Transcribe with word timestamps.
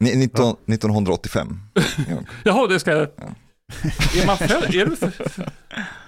Ni- 0.00 0.16
19, 0.16 0.56
1985. 0.66 1.60
Ja. 1.74 1.82
Jaha, 2.44 2.66
det 2.66 2.80
ska 2.80 2.90
jag... 2.90 3.00
Är 3.02 4.26
man 4.26 4.38
född? 4.38 4.74
Är 4.74 4.86
du 4.86 4.96
för... 4.96 5.12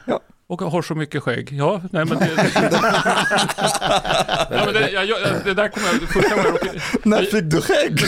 Ja. 0.04 0.20
Och 0.46 0.62
har 0.62 0.82
så 0.82 0.94
mycket 0.94 1.22
skägg? 1.22 1.48
Ja, 1.52 1.82
nej 1.90 2.04
men 2.04 2.18
det... 2.18 2.30
ja, 4.50 4.62
men 4.64 4.74
det, 4.74 4.90
jag, 4.90 5.06
jag, 5.06 5.18
det 5.44 5.54
där 5.54 5.68
kommer 5.68 5.86
jag... 5.88 6.00
Första 6.08 6.34
gången 6.34 6.58
jag. 6.62 7.06
När 7.06 7.22
fick 7.22 7.44
du 7.44 7.60
skägg? 7.60 8.00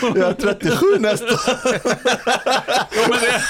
Jag 0.00 0.28
är 0.28 0.32
37 0.32 0.86
nästa. 0.98 1.26
Ja, 1.26 3.06
men 3.08 3.20
det, 3.20 3.42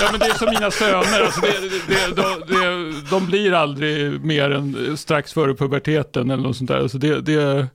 ja, 0.00 0.08
men 0.10 0.20
det 0.20 0.26
är 0.26 0.38
som 0.38 0.48
mina 0.50 0.70
söner. 0.70 1.20
Alltså 1.24 1.40
det, 1.40 1.48
det, 1.88 2.22
de, 2.22 3.02
de 3.10 3.26
blir 3.26 3.52
aldrig 3.52 4.24
mer 4.24 4.50
än 4.50 4.96
strax 4.96 5.32
före 5.32 5.54
puberteten 5.54 6.30
eller 6.30 6.42
något 6.42 6.56
sånt 6.56 6.68
där. 6.70 6.78
Alltså 6.78 6.98
det, 6.98 7.20
det, 7.20 7.66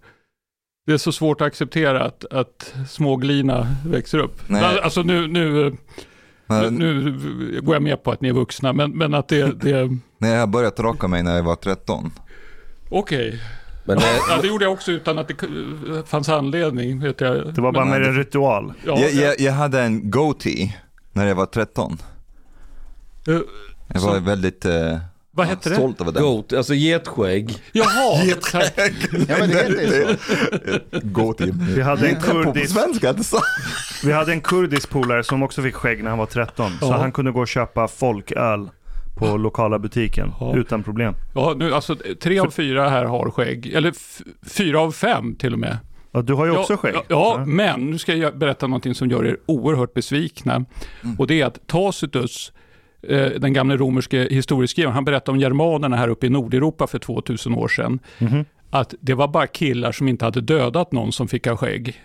det 0.85 0.93
är 0.93 0.97
så 0.97 1.11
svårt 1.11 1.41
att 1.41 1.47
acceptera 1.47 2.03
att, 2.03 2.25
att 2.33 2.73
småglina 2.89 3.67
växer 3.85 4.17
upp. 4.17 4.41
Nej. 4.47 4.79
Alltså 4.83 5.01
nu, 5.01 5.27
nu, 5.27 5.75
Men, 6.45 6.75
nu 6.75 7.61
går 7.63 7.75
jag 7.75 7.83
med 7.83 8.03
på 8.03 8.11
att 8.11 8.21
ni 8.21 8.29
är 8.29 8.33
vuxna, 8.33 8.73
men, 8.73 8.91
men 8.97 9.13
att 9.13 9.27
det... 9.27 9.51
det 9.59 9.89
när 10.17 10.35
jag 10.35 10.49
började 10.49 10.83
raka 10.83 11.07
mig 11.07 11.23
när 11.23 11.35
jag 11.35 11.43
var 11.43 11.55
13. 11.55 12.11
Okej. 12.89 13.41
Men 13.85 13.97
det, 13.97 14.03
Ja, 14.29 14.41
det 14.41 14.47
gjorde 14.47 14.65
jag 14.65 14.73
också 14.73 14.91
utan 14.91 15.17
att 15.19 15.27
det 15.27 15.35
fanns 16.07 16.29
anledning. 16.29 16.99
Vet 16.99 17.21
jag. 17.21 17.53
Det 17.53 17.61
var 17.61 17.71
bara 17.71 17.85
Men- 17.85 18.01
mer 18.01 18.07
en 18.09 18.15
ritual. 18.17 18.73
Ja, 18.85 18.99
Jag, 18.99 19.11
jag, 19.11 19.39
jag 19.39 19.51
hade 19.53 19.81
en 19.81 20.11
goatee 20.11 20.75
när 21.13 21.27
jag 21.27 21.35
var 21.35 21.45
13. 21.45 21.97
eh, 23.27 23.33
Jag 23.87 23.99
var 24.01 24.13
Så- 24.15 24.19
väldigt 24.19 24.65
eh, 24.65 24.97
vad 25.41 25.47
hette 25.47 25.69
det? 25.69 25.75
stolt 25.75 26.01
över 26.01 26.11
den. 26.11 26.23
goat, 26.23 26.53
alltså 26.53 26.73
getskägg. 26.73 27.57
Jaha! 27.71 28.35
tack. 28.51 28.73
Ja 29.27 29.35
men 29.39 29.49
det 29.49 29.55
heter 29.55 29.81
ju 29.81 30.17
så. 30.91 30.99
Goatee. 31.03 31.51
Vi 31.75 31.81
hade 31.81 32.09
en 32.09 32.15
På 32.15 32.21
kurdisk, 32.21 32.73
svenska, 32.73 33.15
vi 34.03 34.11
hade 34.11 34.31
en 34.31 34.41
kurdisk 34.41 34.89
polare 34.89 35.23
som 35.23 35.43
också 35.43 35.61
fick 35.61 35.75
skägg 35.75 36.03
när 36.03 36.09
han 36.09 36.19
var 36.19 36.25
13. 36.25 36.71
Så 36.79 36.91
han 36.91 37.11
kunde 37.11 37.31
gå 37.31 37.39
och 37.39 37.47
köpa 37.47 37.87
folköl 37.87 38.69
på 39.17 39.37
lokala 39.37 39.79
butiken 39.79 40.31
Ja. 40.39 40.55
utan 40.55 40.83
problem. 40.83 41.13
Ja, 41.35 41.53
nu, 41.57 41.73
alltså, 41.73 41.95
tre 42.21 42.39
av 42.39 42.51
fyra 42.51 42.89
här 42.89 43.05
har 43.05 43.31
skägg. 43.31 43.73
Eller 43.73 43.93
fyra 44.49 44.79
av 44.79 44.91
fem 44.91 45.35
till 45.35 45.53
och 45.53 45.59
med. 45.59 45.77
Ja, 46.11 46.21
du 46.21 46.33
har 46.33 46.45
ju 46.45 46.51
också 46.51 46.73
ja, 46.73 46.77
skägg. 46.77 46.95
Ja, 46.95 47.03
ja, 47.09 47.45
men 47.45 47.89
nu 47.91 47.97
ska 47.97 48.15
jag 48.15 48.37
berätta 48.37 48.67
någonting 48.67 48.95
som 48.95 49.09
gör 49.09 49.25
er 49.25 49.37
oerhört 49.45 49.93
besvikna. 49.93 50.53
Mm. 50.53 51.15
Och 51.19 51.27
det 51.27 51.41
är 51.41 51.45
att 51.45 51.67
Tacitus, 51.67 52.51
den 53.39 53.53
gamle 53.53 53.77
romerske 53.77 54.27
historieskrivaren, 54.31 54.93
han 54.93 55.05
berättade 55.05 55.31
om 55.31 55.39
germanerna 55.39 55.95
här 55.97 56.07
uppe 56.07 56.25
i 56.25 56.29
Nordeuropa 56.29 56.87
för 56.87 56.99
2000 56.99 57.53
år 57.53 57.67
sedan. 57.67 57.99
Mhm. 58.19 58.45
Att 58.69 58.93
det 58.99 59.13
var 59.13 59.27
bara 59.27 59.47
killar 59.47 59.91
som 59.91 60.07
inte 60.07 60.25
hade 60.25 60.41
dödat 60.41 60.91
någon 60.91 61.11
som 61.11 61.27
fick 61.27 61.47
ha 61.47 61.57
skägg. 61.57 62.01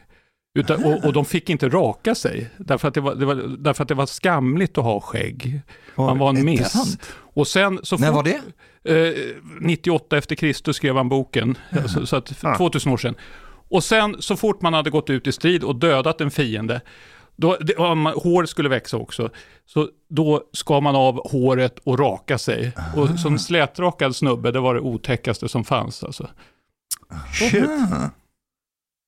Utan, 0.58 0.84
och, 0.84 1.04
och 1.04 1.12
de 1.12 1.24
fick 1.24 1.50
inte 1.50 1.68
raka 1.68 2.14
sig, 2.14 2.50
därför 2.56 2.88
att, 2.88 2.94
det 2.94 3.00
var, 3.00 3.14
det 3.14 3.26
var, 3.26 3.34
därför 3.58 3.82
att 3.82 3.88
det 3.88 3.94
var 3.94 4.06
skamligt 4.06 4.78
att 4.78 4.84
ha 4.84 5.00
skägg. 5.00 5.60
Man 5.94 6.18
var 6.18 6.28
en 6.30 6.44
miss. 6.44 6.98
Och 7.34 7.48
sen 7.48 7.80
så 7.82 7.96
När 7.96 8.12
var 8.12 8.22
det? 8.22 8.40
Eh, 8.84 9.14
98 9.60 10.18
efter 10.18 10.34
Kristus 10.36 10.76
skrev 10.76 10.96
han 10.96 11.08
boken, 11.08 11.58
så, 11.86 12.06
så 12.06 12.16
att 12.16 12.30
för 12.30 12.48
Ah. 12.48 12.56
2000 12.56 12.92
år 12.92 12.96
sedan. 12.96 13.14
Och 13.68 13.84
sen 13.84 14.16
så 14.18 14.36
fort 14.36 14.62
man 14.62 14.74
hade 14.74 14.90
gått 14.90 15.10
ut 15.10 15.26
i 15.26 15.32
strid 15.32 15.64
och 15.64 15.76
dödat 15.76 16.20
en 16.20 16.30
fiende, 16.30 16.80
då, 17.36 17.56
det, 17.60 17.76
om 17.76 18.00
man, 18.00 18.12
hår 18.12 18.44
skulle 18.44 18.68
växa 18.68 18.96
också, 18.96 19.30
så 19.66 19.88
då 20.08 20.42
skar 20.52 20.80
man 20.80 20.96
av 20.96 21.30
håret 21.30 21.78
och 21.84 21.98
raka 21.98 22.38
sig. 22.38 22.72
Och 22.96 23.18
som 23.18 23.38
slätrakad 23.38 24.16
snubbe, 24.16 24.50
det 24.50 24.60
var 24.60 24.74
det 24.74 24.80
otäckaste 24.80 25.48
som 25.48 25.64
fanns. 25.64 26.04
Alltså. 26.04 26.28
Shit. 27.32 27.64
Ah. 27.64 28.10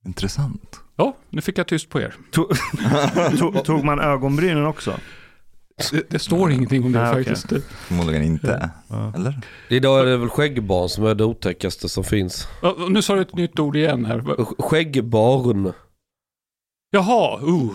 Intressant. 0.07 0.81
Ja, 0.97 1.17
nu 1.31 1.41
fick 1.41 1.59
jag 1.59 1.67
tyst 1.67 1.89
på 1.89 2.01
er. 2.01 2.15
Tog, 2.31 3.65
tog, 3.65 3.85
man 3.85 4.01
ögonbrynen 4.01 4.67
också? 4.67 5.01
Det, 5.91 6.11
det 6.11 6.19
står 6.19 6.51
ingenting 6.51 6.85
om 6.85 6.93
det 6.93 7.09
Ah, 7.09 7.13
faktiskt. 7.13 7.53
Förmodligen 7.77 8.23
inte. 8.23 8.71
Ja. 8.89 9.13
Eller? 9.15 9.41
Idag 9.69 10.01
är 10.01 10.05
det 10.05 10.17
väl 10.17 10.29
skäggbarn 10.29 10.89
som 10.89 11.05
är 11.05 11.15
det 11.15 11.25
otäckaste 11.25 11.89
som 11.89 12.05
finns. 12.05 12.49
Ja, 12.63 12.77
nu 12.89 13.03
sa 13.03 13.15
du 13.15 13.21
ett 13.21 13.35
nytt 13.35 13.59
ord 13.59 13.77
igen 13.77 14.05
här. 14.05 14.45
Skäggbarn. 14.63 15.73
Jaha, 16.91 17.41
uh. 17.43 17.71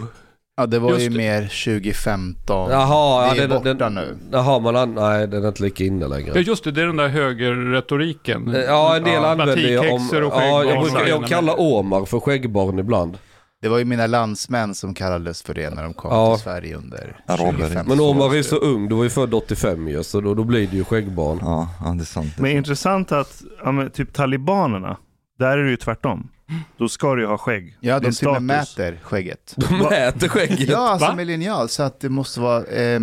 Ja 0.58 0.66
det 0.66 0.80
var 0.80 0.90
Just 0.90 1.02
ju 1.06 1.09
det. 1.09 1.18
mer 1.18 1.41
2015. 1.41 2.72
Jaha, 2.72 3.28
ja, 3.28 3.34
det 3.34 3.40
är 3.44 3.47
den- 3.47 3.58
borta 3.58 3.74
den- 3.74 3.94
nu. 3.94 4.18
Jaha, 4.31 4.59
man 4.59 4.75
an- 4.75 4.94
nej 4.96 5.28
den 5.28 5.44
är 5.44 5.47
inte 5.47 5.64
lika 5.64 5.84
inne 5.84 6.02
Ja 6.02 6.08
längre. 6.08 6.40
just 6.41 6.64
det, 6.64 6.72
det 6.72 6.81
är 6.81 6.86
den 6.86 6.97
där 6.97 7.08
högerretoriken. 7.08 8.56
Ja, 8.68 8.96
en 8.97 9.03
del 9.03 9.13
Ja, 9.13 9.30
använder 9.31 9.58
ju 9.58 9.78
om... 9.80 10.09
och 10.09 10.16
Ja, 10.42 10.63
jag 10.63 10.84
brukar 10.84 11.08
jag 11.08 11.25
kallar 11.28 11.59
Omar 11.59 12.06
för 12.06 12.19
skäggbarn 12.19 12.80
ibland. 12.80 13.18
Det 13.62 13.69
var 13.69 13.77
ju 13.77 13.86
mina 13.86 14.07
landsmän 14.07 14.75
som 14.75 14.94
kallades 14.94 15.42
för 15.44 15.54
det 15.54 15.69
när 15.69 15.83
de 15.83 15.94
kom 15.94 16.12
Ja. 16.12 16.36
till 16.36 16.44
Sverige 16.44 16.75
under 16.77 17.18
Araber. 17.27 17.51
2015. 17.51 17.98
Men 17.98 18.06
Omar 18.06 18.30
är 18.31 18.36
ju 18.36 18.44
så 18.44 18.56
ung, 18.56 18.89
du 18.89 18.95
var 18.95 19.04
ju 19.04 19.10
född 19.10 19.33
85 19.33 19.88
ju, 19.88 20.04
så 20.04 20.22
då, 20.22 20.33
då 20.33 20.44
blir 20.44 20.68
det 20.68 20.77
ju 20.77 20.83
skäggbarn. 20.83 21.39
Ja, 21.42 21.69
ja, 21.86 21.92
det 21.92 22.04
är 22.04 22.06
sant. 22.06 22.33
Men 22.38 22.51
intressant 22.51 23.12
att, 23.12 23.42
ja, 23.63 23.72
men 23.72 23.89
typ 23.92 24.13
talibanerna, 24.13 24.98
där 25.39 25.57
är 25.57 25.63
det 25.63 25.69
ju 25.69 25.77
tvärtom. 25.77 26.30
Då 26.78 26.90
ska 26.90 27.16
du 27.16 27.22
ju 27.22 27.28
ha 27.28 27.38
skägg. 27.38 27.78
Ja, 27.80 28.00
de 28.00 28.12
till 28.12 28.28
och 28.28 28.34
med 28.34 28.44
mäter 28.44 29.00
skägget. 29.04 29.54
De 29.57 29.78
mäter 29.78 30.28
skägget. 30.28 30.60
Ja, 30.69 30.90
alltså 30.90 31.07
Va? 31.07 31.16
med 31.16 31.28
linjal, 31.28 31.69
så 31.69 31.84
att 31.84 32.00
det 32.00 32.10
måste 32.10 32.40
vara 32.40 32.63
eh, 32.66 33.00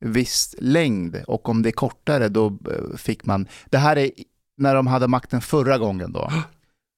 viss 0.00 0.54
längd. 0.58 1.16
Och 1.26 1.48
om 1.48 1.62
det 1.62 1.68
är 1.68 1.72
kortare 1.72 2.28
då 2.28 2.46
eh, 2.46 2.96
fick 2.96 3.24
man, 3.26 3.46
det 3.70 3.78
här 3.78 3.96
är 3.98 4.10
när 4.58 4.74
de 4.74 4.86
hade 4.86 5.08
makten 5.08 5.40
förra 5.40 5.78
gången 5.78 6.12
då. 6.12 6.32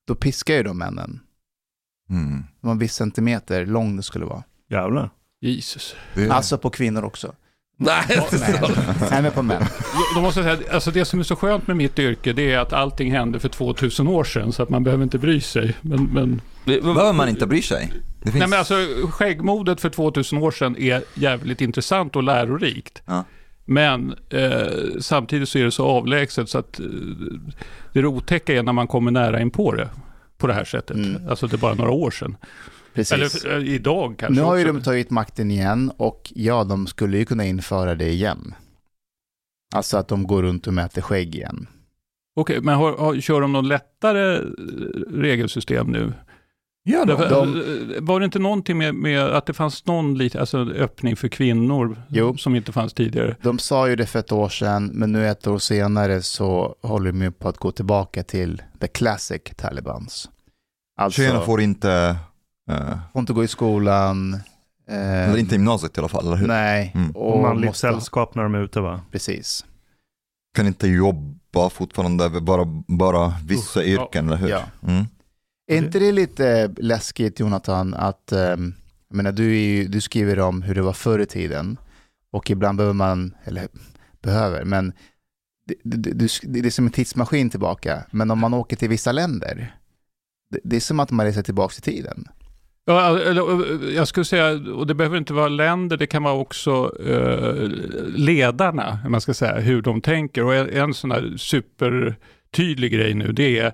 Då 0.07 0.15
piskade 0.15 0.57
ju 0.59 0.63
de 0.65 0.79
männen. 0.79 1.21
Mm. 2.11 2.39
Det 2.61 2.67
var 2.67 2.73
en 2.73 2.79
viss 2.79 2.95
centimeter 2.95 3.67
lång 3.67 3.97
det 3.97 4.03
skulle 4.03 4.25
vara. 4.25 4.43
Jävlar. 4.71 5.11
Jesus. 5.41 5.97
Är- 6.15 6.29
Alltså 6.31 6.59
på 6.59 6.71
kvinnor 6.71 7.05
också. 7.05 7.35
Nej, 7.81 8.05
Nej, 9.11 9.23
men 9.23 9.33
på 9.33 9.43
män. 9.43 9.63
Då- 10.15 10.21
måste 10.21 10.41
jag 10.41 10.59
säga, 10.59 10.73
alltså 10.75 10.91
det 10.91 11.05
som 11.05 11.21
är 11.21 11.25
så 11.25 11.37
skönt 11.37 11.67
med 11.67 11.77
mitt 11.77 11.99
yrke 11.99 12.33
det 12.33 12.53
är 12.53 12.59
att 12.59 12.73
allting 12.73 13.11
hände 13.13 13.39
för 13.41 13.49
2000 13.49 14.09
år 14.09 14.25
sedan 14.25 14.53
så 14.53 14.63
att 14.63 14.69
man 14.69 14.85
behöver 14.85 15.03
inte 15.05 15.19
bry 15.19 15.41
sig. 15.41 15.77
Men, 15.81 16.05
men, 16.05 16.41
Behöver 16.65 17.13
man 17.13 17.29
inte 17.29 17.47
bry 17.47 17.63
sig? 17.63 17.93
Det 18.23 18.31
finns... 18.31 18.41
nej, 18.41 18.49
men 18.49 18.59
alltså, 18.59 18.75
skäggmodet 19.11 19.81
för 19.81 19.89
2000 19.89 20.39
år 20.39 20.51
sedan 20.51 20.77
är 20.77 21.03
jävligt 21.15 21.61
intressant 21.61 22.17
och 22.17 22.23
lärorikt. 22.23 23.03
Ja. 23.07 23.25
Men 23.65 24.15
eh, 24.31 24.67
samtidigt 25.01 25.49
så 25.49 25.59
är 25.59 25.65
det 25.65 25.71
så 25.71 25.87
avlägset 25.87 26.49
så 26.49 26.59
att 26.59 26.81
eh, 26.81 26.87
det 27.93 28.05
otäcka 28.05 28.55
är 28.55 28.63
när 28.63 28.73
man 28.73 28.87
kommer 28.87 29.11
nära 29.11 29.41
in 29.41 29.51
på 29.51 29.73
det 29.73 29.89
på 30.39 30.47
det 30.47 30.55
här 30.55 30.65
sättet. 30.65 30.97
Mm. 30.97 31.29
Alltså 31.29 31.47
det 31.47 31.57
är 31.57 31.59
bara 31.59 31.75
några 31.75 31.91
år 31.91 32.11
sedan. 32.11 32.37
Precis. 32.95 33.45
Eller 33.45 33.59
eh, 33.59 33.75
idag 33.75 34.15
kanske 34.19 34.41
Nu 34.41 34.47
har 34.47 34.57
ju 34.57 34.65
de 34.65 34.83
tagit 34.83 35.11
makten 35.11 35.51
igen 35.51 35.93
och 35.97 36.33
ja, 36.35 36.65
de 36.65 36.87
skulle 36.87 37.19
ju 37.19 37.25
kunna 37.25 37.45
införa 37.47 37.95
det 37.95 38.09
igen. 38.11 38.55
Alltså 39.75 39.97
att 39.97 40.09
de 40.09 40.27
går 40.27 40.43
runt 40.43 40.67
och 40.67 40.75
mäter 40.75 41.03
skägg 41.03 41.35
igen. 41.35 41.67
Okej, 42.37 42.61
men 42.61 42.75
har, 42.75 42.97
har, 42.97 43.21
kör 43.21 43.41
de 43.41 43.53
något 43.53 43.65
lättare 43.65 44.37
eh, 44.37 44.43
regelsystem 45.13 45.87
nu? 45.87 46.13
Ja. 46.83 47.05
Därför, 47.05 47.31
de- 47.31 47.57
eh, 47.97 48.01
Var 48.03 48.21
det 48.21 48.25
inte 48.25 48.39
någonting 48.39 48.79
med, 48.79 48.95
med 48.95 49.21
att 49.23 49.47
det 49.47 49.53
fanns 49.53 49.87
någon 49.87 50.19
lite, 50.19 50.41
alltså 50.41 50.59
öppning 50.59 51.17
för 51.17 51.29
kvinnor 51.29 52.03
Jo. 52.09 52.37
som 52.37 52.55
inte 52.57 52.73
fanns 52.73 52.93
tidigare? 52.93 53.37
De 53.43 53.59
sa 53.59 53.89
ju 53.89 53.97
det 53.97 54.07
för 54.07 54.19
ett 54.19 54.33
år 54.33 54.49
sedan, 54.49 54.91
men 54.95 55.13
nu 55.13 55.29
ett 55.29 55.47
år 55.47 55.59
senare 55.59 56.23
så 56.23 56.77
håller 56.83 57.13
de 57.13 57.23
ju 57.23 57.31
på 57.33 57.49
att 57.49 57.59
gå 57.59 57.71
tillbaka 57.73 58.23
till 58.23 58.63
the 58.81 58.89
classic 58.89 59.43
Talibans. 59.57 60.31
Alltså, 61.01 61.17
Tjejerna 61.23 61.41
får 61.41 61.61
inte, 61.61 62.17
får 63.13 63.21
inte 63.21 63.33
gå 63.33 63.45
i 63.45 63.49
skolan. 63.49 64.35
eh, 64.89 65.29
eller 65.29 65.37
inte 65.39 65.55
i 65.55 65.59
gymnasiet 65.59 65.97
i 65.97 66.01
alla 66.01 66.09
fall, 66.09 66.27
eller 66.27 66.37
hur? 66.37 66.47
Nej, 66.47 66.93
Mm. 66.95 67.11
och 67.11 67.41
Manligt 67.43 67.67
måste, 67.67 67.81
sällskap 67.81 68.35
när 68.35 68.43
de 68.43 68.55
är 68.55 68.59
ute 68.63 68.81
va? 68.81 69.01
precis. 69.13 69.65
Kan 70.55 70.67
inte 70.67 70.89
jobba 70.89 71.71
fortfarande, 71.71 72.41
bara, 72.41 72.65
bara 72.87 73.35
vissa 73.45 73.85
ja. 73.85 73.87
yrken, 74.03 74.27
eller 74.27 74.37
hur? 74.37 74.49
Ja. 74.49 74.63
Mm. 74.87 75.05
Är 75.71 75.77
inte 75.77 75.99
det 75.99 76.13
lite 76.13 76.75
läskigt 76.79 77.41
Jonathan 77.41 77.95
att, 77.95 78.33
jag 78.33 78.73
menar 79.09 79.33
du, 79.33 79.57
är 79.57 79.61
ju, 79.61 79.89
du 79.89 80.01
skriver 80.01 80.39
om 80.41 80.63
hur 80.63 80.75
det 80.75 80.83
var 80.83 80.93
förr 80.93 81.19
i 81.19 81.27
tiden 81.27 81.77
och 82.33 82.51
ibland 82.51 82.77
behöver 82.79 82.95
man, 82.95 83.35
eller 83.45 83.69
behöver, 84.23 84.65
men 84.65 84.93
det, 85.67 85.75
det, 85.85 86.13
det, 86.13 86.31
det 86.43 86.67
är 86.67 86.71
som 86.71 86.87
en 86.87 86.93
tidsmaskin 86.93 87.51
tillbaka. 87.51 88.05
Men 88.11 88.31
om 88.31 88.39
man 88.39 88.55
åker 88.55 88.77
till 88.77 88.89
vissa 88.89 89.13
länder, 89.13 89.75
det, 90.51 90.61
det 90.65 90.77
är 90.77 90.81
som 90.81 91.01
att 91.01 91.11
man 91.11 91.27
reser 91.27 91.43
tillbaka 91.43 91.75
i 91.79 91.81
tiden. 91.81 92.25
Ja, 92.89 93.21
jag 93.95 94.09
skulle 94.09 94.25
säga, 94.25 94.51
och 94.75 94.87
det 94.87 94.95
behöver 94.95 95.17
inte 95.17 95.33
vara 95.33 95.49
länder, 95.49 95.97
det 95.97 96.07
kan 96.07 96.23
vara 96.23 96.35
också 96.35 96.93
eh, 97.07 97.69
ledarna, 98.17 98.99
man 99.09 99.21
ska 99.21 99.35
säga, 99.35 99.59
hur 99.59 99.83
de 99.83 100.01
tänker. 100.01 100.45
Och 100.45 100.55
en, 100.55 100.69
en 100.69 100.95
sån 100.95 101.11
här 101.11 101.35
supertydlig 101.37 102.93
grej 102.93 103.15
nu, 103.15 103.33
det 103.33 103.59
är, 103.59 103.73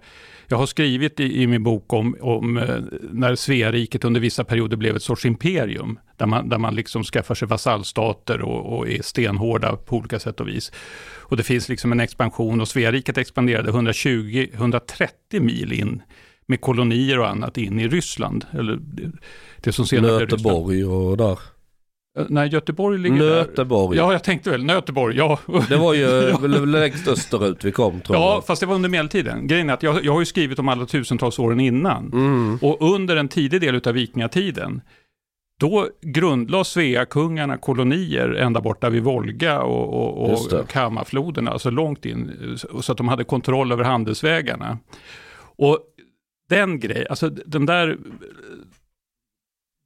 jag 0.48 0.56
har 0.56 0.66
skrivit 0.66 1.20
i, 1.20 1.42
i 1.42 1.46
min 1.46 1.62
bok 1.62 1.92
om, 1.92 2.16
om 2.20 2.56
eh, 2.56 2.78
när 3.10 3.34
Sveariket 3.34 4.04
under 4.04 4.20
vissa 4.20 4.44
perioder 4.44 4.76
blev 4.76 4.96
ett 4.96 5.02
sorts 5.02 5.26
imperium, 5.26 5.98
där 6.16 6.26
man, 6.26 6.48
där 6.48 6.58
man 6.58 6.74
liksom 6.74 7.04
skaffar 7.04 7.34
sig 7.34 7.48
vasallstater 7.48 8.42
och, 8.42 8.78
och 8.78 8.88
är 8.88 9.02
stenhårda 9.02 9.76
på 9.76 9.96
olika 9.96 10.18
sätt 10.18 10.40
och 10.40 10.48
vis. 10.48 10.72
Och 11.20 11.36
det 11.36 11.42
finns 11.42 11.68
liksom 11.68 11.92
en 11.92 12.00
expansion 12.00 12.60
och 12.60 12.68
Sveariket 12.68 13.18
expanderade 13.18 13.70
120-130 13.70 15.40
mil 15.40 15.72
in 15.72 16.02
med 16.46 16.60
kolonier 16.60 17.18
och 17.18 17.28
annat 17.28 17.58
in 17.58 17.80
i 17.80 17.88
Ryssland. 17.88 18.44
Eller 18.52 18.76
det, 18.80 19.12
det 19.60 19.72
som 19.72 19.86
senare. 19.86 20.18
Nöteborg 20.18 20.84
och 20.84 21.16
där. 21.16 21.38
Eh, 22.18 22.24
Nej, 22.28 22.48
Göteborg 22.48 22.98
ligger 22.98 23.18
där. 23.18 23.30
Nöteborg. 23.36 23.98
Ja, 23.98 24.12
jag 24.12 24.24
tänkte 24.24 24.50
väl 24.50 24.64
Nöteborg, 24.64 25.16
ja. 25.16 25.38
Det 25.68 25.76
var 25.76 25.94
ju 25.94 26.00
Ja. 26.30 26.38
väl 26.38 26.70
längst 26.70 27.08
österut 27.08 27.64
vi 27.64 27.72
kom 27.72 28.00
tror 28.00 28.16
Ja, 28.18 28.34
jag. 28.34 28.46
fast 28.46 28.60
det 28.60 28.66
var 28.66 28.74
under 28.74 28.88
medeltiden. 28.88 29.46
Grejen 29.46 29.70
är 29.70 29.74
att 29.74 29.82
jag, 29.82 30.04
jag 30.04 30.12
har 30.12 30.20
ju 30.20 30.26
skrivit 30.26 30.58
om 30.58 30.68
alla 30.68 30.86
tusentals 30.86 31.38
åren 31.38 31.60
innan. 31.60 32.10
Mm. 32.12 32.58
Och 32.62 32.94
under 32.94 33.16
en 33.16 33.28
tidig 33.28 33.60
del 33.60 33.80
av 33.86 33.92
vikingatiden, 33.94 34.80
då 35.60 35.88
grundlade 36.02 36.64
Sveakungarna 36.64 37.56
kolonier 37.56 38.28
ända 38.28 38.60
borta 38.60 38.90
vid 38.90 39.02
Volga 39.02 39.60
och, 39.62 39.94
och, 40.24 40.30
och 40.60 40.68
Kammarfloderna, 40.68 41.50
alltså 41.50 41.70
långt 41.70 42.04
in, 42.06 42.30
så 42.80 42.92
att 42.92 42.98
de 42.98 43.08
hade 43.08 43.24
kontroll 43.24 43.72
över 43.72 43.84
handelsvägarna. 43.84 44.78
Och 45.56 45.78
den 46.48 46.80
grejen, 46.80 47.06
alltså 47.10 47.28
den 47.30 47.66
där 47.66 47.90
eh, 47.90 47.96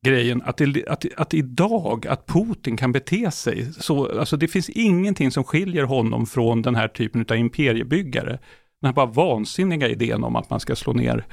grejen 0.06 0.42
att, 0.44 0.56
det, 0.56 0.86
att, 0.88 1.04
att 1.16 1.34
idag, 1.34 2.06
att 2.06 2.26
Putin 2.26 2.76
kan 2.76 2.92
bete 2.92 3.30
sig 3.30 3.72
så, 3.72 4.18
alltså 4.18 4.36
det 4.36 4.48
finns 4.48 4.68
ingenting 4.68 5.30
som 5.30 5.44
skiljer 5.44 5.84
honom 5.84 6.26
från 6.26 6.62
den 6.62 6.74
här 6.74 6.88
typen 6.88 7.26
av 7.28 7.36
imperiebyggare. 7.36 8.38
Den 8.80 8.88
här 8.88 8.92
bara 8.92 9.06
vansinniga 9.06 9.88
idén 9.88 10.24
om 10.24 10.36
att 10.36 10.50
man 10.50 10.60
ska 10.60 10.76
slå 10.76 10.92
ner 10.92 11.24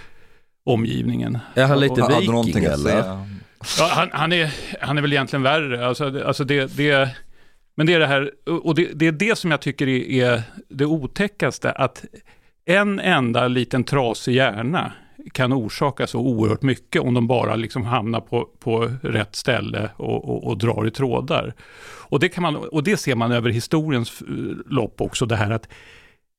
omgivningen. 0.66 1.38
Är 1.56 1.66
han 1.66 1.80
lite 1.80 2.19
viking 2.19 2.63
eller? 2.63 3.25
Ja, 3.80 3.88
han, 3.92 4.10
han, 4.12 4.33
är, 4.33 4.54
han 4.81 4.98
är 4.98 5.01
väl 5.01 5.13
egentligen 5.13 5.44
värre. 5.44 5.88
Alltså, 5.88 6.25
alltså 6.25 6.44
det, 6.44 6.77
det, 6.77 7.16
men 7.75 7.88
det 7.88 7.94
är 7.94 8.00
det 8.00 8.07
här, 8.07 8.31
och 8.63 8.75
det, 8.75 8.89
det 8.94 9.07
är 9.07 9.12
det 9.12 9.38
som 9.38 9.51
jag 9.51 9.62
tycker 9.62 9.88
är, 9.88 10.24
är 10.24 10.42
det 10.69 10.86
otäckaste, 10.86 11.72
att 11.72 12.06
en 12.66 13.00
enda 13.00 13.48
liten 13.48 13.83
trasig 13.83 14.36
hjärna 14.36 14.92
kan 15.33 15.54
orsaka 15.54 16.07
så 16.07 16.19
oerhört 16.19 16.62
mycket 16.62 17.01
om 17.01 17.13
de 17.13 17.27
bara 17.27 17.56
liksom 17.56 17.86
hamnar 17.86 18.22
på, 18.22 18.50
på 18.60 18.92
rätt 19.01 19.36
ställe 19.36 19.89
och, 19.98 20.30
och, 20.30 20.48
och 20.48 20.57
drar 20.57 20.88
i 20.88 20.92
trådar. 20.92 21.54
Och 22.07 22.19
det, 22.19 22.30
kan 22.30 22.42
man, 22.42 22.56
och 22.56 22.83
det 22.83 22.98
ser 22.98 23.16
man 23.16 23.31
över 23.31 23.50
historiens 23.50 24.22
eh, 24.22 24.27
lopp 24.66 25.01
också, 25.01 25.25
det 25.25 25.36
här 25.36 25.51
att 25.51 25.68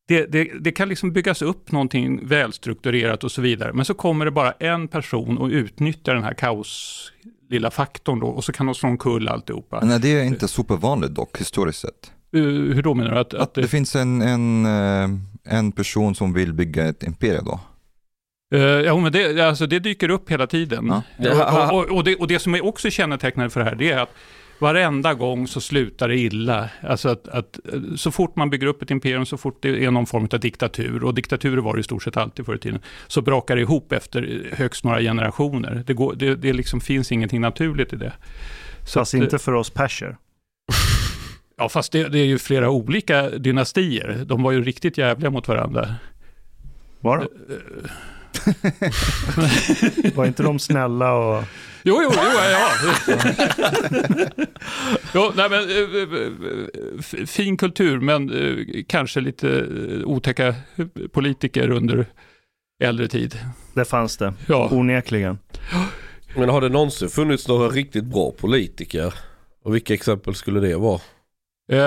det, 0.08 0.26
det, 0.26 0.50
det 0.60 0.72
kan 0.72 0.88
liksom 0.88 1.12
byggas 1.12 1.42
upp 1.42 1.72
någonting 1.72 2.26
välstrukturerat 2.26 3.24
och 3.24 3.32
så 3.32 3.42
vidare, 3.42 3.72
men 3.72 3.84
så 3.84 3.94
kommer 3.94 4.24
det 4.24 4.30
bara 4.30 4.52
en 4.52 4.88
person 4.88 5.38
och 5.38 5.48
utnyttjar 5.48 6.14
den 6.14 6.24
här 6.24 6.34
kaos 6.34 7.12
lilla 7.50 7.70
faktorn 7.70 8.20
då, 8.20 8.26
och 8.26 8.44
så 8.44 8.52
kan 8.52 8.66
de 8.66 8.74
slå 8.74 8.88
omkull 8.88 9.28
alltihopa. 9.28 9.80
Nej, 9.84 10.00
det 10.00 10.08
är 10.08 10.24
inte 10.24 10.48
supervanligt 10.48 11.14
dock, 11.14 11.40
historiskt 11.40 11.80
sett. 11.80 12.12
Uh, 12.36 12.74
hur 12.74 12.82
då 12.82 12.94
menar 12.94 13.10
du? 13.10 13.18
Att, 13.18 13.34
att 13.34 13.40
Att 13.40 13.54
det 13.54 13.60
det, 13.60 13.68
finns 13.68 13.96
en, 13.96 14.22
en, 14.22 14.66
eh, 14.66 15.10
en 15.56 15.72
person 15.72 16.14
som 16.14 16.32
vill 16.32 16.52
bygga 16.52 16.88
ett 16.88 17.02
imperium 17.02 17.44
då. 17.44 17.60
Uh, 18.54 18.60
ja, 18.60 18.96
men 18.96 19.12
det, 19.12 19.40
alltså, 19.40 19.66
det 19.66 19.78
dyker 19.78 20.08
upp 20.08 20.30
hela 20.30 20.46
tiden. 20.46 21.02
Ja. 21.18 21.70
Och, 21.70 21.78
och, 21.78 21.96
och, 21.96 22.04
det, 22.04 22.16
och 22.16 22.28
det 22.28 22.38
som 22.38 22.54
är 22.54 22.64
också 22.64 22.90
kännetecknande 22.90 23.50
för 23.50 23.60
det 23.60 23.66
här, 23.66 23.74
det 23.74 23.90
är 23.90 23.98
att 23.98 24.14
varenda 24.58 25.14
gång 25.14 25.46
så 25.46 25.60
slutar 25.60 26.08
det 26.08 26.16
illa. 26.16 26.70
Alltså 26.80 27.08
att, 27.08 27.28
att 27.28 27.58
eh, 27.72 27.80
så 27.96 28.10
fort 28.10 28.36
man 28.36 28.50
bygger 28.50 28.66
upp 28.66 28.82
ett 28.82 28.90
imperium, 28.90 29.26
så 29.26 29.36
fort 29.36 29.62
det 29.62 29.84
är 29.84 29.90
någon 29.90 30.06
form 30.06 30.28
av 30.32 30.40
diktatur, 30.40 31.04
och 31.04 31.14
diktaturer 31.14 31.62
var 31.62 31.74
det 31.74 31.80
i 31.80 31.82
stort 31.82 32.02
sett 32.02 32.16
alltid 32.16 32.46
förr 32.46 32.54
i 32.54 32.58
tiden, 32.58 32.80
så 33.06 33.22
brakar 33.22 33.56
det 33.56 33.62
ihop 33.62 33.92
efter 33.92 34.50
högst 34.52 34.84
några 34.84 35.00
generationer. 35.00 35.82
Det, 35.86 35.94
går, 35.94 36.14
det, 36.14 36.34
det 36.34 36.52
liksom 36.52 36.80
finns 36.80 37.12
ingenting 37.12 37.40
naturligt 37.40 37.92
i 37.92 37.96
det. 37.96 38.12
Så 38.84 39.00
Fast 39.00 39.14
att, 39.14 39.18
eh, 39.18 39.24
inte 39.24 39.38
för 39.38 39.52
oss 39.52 39.70
perser. 39.70 40.16
Ja, 41.58 41.68
fast 41.68 41.92
det, 41.92 42.08
det 42.08 42.18
är 42.18 42.24
ju 42.24 42.38
flera 42.38 42.70
olika 42.70 43.30
dynastier. 43.30 44.22
De 44.26 44.42
var 44.42 44.52
ju 44.52 44.64
riktigt 44.64 44.98
jävliga 44.98 45.30
mot 45.30 45.48
varandra. 45.48 45.94
Var 47.00 47.18
de? 47.18 47.28
Var 50.14 50.26
inte 50.26 50.42
de 50.42 50.58
snälla 50.58 51.12
och... 51.12 51.44
Jo, 51.82 52.00
jo, 52.02 52.10
jo, 52.14 52.20
ja. 52.50 52.70
jo, 55.14 55.32
nej, 55.36 55.50
men, 55.50 55.70
eh, 55.70 57.20
eh, 57.20 57.26
fin 57.26 57.56
kultur, 57.56 58.00
men 58.00 58.30
eh, 58.30 58.84
kanske 58.88 59.20
lite 59.20 59.66
otäcka 60.04 60.54
politiker 61.12 61.70
under 61.70 62.06
äldre 62.84 63.08
tid. 63.08 63.38
Det 63.74 63.84
fanns 63.84 64.16
det, 64.16 64.34
Ja. 64.48 64.68
onekligen. 64.72 65.38
Men 66.36 66.48
har 66.48 66.60
det 66.60 66.68
någonsin 66.68 67.08
funnits 67.08 67.48
några 67.48 67.68
riktigt 67.68 68.04
bra 68.04 68.32
politiker? 68.32 69.14
Och 69.64 69.74
vilka 69.74 69.94
exempel 69.94 70.34
skulle 70.34 70.60
det 70.60 70.76
vara? 70.76 71.00
Eh, 71.72 71.78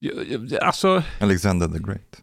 ja, 0.00 0.12
ja, 0.48 0.58
alltså, 0.60 1.02
Alexander 1.20 1.68
the 1.68 1.78
Great. 1.78 2.22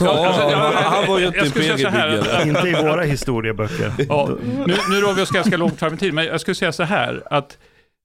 Ja, 0.00 0.26
alltså, 0.26 0.42
han 0.74 1.06
var 1.06 1.18
ju 1.18 1.26
inte 1.26 1.40
här, 1.40 2.16
imperiebyggare. 2.16 2.42
Inte 2.48 2.68
i 2.68 2.72
våra 2.72 3.02
historieböcker. 3.02 3.92
Ja, 4.08 4.28
nu, 4.66 4.74
nu 4.90 5.00
rör 5.00 5.14
vi 5.14 5.22
oss 5.22 5.30
ganska 5.30 5.56
långt 5.56 5.78
fram 5.78 5.94
i 5.94 5.96
tiden, 5.96 6.14
men 6.14 6.24
jag 6.24 6.40
skulle 6.40 6.54
säga 6.54 6.72
så 6.72 6.82
här, 6.82 7.22
att 7.30 7.58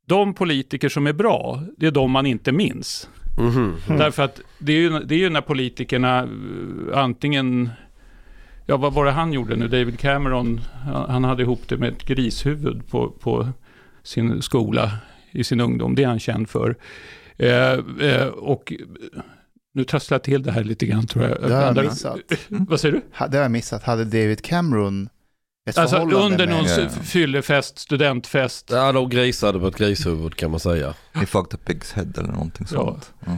de 0.08 0.34
politiker 0.34 0.90
som 0.90 1.08
är 1.08 1.14
bra, 1.14 1.64
det 1.78 1.88
är 1.88 1.92
de 1.92 2.12
man 2.12 2.26
inte 2.26 2.52
minns. 2.52 3.10
Mhm. 3.40 3.76
Därför 3.88 4.24
att 4.24 4.42
det 4.58 4.74
är, 4.74 4.78
ju, 4.78 5.00
det 5.00 5.16
är 5.16 5.20
ju 5.20 5.30
när 5.30 5.42
politikerna 5.42 6.20
eh, 6.20 6.98
antingen, 7.00 7.70
ja 8.66 8.78
vad 8.78 8.94
var 8.94 9.06
det 9.06 9.12
han 9.12 9.34
gjorde 9.34 9.56
nu, 9.56 9.68
David 9.68 10.00
Cameron, 10.00 10.62
han 10.84 11.10
han 11.10 11.24
hade 11.24 11.44
ihop 11.44 11.62
det 11.68 11.78
med 11.78 11.90
ett 11.90 12.06
grishuvud 12.06 12.88
på, 12.90 13.10
på 13.10 13.50
sin 14.04 14.42
skola 14.42 14.92
i 15.32 15.44
sin 15.44 15.60
ungdom, 15.60 15.96
det 15.96 16.04
är 16.04 16.08
han 16.08 16.20
känd 16.20 16.50
för. 16.50 16.76
Eh, 17.38 17.74
eh, 18.10 18.28
och 18.28 18.74
nu 19.80 19.86
trasslar 19.86 20.16
jag 20.16 20.24
till 20.24 20.44
det 20.44 20.52
här 20.52 20.64
lite 20.64 20.86
grann 20.86 21.08
tror 21.08 21.26
jag. 21.26 21.42
Det 21.50 21.56
har 21.56 21.62
jag 21.76 21.86
missat. 21.86 22.18
Vad 22.48 22.80
säger 22.80 22.94
du? 22.96 23.02
Det 23.30 23.38
har 23.38 23.44
jag 23.44 23.52
missat. 23.52 23.84
Hade 23.84 24.04
David 24.06 24.42
Cameron 24.46 25.10
Ett 25.70 25.78
Alltså 25.78 25.98
under 25.98 26.48
någon 26.48 26.66
Ja, 26.66 26.90
fyllefest, 27.04 27.80
studentfest. 27.80 28.70
Ja, 28.72 28.92
de 28.92 29.10
grisade 29.10 29.60
på 29.60 29.68
ett 29.68 29.78
grishuvud 29.78 30.36
kan 30.36 30.52
man 30.52 30.60
säga. 30.60 30.94
He 31.14 31.26
fucked 31.26 31.60
a 31.60 31.62
pig's 31.66 31.94
head 31.96 32.08
eller 32.18 32.32
någonting 32.32 32.68
Ja. 32.72 32.76
sånt. 32.78 33.14
Ja. 33.26 33.32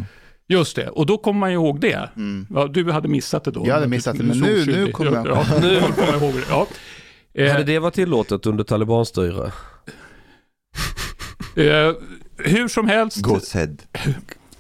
Just 0.48 0.76
det, 0.76 0.90
och 0.90 1.06
då 1.06 1.18
kommer 1.18 1.40
man 1.40 1.50
ju 1.50 1.56
ihåg 1.56 1.80
det. 1.80 2.10
Mm. 2.16 2.48
Ja, 2.50 2.68
du 2.68 2.92
hade 2.92 3.08
missat 3.08 3.44
det 3.44 3.52
då. 3.52 3.68
Jag 3.68 3.74
hade 3.74 3.88
missat 3.88 4.18
det, 4.18 4.24
men 4.24 4.40
nu- 4.40 4.66
nu 4.66 4.92
kommer 4.92 5.12
jag- 5.12 5.28
Ja, 5.28 5.46
nu 5.62 5.80
kommer 5.82 6.12
jag 6.12 6.22
ihåg 6.22 6.34
det. 6.34 6.44
Ja. 6.50 6.68
Eh, 7.34 7.52
Hade 7.52 7.64
det 7.64 7.80
varit 7.80 7.94
tillåtet 7.94 8.46
under 8.46 8.64
talibanstyre? 8.64 9.52
eh, 11.56 11.92
hur 12.38 12.68
som 12.68 12.88
helst 12.88 13.18
Goat's 13.26 13.54
head. 13.54 13.76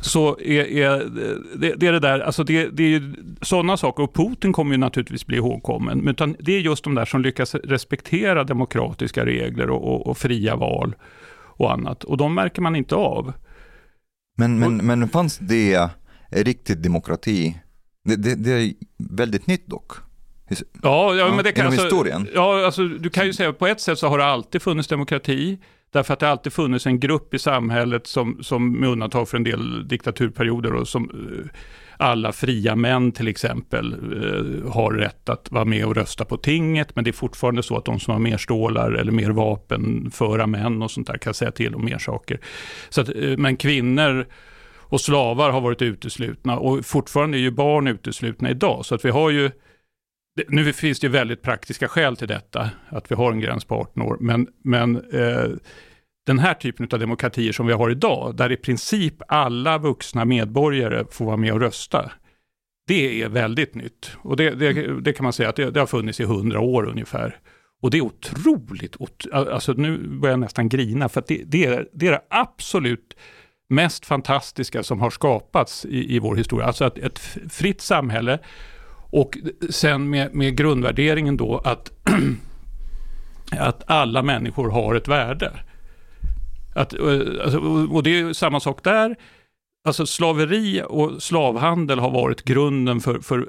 Så 0.01 0.39
är, 0.39 0.63
är 0.63 1.09
det, 1.55 1.75
det 1.75 1.87
är 1.87 1.91
det 1.91 1.99
där, 1.99 2.19
alltså 2.19 2.43
det, 2.43 2.69
det 2.69 2.95
är 2.95 3.13
sådana 3.41 3.77
saker 3.77 4.03
och 4.03 4.13
Putin 4.13 4.53
kommer 4.53 4.71
ju 4.71 4.77
naturligtvis 4.77 5.25
bli 5.25 5.37
ihågkommen, 5.37 5.97
men 5.97 6.07
utan 6.07 6.35
det 6.39 6.51
är 6.51 6.59
just 6.59 6.83
de 6.83 6.95
där 6.95 7.05
som 7.05 7.21
lyckas 7.21 7.55
respektera 7.55 8.43
demokratiska 8.43 9.25
regler 9.25 9.69
och, 9.69 9.95
och, 9.95 10.07
och 10.07 10.17
fria 10.17 10.55
val 10.55 10.95
och 11.33 11.73
annat 11.73 12.03
och 12.03 12.17
de 12.17 12.33
märker 12.33 12.61
man 12.61 12.75
inte 12.75 12.95
av. 12.95 13.33
Men, 14.37 14.59
men, 14.59 14.77
men 14.77 15.09
fanns 15.09 15.37
det 15.37 15.89
riktigt 16.29 16.83
demokrati? 16.83 17.57
Det, 18.03 18.15
det, 18.15 18.35
det 18.35 18.51
är 18.51 18.73
väldigt 18.97 19.47
nytt 19.47 19.67
dock. 19.67 19.91
Ja, 20.81 21.15
ja, 21.15 21.35
men 21.35 21.43
det 21.43 21.51
kan 21.51 21.65
alltså, 21.65 21.83
historien. 21.83 22.27
Ja, 22.33 22.65
alltså, 22.65 22.87
du 22.87 23.09
kan 23.09 23.25
ju 23.25 23.33
säga 23.33 23.49
att 23.49 23.59
på 23.59 23.67
ett 23.67 23.81
sätt 23.81 23.99
så 23.99 24.07
har 24.07 24.17
det 24.17 24.25
alltid 24.25 24.61
funnits 24.61 24.87
demokrati. 24.87 25.59
Därför 25.91 26.13
att 26.13 26.19
det 26.19 26.29
alltid 26.29 26.53
funnits 26.53 26.85
en 26.85 26.99
grupp 26.99 27.33
i 27.33 27.39
samhället 27.39 28.07
som, 28.07 28.43
som 28.43 28.79
med 28.79 28.89
undantag 28.89 29.29
för 29.29 29.37
en 29.37 29.43
del 29.43 29.87
diktaturperioder 29.87 30.73
och 30.73 30.87
som 30.87 31.03
eh, 31.03 31.51
alla 31.97 32.31
fria 32.31 32.75
män 32.75 33.11
till 33.11 33.27
exempel 33.27 33.93
eh, 33.93 34.71
har 34.71 34.91
rätt 34.91 35.29
att 35.29 35.51
vara 35.51 35.65
med 35.65 35.85
och 35.85 35.95
rösta 35.95 36.25
på 36.25 36.37
tinget. 36.37 36.95
Men 36.95 37.03
det 37.03 37.09
är 37.09 37.13
fortfarande 37.13 37.63
så 37.63 37.77
att 37.77 37.85
de 37.85 37.99
som 37.99 38.13
har 38.13 38.19
mer 38.19 38.37
stålar 38.37 38.91
eller 38.91 39.11
mer 39.11 39.29
vapen, 39.29 40.11
föra 40.11 40.47
män 40.47 40.81
och 40.81 40.91
sånt 40.91 41.07
där 41.07 41.17
kan 41.17 41.33
säga 41.33 41.51
till 41.51 41.75
om 41.75 41.85
mer 41.85 41.97
saker. 41.97 42.39
Så 42.89 43.01
att, 43.01 43.09
eh, 43.09 43.37
men 43.37 43.57
kvinnor 43.57 44.25
och 44.77 45.01
slavar 45.01 45.49
har 45.49 45.61
varit 45.61 45.81
uteslutna 45.81 46.57
och 46.57 46.85
fortfarande 46.85 47.37
är 47.37 47.41
ju 47.41 47.51
barn 47.51 47.87
uteslutna 47.87 48.49
idag. 48.49 48.85
Så 48.85 48.95
att 48.95 49.05
vi 49.05 49.09
har 49.09 49.29
ju 49.29 49.51
nu 50.47 50.73
finns 50.73 50.99
det 50.99 51.07
ju 51.07 51.11
väldigt 51.13 51.41
praktiska 51.41 51.87
skäl 51.87 52.17
till 52.17 52.27
detta, 52.27 52.69
att 52.89 53.11
vi 53.11 53.15
har 53.15 53.31
en 53.31 53.39
gräns 53.39 53.65
på 53.65 53.75
18 53.75 54.03
år, 54.03 54.17
men, 54.19 54.47
men 54.63 54.95
eh, 54.95 55.49
den 56.25 56.39
här 56.39 56.53
typen 56.53 56.87
av 56.91 56.99
demokratier 56.99 57.51
som 57.51 57.67
vi 57.67 57.73
har 57.73 57.89
idag, 57.89 58.35
där 58.35 58.51
i 58.51 58.57
princip 58.57 59.15
alla 59.27 59.77
vuxna 59.77 60.25
medborgare 60.25 61.05
får 61.11 61.25
vara 61.25 61.37
med 61.37 61.53
och 61.53 61.59
rösta, 61.59 62.11
det 62.87 63.21
är 63.21 63.29
väldigt 63.29 63.75
nytt. 63.75 64.11
Och 64.21 64.37
det, 64.37 64.49
det, 64.49 65.01
det 65.01 65.13
kan 65.13 65.23
man 65.23 65.33
säga 65.33 65.49
att 65.49 65.55
det, 65.55 65.71
det 65.71 65.79
har 65.79 65.87
funnits 65.87 66.19
i 66.19 66.23
hundra 66.23 66.59
år 66.59 66.89
ungefär. 66.89 67.39
Och 67.81 67.91
det 67.91 67.97
är 67.97 68.01
otroligt, 68.01 68.97
alltså 69.33 69.73
nu 69.73 69.97
börjar 69.97 70.33
jag 70.33 70.39
nästan 70.39 70.69
grina, 70.69 71.09
för 71.09 71.19
att 71.19 71.27
det, 71.27 71.43
det, 71.45 71.65
är, 71.65 71.87
det 71.93 72.07
är 72.07 72.11
det 72.11 72.21
absolut 72.29 73.15
mest 73.69 74.05
fantastiska 74.05 74.83
som 74.83 74.99
har 75.01 75.09
skapats 75.09 75.85
i, 75.85 76.15
i 76.15 76.19
vår 76.19 76.35
historia. 76.35 76.67
Alltså 76.67 76.85
att 76.85 76.97
ett 76.97 77.19
fritt 77.49 77.81
samhälle 77.81 78.39
och 79.11 79.37
sen 79.69 80.09
med, 80.09 80.35
med 80.35 80.57
grundvärderingen 80.57 81.37
då 81.37 81.57
att, 81.57 81.91
att 83.59 83.89
alla 83.89 84.23
människor 84.23 84.69
har 84.69 84.95
ett 84.95 85.07
värde. 85.07 85.51
Att, 86.75 86.93
eh, 86.93 87.19
alltså, 87.43 87.59
och 87.91 88.03
det 88.03 88.19
är 88.19 88.33
samma 88.33 88.59
sak 88.59 88.83
där. 88.83 89.15
Alltså 89.87 90.05
slaveri 90.05 90.83
och 90.87 91.23
slavhandel 91.23 91.99
har 91.99 92.11
varit 92.11 92.43
grunden 92.43 92.99
för, 92.99 93.19
för 93.19 93.47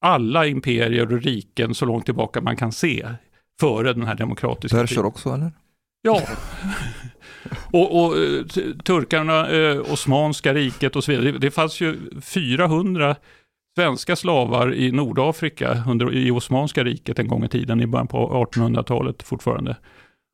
alla 0.00 0.46
imperier 0.46 1.12
och 1.12 1.22
riken 1.22 1.74
så 1.74 1.86
långt 1.86 2.04
tillbaka 2.04 2.40
man 2.40 2.56
kan 2.56 2.72
se. 2.72 3.08
Före 3.60 3.92
den 3.92 4.06
här 4.06 4.14
demokratiska 4.14 4.80
Perser 4.80 5.04
också 5.04 5.34
eller? 5.34 5.52
Ja. 6.02 6.22
och, 7.72 8.04
och 8.04 8.16
eh, 8.18 8.44
turkarna, 8.84 9.50
eh, 9.50 9.92
Osmanska 9.92 10.54
riket 10.54 10.96
och 10.96 11.04
så 11.04 11.10
vidare. 11.10 11.32
Det, 11.32 11.38
det 11.38 11.50
fanns 11.50 11.80
ju 11.80 11.98
400 12.22 13.16
svenska 13.78 14.16
slavar 14.16 14.74
i 14.74 14.92
Nordafrika 14.92 15.82
under, 15.88 16.14
i 16.14 16.30
Osmanska 16.30 16.84
riket 16.84 17.18
en 17.18 17.28
gång 17.28 17.44
i 17.44 17.48
tiden, 17.48 17.80
i 17.80 17.86
början 17.86 18.08
på 18.08 18.46
1800-talet 18.52 19.22
fortfarande. 19.22 19.76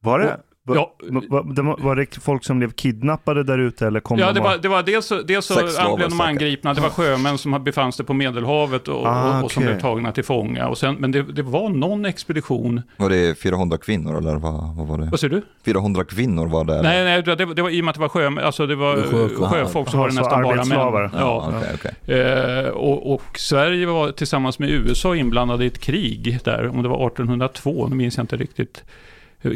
Var 0.02 0.18
det? 0.18 0.40
Var, 0.66 0.76
Ja. 0.76 0.94
var, 1.28 1.54
det 1.54 1.62
var, 1.62 1.76
var 1.78 1.96
det 1.96 2.14
folk 2.20 2.44
som 2.44 2.58
blev 2.58 2.70
kidnappade 2.70 3.42
där 3.44 3.58
ute 3.58 3.86
eller 3.86 4.00
kom 4.00 4.18
Ja, 4.18 4.26
de 4.26 4.32
det 4.34 4.40
var, 4.40 4.58
det 4.58 4.68
var 4.68 4.82
dels, 4.82 5.06
så- 5.06 5.22
dels 5.22 5.46
så 5.46 5.54
blev 5.96 6.08
de 6.10 6.20
angripna, 6.20 6.74
det 6.74 6.80
var 6.80 6.88
sjömän 6.88 7.38
som 7.38 7.64
befann 7.64 7.92
sig 7.92 8.04
på 8.06 8.12
Medelhavet 8.14 8.88
och, 8.88 9.06
Ah, 9.06 9.38
och, 9.38 9.44
och 9.44 9.52
som 9.52 9.62
okej. 9.62 9.72
blev 9.72 9.80
tagna 9.82 10.12
till 10.12 10.24
fånga. 10.24 10.68
Och 10.68 10.78
sen, 10.78 10.94
men 10.94 11.12
det, 11.12 11.22
det 11.22 11.42
var 11.42 11.68
någon 11.68 12.04
expedition, 12.04 12.82
Var 12.96 13.10
det 13.10 13.38
400 13.38 13.78
kvinnor 13.78 14.18
eller 14.18 14.34
vad, 14.36 14.76
vad 14.76 14.86
var 14.86 14.98
det? 14.98 15.08
vad 15.10 15.20
säger 15.20 15.34
du? 15.34 15.42
400 15.64 16.04
kvinnor 16.04 16.46
var 16.46 16.64
det? 16.64 16.82
Nej, 16.82 17.04
nej 17.04 17.22
det, 17.22 17.54
det 17.54 17.62
var 17.62 17.70
i 17.70 17.80
och 17.80 17.84
med 17.84 17.90
att 17.90 17.94
det 17.94 18.00
var 18.00 18.08
sjömän, 18.08 18.44
alltså 18.44 18.66
det 18.66 18.76
var 18.76 18.96
Sjöfolk. 18.96 19.50
sjöfolk 19.52 19.88
så 19.90 19.96
var 19.96 20.08
det 20.08 20.14
nästan 20.14 20.42
bara 20.42 20.64
män. 20.64 21.10
Ja. 21.18 21.52
Okej, 21.56 21.92
okej. 22.04 22.20
Eh, 22.20 22.68
och, 22.68 23.14
och 23.14 23.38
Sverige 23.38 23.86
var 23.86 24.12
tillsammans 24.12 24.58
med 24.58 24.70
USA 24.70 25.16
inblandade 25.16 25.64
i 25.64 25.66
ett 25.66 25.78
krig 25.80 26.38
där, 26.44 26.68
om 26.68 26.82
det 26.82 26.88
var 26.88 27.06
1802, 27.06 27.86
nu 27.88 27.96
minns 27.96 28.16
jag 28.16 28.24
inte 28.24 28.36
riktigt. 28.36 28.84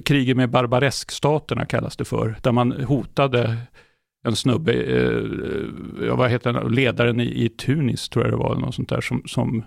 Kriget 0.04 0.36
med 0.36 0.50
Barbareskstaterna 0.50 1.66
kallas 1.66 1.96
det 1.96 2.04
för, 2.04 2.36
där 2.42 2.52
man 2.52 2.72
hotade 2.72 3.56
en 4.24 4.36
snubbe, 4.36 4.72
eh, 4.72 6.16
vad 6.16 6.30
heter 6.30 6.52
den, 6.52 6.72
ledaren 6.72 7.20
i, 7.20 7.44
i 7.44 7.48
Tunis 7.48 8.08
tror 8.08 8.24
jag 8.24 8.32
det 8.32 8.36
var, 8.36 8.52
eller 8.52 8.60
något 8.60 8.74
sånt 8.74 8.88
där, 8.88 9.00
som, 9.00 9.22
som, 9.26 9.64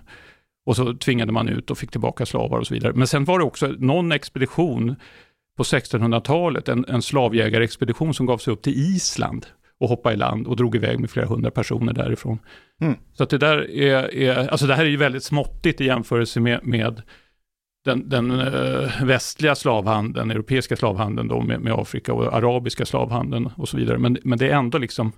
och 0.66 0.76
så 0.76 0.94
tvingade 0.94 1.32
man 1.32 1.48
ut 1.48 1.70
och 1.70 1.78
fick 1.78 1.90
tillbaka 1.90 2.26
slavar 2.26 2.58
och 2.58 2.66
så 2.66 2.74
vidare. 2.74 2.92
Men 2.92 3.06
sen 3.06 3.24
var 3.24 3.38
det 3.38 3.44
också 3.44 3.74
någon 3.78 4.12
expedition 4.12 4.96
på 5.56 5.62
1600-talet, 5.62 6.68
en, 6.68 6.84
en 6.88 7.02
slavjägarexpedition 7.02 8.14
som 8.14 8.26
gav 8.26 8.38
sig 8.38 8.52
upp 8.52 8.62
till 8.62 8.94
Island 8.96 9.46
och 9.80 9.88
hoppade 9.88 10.14
i 10.14 10.18
land 10.18 10.46
och 10.46 10.56
drog 10.56 10.76
iväg 10.76 11.00
med 11.00 11.10
flera 11.10 11.26
hundra 11.26 11.50
personer 11.50 11.92
därifrån. 11.92 12.38
Mm. 12.80 12.94
Så 13.12 13.22
att 13.22 13.30
det 13.30 13.38
där 13.38 13.70
är, 13.70 14.14
är, 14.14 14.48
alltså 14.48 14.66
det 14.66 14.74
här 14.74 14.84
är 14.84 14.88
ju 14.88 14.96
väldigt 14.96 15.24
småttigt 15.24 15.80
i 15.80 15.84
jämförelse 15.84 16.40
med, 16.40 16.60
med 16.66 17.02
den, 17.84 18.08
den 18.08 18.30
eh, 18.30 19.04
västliga 19.04 19.54
slavhandeln, 19.54 20.30
europeiska 20.30 20.76
slavhandeln 20.76 21.28
då 21.28 21.40
med, 21.40 21.60
med 21.60 21.72
Afrika 21.72 22.12
och 22.12 22.34
arabiska 22.34 22.86
slavhandeln 22.86 23.50
och 23.56 23.68
så 23.68 23.76
vidare. 23.76 23.98
Men, 23.98 24.18
men 24.22 24.38
det 24.38 24.48
är 24.48 24.54
ändå 24.54 24.78
liksom, 24.78 25.12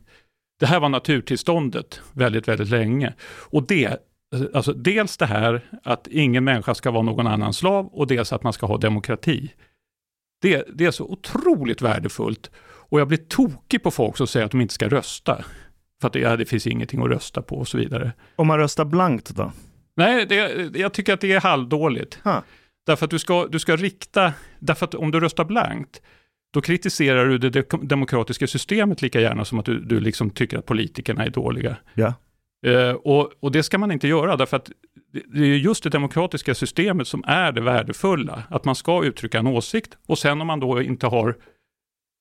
det 0.60 0.66
här 0.66 0.80
var 0.80 0.88
naturtillståndet 0.88 2.00
väldigt, 2.12 2.48
väldigt 2.48 2.68
länge. 2.68 3.14
Och 3.50 3.66
det, 3.66 3.84
eh, 3.84 4.42
alltså 4.54 4.72
dels 4.72 5.16
det 5.16 5.26
här 5.26 5.60
att 5.82 6.06
ingen 6.06 6.44
människa 6.44 6.74
ska 6.74 6.90
vara 6.90 7.02
någon 7.02 7.26
annan 7.26 7.54
slav 7.54 7.86
och 7.86 8.06
dels 8.06 8.32
att 8.32 8.42
man 8.42 8.52
ska 8.52 8.66
ha 8.66 8.76
demokrati. 8.76 9.52
Det, 10.42 10.68
det 10.74 10.84
är 10.84 10.90
så 10.90 11.04
otroligt 11.04 11.82
värdefullt. 11.82 12.50
Och 12.88 13.00
jag 13.00 13.08
blir 13.08 13.18
tokig 13.18 13.82
på 13.82 13.90
folk 13.90 14.16
som 14.16 14.26
säger 14.26 14.46
att 14.46 14.52
de 14.52 14.60
inte 14.60 14.74
ska 14.74 14.88
rösta. 14.88 15.44
För 16.00 16.06
att 16.06 16.12
det, 16.12 16.20
ja, 16.20 16.36
det 16.36 16.44
finns 16.44 16.66
ingenting 16.66 17.02
att 17.02 17.08
rösta 17.08 17.42
på 17.42 17.56
och 17.56 17.68
så 17.68 17.78
vidare. 17.78 18.12
Om 18.36 18.46
man 18.46 18.58
röstar 18.58 18.84
blankt 18.84 19.30
då? 19.30 19.52
Nej, 19.96 20.26
det, 20.26 20.76
jag 20.78 20.92
tycker 20.92 21.12
att 21.14 21.20
det 21.20 21.32
är 21.32 21.40
halvdåligt. 21.40 22.18
Ha. 22.24 22.42
Därför 22.86 23.04
att 23.04 23.10
du 23.10 23.18
ska, 23.18 23.46
du 23.46 23.58
ska 23.58 23.76
rikta, 23.76 24.32
därför 24.58 24.84
att 24.86 24.94
om 24.94 25.10
du 25.10 25.20
röstar 25.20 25.44
blankt, 25.44 26.02
då 26.54 26.60
kritiserar 26.60 27.26
du 27.26 27.38
det 27.38 27.50
de- 27.70 27.88
demokratiska 27.88 28.46
systemet 28.46 29.02
lika 29.02 29.20
gärna 29.20 29.44
som 29.44 29.58
att 29.58 29.64
du, 29.64 29.80
du 29.80 30.00
liksom 30.00 30.30
tycker 30.30 30.58
att 30.58 30.66
politikerna 30.66 31.24
är 31.24 31.30
dåliga. 31.30 31.76
Ja. 31.94 32.14
Eh, 32.66 32.90
och, 32.92 33.32
och 33.40 33.52
det 33.52 33.62
ska 33.62 33.78
man 33.78 33.92
inte 33.92 34.08
göra, 34.08 34.36
därför 34.36 34.56
att 34.56 34.70
det 35.34 35.40
är 35.40 35.44
just 35.44 35.84
det 35.84 35.90
demokratiska 35.90 36.54
systemet 36.54 37.08
som 37.08 37.24
är 37.26 37.52
det 37.52 37.60
värdefulla. 37.60 38.42
Att 38.50 38.64
man 38.64 38.74
ska 38.74 39.04
uttrycka 39.04 39.38
en 39.38 39.46
åsikt 39.46 39.96
och 40.06 40.18
sen 40.18 40.40
om 40.40 40.46
man 40.46 40.60
då 40.60 40.82
inte 40.82 41.06
har 41.06 41.36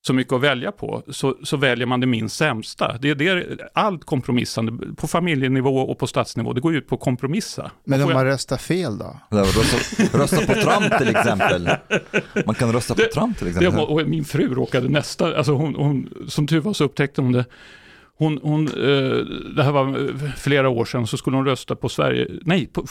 så 0.07 0.13
mycket 0.13 0.33
att 0.33 0.41
välja 0.41 0.71
på, 0.71 1.03
så, 1.09 1.35
så 1.43 1.57
väljer 1.57 1.85
man 1.87 1.99
det 1.99 2.07
minst 2.07 2.35
sämsta. 2.35 2.97
Det 3.01 3.09
är 3.09 3.15
det, 3.15 3.57
allt 3.73 4.03
kompromissande, 4.05 4.95
på 4.95 5.07
familjenivå 5.07 5.77
och 5.79 5.97
på 5.99 6.07
statsnivå, 6.07 6.53
det 6.53 6.61
går 6.61 6.75
ut 6.75 6.87
på 6.87 6.95
att 6.95 7.01
kompromissa. 7.01 7.71
Men 7.83 8.01
om 8.01 8.09
jag- 8.09 8.15
man 8.15 8.25
röstar 8.25 8.57
fel 8.57 8.97
då? 8.97 9.19
Rösta, 9.29 10.17
rösta 10.17 10.37
på 10.37 10.53
Trump 10.53 10.97
till 10.97 11.15
exempel. 11.15 11.69
Man 12.45 12.55
kan 12.55 12.73
rösta 12.73 12.95
på 12.95 13.01
Det- 13.01 13.07
Trump 13.07 13.37
till 13.37 13.47
exempel. 13.47 13.71
var, 13.75 13.85
och 13.91 14.07
min 14.07 14.25
fru 14.25 14.53
råkade 14.55 14.89
nästa, 14.89 15.37
alltså 15.37 15.51
hon, 15.53 15.75
hon, 15.75 16.09
som 16.27 16.47
tur 16.47 16.59
var 16.59 16.73
så 16.73 16.83
upptäckte 16.83 17.21
hon 17.21 17.31
det. 17.31 17.45
Hon, 18.17 18.39
hon, 18.43 18.67
eh, 18.67 19.17
det 19.55 19.63
här 19.63 19.71
var 19.71 19.87
eh, 19.87 20.31
flera 20.37 20.69
år 20.69 20.85
sedan, 20.85 21.07
så 21.07 21.17
skulle 21.17 21.35
hon 21.37 21.45
rösta 21.45 21.75
på 21.75 21.89
Sverige, 21.89 22.27
nej, 22.41 22.67
på, 22.67 22.85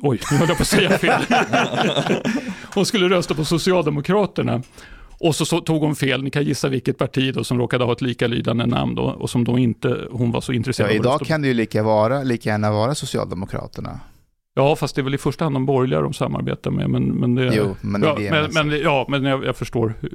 oj, 0.00 0.20
nu 0.30 0.36
höll 0.36 0.48
jag 0.48 0.56
på 0.56 0.62
att 0.62 0.66
säga 0.68 0.98
fel. 0.98 1.20
hon 2.74 2.86
skulle 2.86 3.08
rösta 3.08 3.34
på 3.34 3.44
Socialdemokraterna. 3.44 4.62
Och 5.20 5.34
så, 5.34 5.44
så 5.44 5.60
tog 5.60 5.82
hon 5.82 5.96
fel, 5.96 6.22
ni 6.22 6.30
kan 6.30 6.44
gissa 6.44 6.68
vilket 6.68 6.98
parti 6.98 7.34
då 7.34 7.44
som 7.44 7.58
råkade 7.58 7.84
ha 7.84 7.92
ett 7.92 8.02
likalydande 8.02 8.66
namn 8.66 8.94
då, 8.94 9.02
och 9.02 9.30
som 9.30 9.44
då 9.44 9.58
inte 9.58 10.08
hon 10.10 10.30
var 10.30 10.40
så 10.40 10.52
Ja, 10.52 10.56
intresserad 10.56 10.90
av 10.90 10.96
att 10.96 11.00
idag 11.00 11.20
kan 11.20 11.42
det 11.42 11.48
ju 11.48 11.54
lika, 11.54 11.82
vara, 11.82 12.22
lika 12.22 12.50
gärna 12.50 12.72
vara 12.72 12.94
Socialdemokraterna. 12.94 14.00
Ja, 14.54 14.76
fast 14.76 14.94
det 14.94 15.00
är 15.00 15.02
väl 15.02 15.14
i 15.14 15.18
första 15.18 15.44
hand 15.44 15.56
de 15.56 15.66
borgerliga 15.66 16.00
de 16.00 16.12
samarbetar 16.12 16.70
med. 16.70 16.90
Men, 16.90 17.04
men 17.04 17.34
det, 17.34 17.52
Jo, 17.54 17.76
men 17.80 18.02
ja, 18.02 18.14
det 18.18 18.30
men, 18.30 18.68
men, 18.68 18.80
ja, 18.80 19.06
men 19.08 19.24
jag, 19.24 19.44
jag 19.44 19.56
förstår 19.56 19.94
eh, 20.02 20.08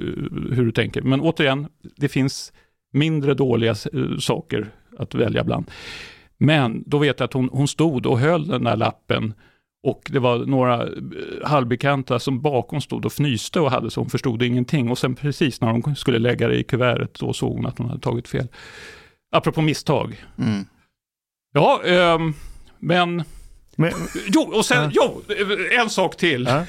hur 0.56 0.64
du 0.64 0.72
tänker. 0.72 1.02
Men 1.02 1.20
återigen, 1.20 1.66
det 1.96 2.08
finns 2.08 2.52
mindre 2.92 3.34
dåliga 3.34 3.74
saker 4.20 4.70
att 4.98 5.14
välja 5.14 5.44
bland. 5.44 5.70
Men 6.38 6.82
då 6.86 6.98
vet 6.98 7.20
jag 7.20 7.24
att 7.24 7.32
hon, 7.32 7.48
hon 7.52 7.68
stod 7.68 8.06
och 8.06 8.18
höll 8.18 8.46
den 8.46 8.64
där 8.64 8.76
lappen 8.76 9.34
Och 9.84 10.02
det 10.10 10.18
var 10.18 10.38
några 10.38 10.82
eh, 10.82 10.88
halvbekanta 11.44 12.18
som 12.18 12.40
bakom 12.40 12.80
stod 12.80 13.04
och 13.06 13.12
fnyste 13.12 13.60
och 13.60 13.70
hade 13.70 13.90
så 13.90 14.00
hon 14.00 14.10
förstod 14.10 14.42
ingenting. 14.42 14.90
Och 14.90 14.98
sen 14.98 15.14
precis 15.14 15.60
när 15.60 15.68
de 15.72 15.94
skulle 15.96 16.18
lägga 16.18 16.48
det 16.48 16.56
i 16.56 16.64
kuvertet 16.64 17.14
då 17.14 17.32
såg 17.32 17.56
hon 17.56 17.66
att 17.66 17.78
hon 17.78 17.88
hade 17.88 18.00
tagit 18.00 18.28
fel. 18.28 18.48
Apropå 19.32 19.60
misstag. 19.62 20.24
Mm. 20.38 20.64
Ja, 21.54 21.82
ehm, 21.84 22.34
men... 22.78 23.22
Men, 23.76 23.92
Jo, 24.34 24.40
och 24.40 24.64
sen, 24.64 24.90
Ja. 24.94 25.12
jo, 25.28 25.34
en 25.80 25.90
sak 25.90 26.16
till. 26.16 26.44
Ja. 26.48 26.66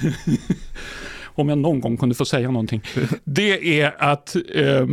Om 1.26 1.50
jag 1.50 1.58
någon 1.58 1.80
gång 1.80 1.98
kunde 1.98 2.16
få 2.16 2.26
säga 2.26 2.52
någonting. 2.52 2.82
Det 3.24 3.82
är 3.82 3.96
att 4.04 4.36
eh, 4.36 4.88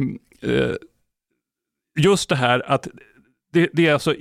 just 2.01 2.29
det 2.29 2.37
här 2.37 2.71
att 2.71 2.89
det, 3.53 3.71
det 3.73 3.87
är 3.87 3.93
alltså 3.93 4.15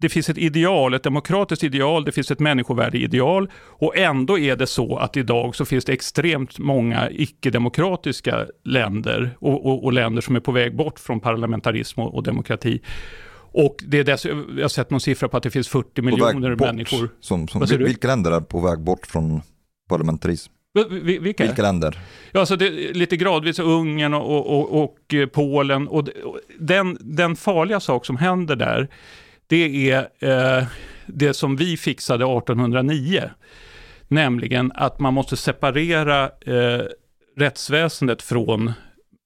det 0.00 0.08
finns 0.08 0.28
ett 0.28 0.38
ideal, 0.38 0.94
ett 0.94 1.02
demokratiskt 1.02 1.64
ideal, 1.64 2.04
det 2.04 2.12
finns 2.12 2.30
ett 2.30 2.40
människovärde-ideal 2.40 3.50
och 3.56 3.96
ändå 3.96 4.38
är 4.38 4.56
det 4.56 4.66
så 4.66 4.96
att 4.96 5.16
idag 5.16 5.56
så 5.56 5.64
finns 5.64 5.84
det 5.84 5.92
extremt 5.92 6.58
många 6.58 7.08
icke-demokratiska 7.10 8.46
länder 8.64 9.30
och, 9.38 9.66
och, 9.66 9.84
och 9.84 9.92
länder 9.92 10.22
som 10.22 10.36
är 10.36 10.40
på 10.40 10.52
väg 10.52 10.76
bort 10.76 10.98
från 11.00 11.20
parlamentarism 11.20 12.00
och, 12.00 12.14
och 12.14 12.22
demokrati. 12.22 12.80
Och 13.52 13.76
det 13.86 13.98
är 13.98 14.04
dess, 14.04 14.24
jag 14.24 14.34
har 14.62 14.68
sett 14.68 14.90
någon 14.90 15.00
siffra 15.00 15.28
på 15.28 15.36
att 15.36 15.42
det 15.42 15.50
finns 15.50 15.68
40 15.68 15.88
På 15.94 16.02
miljoner 16.02 16.54
bort. 16.54 16.66
människor. 16.68 17.08
Som, 17.20 17.48
som, 17.48 17.60
vilka 17.78 18.08
länder 18.08 18.32
är 18.32 18.40
på 18.40 18.60
väg 18.60 18.78
bort 18.80 19.06
från 19.06 19.42
parlamentarism? 19.88 20.52
Vi- 20.74 21.00
vi- 21.02 21.18
Vilka? 21.18 21.44
Vilka 21.44 21.62
länder? 21.62 21.98
Ja, 22.32 22.40
alltså 22.40 22.56
det, 22.56 22.70
lite 22.96 23.16
gradvis 23.16 23.58
Ungern 23.58 24.14
och, 24.14 24.46
och, 24.46 24.72
och, 24.72 24.82
och 24.82 25.14
Polen. 25.32 25.88
Och 25.88 26.08
den, 26.58 26.98
den 27.00 27.36
farliga 27.36 27.80
sak 27.80 28.06
som 28.06 28.16
händer 28.16 28.56
där, 28.56 28.88
det 29.50 29.90
är 29.90 30.08
eh, 30.18 30.66
det 31.06 31.34
som 31.34 31.56
vi 31.56 31.76
fixade 31.76 32.24
1809. 32.24 33.30
Nämligen 34.08 34.72
att 34.74 35.00
man 35.00 35.14
måste 35.14 35.36
separera 35.36 36.24
eh, 36.24 36.84
rättsväsendet 37.36 38.22
från 38.22 38.72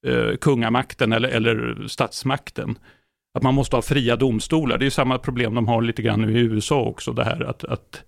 eh, 0.06 0.36
kungamakten 0.40 1.12
eller, 1.12 1.28
eller 1.28 1.86
statsmakten. 1.88 2.78
Att 3.34 3.42
man 3.42 3.54
måste 3.54 3.76
ha 3.76 3.82
fria 3.82 4.16
domstolar. 4.16 4.78
Det 4.78 4.86
är 4.86 4.90
samma 4.90 5.18
problem 5.18 5.54
de 5.54 5.68
har 5.68 5.82
lite 5.82 6.02
grann 6.02 6.20
nu 6.20 6.38
i 6.38 6.40
USA 6.40 6.82
också. 6.82 7.12
Det 7.12 7.24
här 7.24 7.44
att, 7.44 7.64
att, 7.64 8.02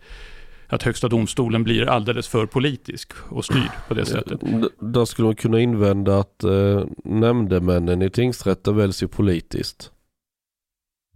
att 0.68 0.82
högsta 0.82 1.08
domstolen 1.08 1.64
blir 1.64 1.86
alldeles 1.86 2.28
för 2.28 2.46
politisk 2.46 3.12
och 3.28 3.44
styrd 3.44 3.70
på 3.88 3.94
det 3.94 4.06
sättet. 4.06 4.42
Eh, 4.42 4.64
där 4.80 5.04
skulle 5.04 5.26
man 5.26 5.36
kunna 5.36 5.60
invända 5.60 6.18
att 6.18 6.44
eh, 6.44 6.84
nämndemännen 7.04 8.02
i 8.02 8.10
tingsrätten 8.10 8.76
väljs 8.76 9.02
ju 9.02 9.08
politiskt. 9.08 9.92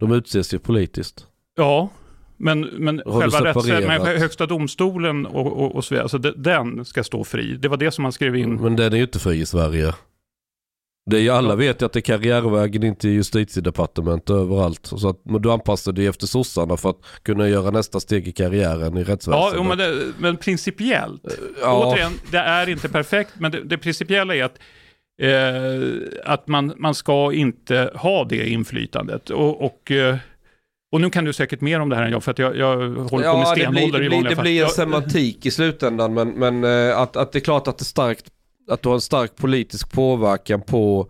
De 0.01 0.11
utses 0.11 0.53
ju 0.53 0.59
politiskt. 0.59 1.25
Ja, 1.57 1.89
men, 2.37 2.61
men 2.61 3.01
själva 3.05 3.31
separerat? 3.53 3.87
men 4.03 4.19
högsta 4.21 4.45
domstolen 4.45 5.25
och, 5.25 5.47
och, 5.63 5.75
och 5.75 5.85
så 5.85 5.93
vidare, 5.93 6.03
alltså 6.03 6.17
de- 6.17 6.33
den 6.37 6.85
ska 6.85 7.03
stå 7.03 7.23
fri. 7.23 7.57
Det 7.59 7.67
var 7.67 7.77
det 7.77 7.91
som 7.91 8.03
man 8.03 8.11
skrev 8.11 8.35
in. 8.35 8.55
Men 8.55 8.75
den 8.75 8.93
är 8.93 8.97
ju 8.97 9.03
inte 9.03 9.19
fri 9.19 9.39
i 9.39 9.45
Sverige. 9.45 9.93
Det 11.05 11.17
är 11.17 11.21
ju 11.21 11.29
alla 11.29 11.55
vet 11.55 11.81
ju 11.81 11.85
att 11.85 11.93
det 11.93 11.99
är 11.99 12.01
karriärvägen 12.01 12.83
in 12.83 12.95
till 12.95 13.09
justitiedepartement 13.09 14.29
och 14.29 14.37
överallt. 14.37 14.85
Så 14.85 15.09
att 15.09 15.25
men 15.25 15.41
du 15.41 15.51
anpassar 15.51 15.91
dig 15.91 16.07
efter 16.07 16.27
sossarna 16.27 16.77
för 16.77 16.89
att 16.89 17.01
kunna 17.23 17.49
göra 17.49 17.71
nästa 17.71 17.99
steg 17.99 18.27
i 18.27 18.31
karriären 18.31 18.97
i 18.97 19.01
Ja, 19.01 19.07
rättsväsendet. 19.13 19.53
jo, 19.55 19.63
men, 19.63 19.77
det, 19.77 20.13
men 20.17 20.37
principiellt. 20.37 21.21
Ja. 21.61 21.85
Återigen, 21.85 22.11
det 22.31 22.37
är 22.37 22.69
inte 22.69 22.89
perfekt, 22.89 23.31
men 23.37 23.51
det, 23.51 23.63
det 23.63 23.77
principiella 23.77 24.35
är 24.35 24.43
att, 24.43 24.59
att 26.25 26.47
man, 26.47 26.73
man 26.77 26.95
ska 26.95 27.33
inte 27.33 27.91
ha 27.95 28.23
det 28.25 28.49
inflytandet. 28.49 29.29
Och, 29.29 29.65
och, 29.65 29.91
eh, 29.91 30.15
och 30.91 31.01
nu 31.01 31.09
kan 31.09 31.25
du 31.25 31.33
säkert 31.33 31.61
mer 31.61 31.79
om 31.79 31.89
det 31.89 31.95
här 31.95 32.03
än 32.03 32.11
jag, 32.11 32.23
för 32.23 32.31
att 32.31 32.39
jag, 32.39 32.57
jag 32.57 32.75
håller 32.77 33.09
på 33.09 33.17
med 33.17 33.25
Ja, 33.25 33.53
det 33.55 33.61
stenålder 33.61 33.99
blir, 33.99 34.01
i 34.01 34.09
det 34.09 34.15
vanliga 34.15 34.29
det 34.29 34.35
fall. 34.35 34.43
blir 34.43 34.51
en 34.53 34.57
Ja, 34.57 34.69
semantik 34.69 35.45
i 35.45 35.51
slutändan 35.51 36.13
men, 36.13 36.29
men 36.29 36.63
eh, 36.63 36.97
att, 36.99 37.15
att 37.17 37.31
det 37.31 37.39
är 37.39 37.41
klart 37.41 37.67
att 37.67 37.77
det 37.77 37.85
starkt, 37.85 38.25
att 38.69 38.81
du 38.81 38.89
har 38.89 38.95
en 38.95 39.01
stark 39.01 39.35
politisk 39.35 39.91
påverkan 39.91 40.61
på 40.61 41.07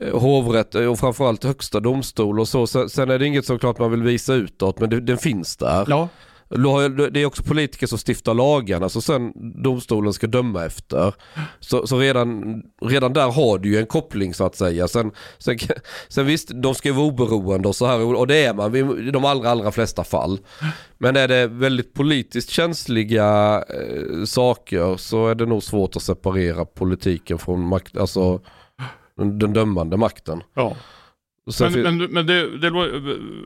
eh, 0.00 0.18
hovrätt 0.20 0.74
och 0.74 0.98
framförallt 0.98 1.44
högsta 1.44 1.80
domstol 1.80 2.40
och 2.40 2.48
så. 2.48 2.66
Sen, 2.66 2.88
sen 2.90 3.10
är 3.10 3.18
det 3.18 3.26
inget 3.26 3.44
som 3.46 3.58
klart 3.58 3.78
man 3.78 3.90
vill 3.90 4.02
visa 4.02 4.34
utåt 4.34 4.80
men 4.80 4.90
det, 4.90 5.00
den 5.00 5.18
finns 5.18 5.56
där. 5.56 5.84
Ja, 5.88 6.08
det 7.12 7.20
är 7.20 7.26
också 7.26 7.42
politiker 7.42 7.86
som 7.86 7.98
stiftar 7.98 8.34
lagarna 8.34 8.88
så 8.88 8.98
alltså 8.98 9.00
sen 9.00 9.32
domstolen 9.62 10.12
ska 10.12 10.26
döma 10.26 10.64
efter. 10.64 11.14
Så, 11.60 11.86
så 11.86 11.98
redan, 11.98 12.62
redan 12.82 13.12
där 13.12 13.30
har 13.30 13.58
du 13.58 13.68
ju 13.68 13.78
en 13.78 13.86
koppling 13.86 14.34
så 14.34 14.46
att 14.46 14.56
säga. 14.56 14.88
Sen, 14.88 15.12
sen, 15.38 15.58
sen 16.08 16.26
visst, 16.26 16.50
de 16.54 16.74
ska 16.74 16.88
ju 16.88 16.94
vara 16.94 17.06
oberoende 17.06 17.68
och 17.68 17.76
så 17.76 17.86
här 17.86 18.16
och 18.16 18.26
det 18.26 18.44
är 18.44 18.54
man 18.54 18.76
i 19.08 19.10
de 19.10 19.24
allra, 19.24 19.50
allra 19.50 19.72
flesta 19.72 20.04
fall. 20.04 20.38
Men 20.98 21.16
är 21.16 21.28
det 21.28 21.46
väldigt 21.46 21.94
politiskt 21.94 22.50
känsliga 22.50 23.56
eh, 23.68 24.24
saker 24.24 24.96
så 24.96 25.28
är 25.28 25.34
det 25.34 25.46
nog 25.46 25.62
svårt 25.62 25.96
att 25.96 26.02
separera 26.02 26.64
politiken 26.64 27.38
från 27.38 27.60
makt, 27.60 27.96
alltså 27.96 28.40
den, 29.16 29.38
den 29.38 29.52
dömande 29.52 29.96
makten. 29.96 30.42
ja. 30.54 30.76
Sen 31.50 31.72
fin- 31.72 31.82
Men, 31.82 31.98
men, 31.98 32.10
men, 32.12 32.26
det, 32.26 32.58
det, 32.58 32.70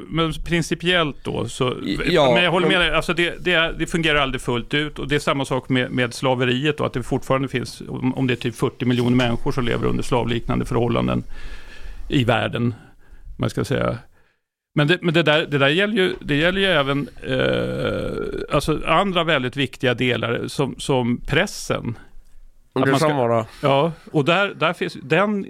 men 0.08 0.32
principiellt 0.32 1.16
då, 1.24 1.48
så, 1.48 1.76
Ja, 2.06 2.32
men 2.34 2.44
jag 2.44 2.50
håller 2.50 2.68
med 2.68 2.78
men- 2.78 2.86
dig, 2.86 2.96
alltså 2.96 3.14
det, 3.14 3.44
det, 3.44 3.74
det 3.78 3.86
fungerar 3.86 4.18
aldrig 4.20 4.40
fullt 4.40 4.74
ut 4.74 4.98
och 4.98 5.08
det 5.08 5.14
är 5.14 5.18
samma 5.18 5.44
sak 5.44 5.68
med, 5.68 5.90
med 5.90 6.14
slaveriet 6.14 6.78
då, 6.78 6.84
att 6.84 6.92
det 6.92 7.02
fortfarande 7.02 7.48
finns, 7.48 7.82
om, 7.88 8.14
om 8.14 8.26
det 8.26 8.34
är 8.34 8.36
typ 8.36 8.54
40 8.54 8.84
miljoner 8.84 9.16
människor 9.16 9.52
som 9.52 9.64
lever 9.64 9.86
under 9.86 10.02
slavliknande 10.02 10.64
förhållanden 10.64 11.22
i 12.08 12.24
världen, 12.24 12.74
man 13.38 13.50
ska 13.50 13.64
säga. 13.64 13.98
Men 14.74 14.86
det, 14.88 14.98
men 15.02 15.14
det, 15.14 15.22
där, 15.22 15.46
det 15.46 15.58
där 15.58 15.68
gäller 15.68 15.94
ju, 15.94 16.14
det 16.20 16.36
gäller 16.36 16.60
ju 16.60 16.66
även 16.66 17.08
eh, 17.22 18.54
alltså 18.54 18.80
andra 18.86 19.24
väldigt 19.24 19.56
viktiga 19.56 19.94
delar 19.94 20.44
som, 20.48 20.74
som 20.78 21.20
pressen. 21.26 21.98
Är 22.82 22.90
man 22.90 23.00
ska-. 23.00 23.46
Ja, 23.62 23.92
och 24.12 24.24
där, 24.24 24.54
där 24.54 24.72
finns, 24.72 24.96
den, 25.02 25.46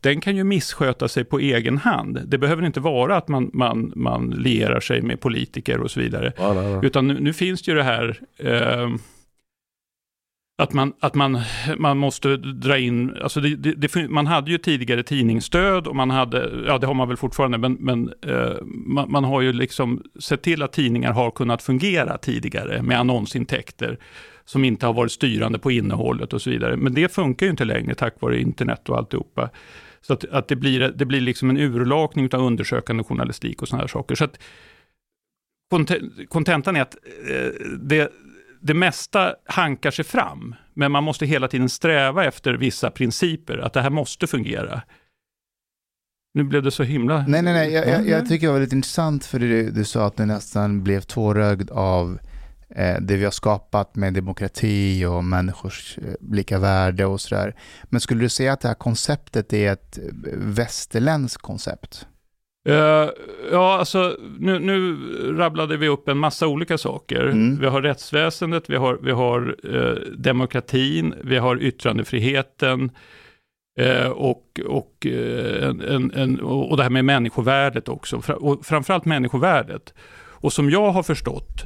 den 0.00 0.20
kan 0.20 0.36
ju 0.36 0.44
missköta 0.44 1.08
sig 1.08 1.24
på 1.24 1.38
egen 1.38 1.78
hand. 1.78 2.20
Det 2.24 2.38
behöver 2.38 2.66
inte 2.66 2.80
vara 2.80 3.16
att 3.16 3.28
man, 3.28 3.50
man, 3.52 3.92
man 3.96 4.30
lierar 4.30 4.80
sig 4.80 5.02
med 5.02 5.20
politiker 5.20 5.80
och 5.80 5.90
så 5.90 6.00
vidare. 6.00 6.32
Ja, 6.36 6.52
nej, 6.52 6.72
nej. 6.72 6.80
Utan 6.82 7.08
nu, 7.08 7.20
nu 7.20 7.32
finns 7.32 7.62
det 7.62 7.70
ju 7.70 7.76
det 7.76 7.82
här 7.82 8.20
eh, 8.38 8.88
att, 10.62 10.72
man, 10.72 10.92
att 11.00 11.14
man, 11.14 11.40
man 11.78 11.98
måste 11.98 12.36
dra 12.36 12.78
in, 12.78 13.16
alltså 13.22 13.40
det, 13.40 13.56
det, 13.56 13.72
det, 13.72 14.08
man 14.08 14.26
hade 14.26 14.50
ju 14.50 14.58
tidigare 14.58 15.02
tidningsstöd 15.02 15.86
och 15.86 15.96
man 15.96 16.10
hade, 16.10 16.50
ja 16.66 16.78
det 16.78 16.86
har 16.86 16.94
man 16.94 17.08
väl 17.08 17.16
fortfarande, 17.16 17.58
men, 17.58 17.76
men 17.80 18.12
eh, 18.26 18.62
man, 18.64 19.10
man 19.10 19.24
har 19.24 19.40
ju 19.40 19.52
liksom 19.52 20.02
sett 20.20 20.42
till 20.42 20.62
att 20.62 20.72
tidningar 20.72 21.12
har 21.12 21.30
kunnat 21.30 21.62
fungera 21.62 22.18
tidigare 22.18 22.82
med 22.82 23.00
annonsintäkter 23.00 23.98
som 24.44 24.64
inte 24.64 24.86
har 24.86 24.92
varit 24.92 25.12
styrande 25.12 25.58
på 25.58 25.70
innehållet 25.70 26.32
och 26.32 26.42
så 26.42 26.50
vidare. 26.50 26.76
Men 26.76 26.94
det 26.94 27.12
funkar 27.12 27.46
ju 27.46 27.50
inte 27.50 27.64
längre 27.64 27.94
tack 27.94 28.20
vare 28.20 28.40
internet 28.40 28.88
och 28.88 28.98
alltihopa. 28.98 29.50
Så 30.00 30.12
att, 30.12 30.24
att 30.24 30.48
det, 30.48 30.56
blir, 30.56 30.92
det 30.96 31.04
blir 31.04 31.20
liksom 31.20 31.50
en 31.50 31.56
urlakning 31.56 32.28
av 32.32 32.40
undersökande 32.40 33.04
journalistik 33.04 33.62
och 33.62 33.68
sådana 33.68 33.82
här 33.82 33.88
saker. 33.88 34.14
Så 34.14 34.24
att 34.24 34.38
konte- 35.74 36.26
kontentan 36.28 36.76
är 36.76 36.82
att 36.82 36.96
eh, 37.30 37.68
det, 37.78 38.12
det 38.60 38.74
mesta 38.74 39.34
hankar 39.44 39.90
sig 39.90 40.04
fram, 40.04 40.54
men 40.74 40.92
man 40.92 41.04
måste 41.04 41.26
hela 41.26 41.48
tiden 41.48 41.68
sträva 41.68 42.24
efter 42.24 42.54
vissa 42.54 42.90
principer, 42.90 43.58
att 43.58 43.72
det 43.72 43.80
här 43.80 43.90
måste 43.90 44.26
fungera. 44.26 44.82
Nu 46.34 46.44
blev 46.44 46.62
det 46.62 46.70
så 46.70 46.82
himla... 46.82 47.24
Nej, 47.28 47.42
nej, 47.42 47.52
nej. 47.52 47.72
Jag, 47.72 47.88
jag, 47.88 48.08
jag 48.08 48.28
tycker 48.28 48.46
det 48.46 48.52
var 48.52 48.60
lite 48.60 48.76
intressant 48.76 49.24
för 49.24 49.38
du, 49.38 49.70
du 49.70 49.84
sa 49.84 50.06
att 50.06 50.16
du 50.16 50.26
nästan 50.26 50.82
blev 50.82 51.00
tårögd 51.00 51.70
av 51.70 52.18
det 53.00 53.16
vi 53.16 53.24
har 53.24 53.30
skapat 53.30 53.96
med 53.96 54.14
demokrati 54.14 55.04
och 55.04 55.24
människors 55.24 55.98
eh, 55.98 56.34
lika 56.34 56.58
värde 56.58 57.06
och 57.06 57.20
sådär. 57.20 57.54
Men 57.84 58.00
skulle 58.00 58.20
du 58.20 58.28
säga 58.28 58.52
att 58.52 58.60
det 58.60 58.68
här 58.68 58.74
konceptet 58.74 59.52
är 59.52 59.72
ett 59.72 59.98
eh, 59.98 60.04
västerländskt 60.36 61.42
koncept? 61.42 62.06
Eh, 62.68 63.08
ja, 63.50 63.78
alltså 63.78 64.16
nu, 64.38 64.58
nu 64.58 64.96
rabblade 65.38 65.76
vi 65.76 65.88
upp 65.88 66.08
en 66.08 66.18
massa 66.18 66.46
olika 66.46 66.78
saker. 66.78 67.20
Mm. 67.20 67.58
Vi 67.60 67.66
har 67.66 67.82
rättsväsendet, 67.82 68.70
vi 68.70 68.76
har, 68.76 68.98
vi 69.02 69.10
har 69.10 69.56
eh, 69.64 70.12
demokratin, 70.18 71.14
vi 71.24 71.38
har 71.38 71.62
yttrandefriheten 71.62 72.90
eh, 73.78 74.08
och, 74.08 74.60
och, 74.66 75.06
eh, 75.06 75.68
en, 75.68 76.10
en, 76.14 76.40
och 76.40 76.76
det 76.76 76.82
här 76.82 76.90
med 76.90 77.04
människovärdet 77.04 77.88
också. 77.88 78.22
Och 78.36 78.66
framförallt 78.66 79.04
människovärdet. 79.04 79.94
Och 80.42 80.52
som 80.52 80.70
jag 80.70 80.92
har 80.92 81.02
förstått 81.02 81.64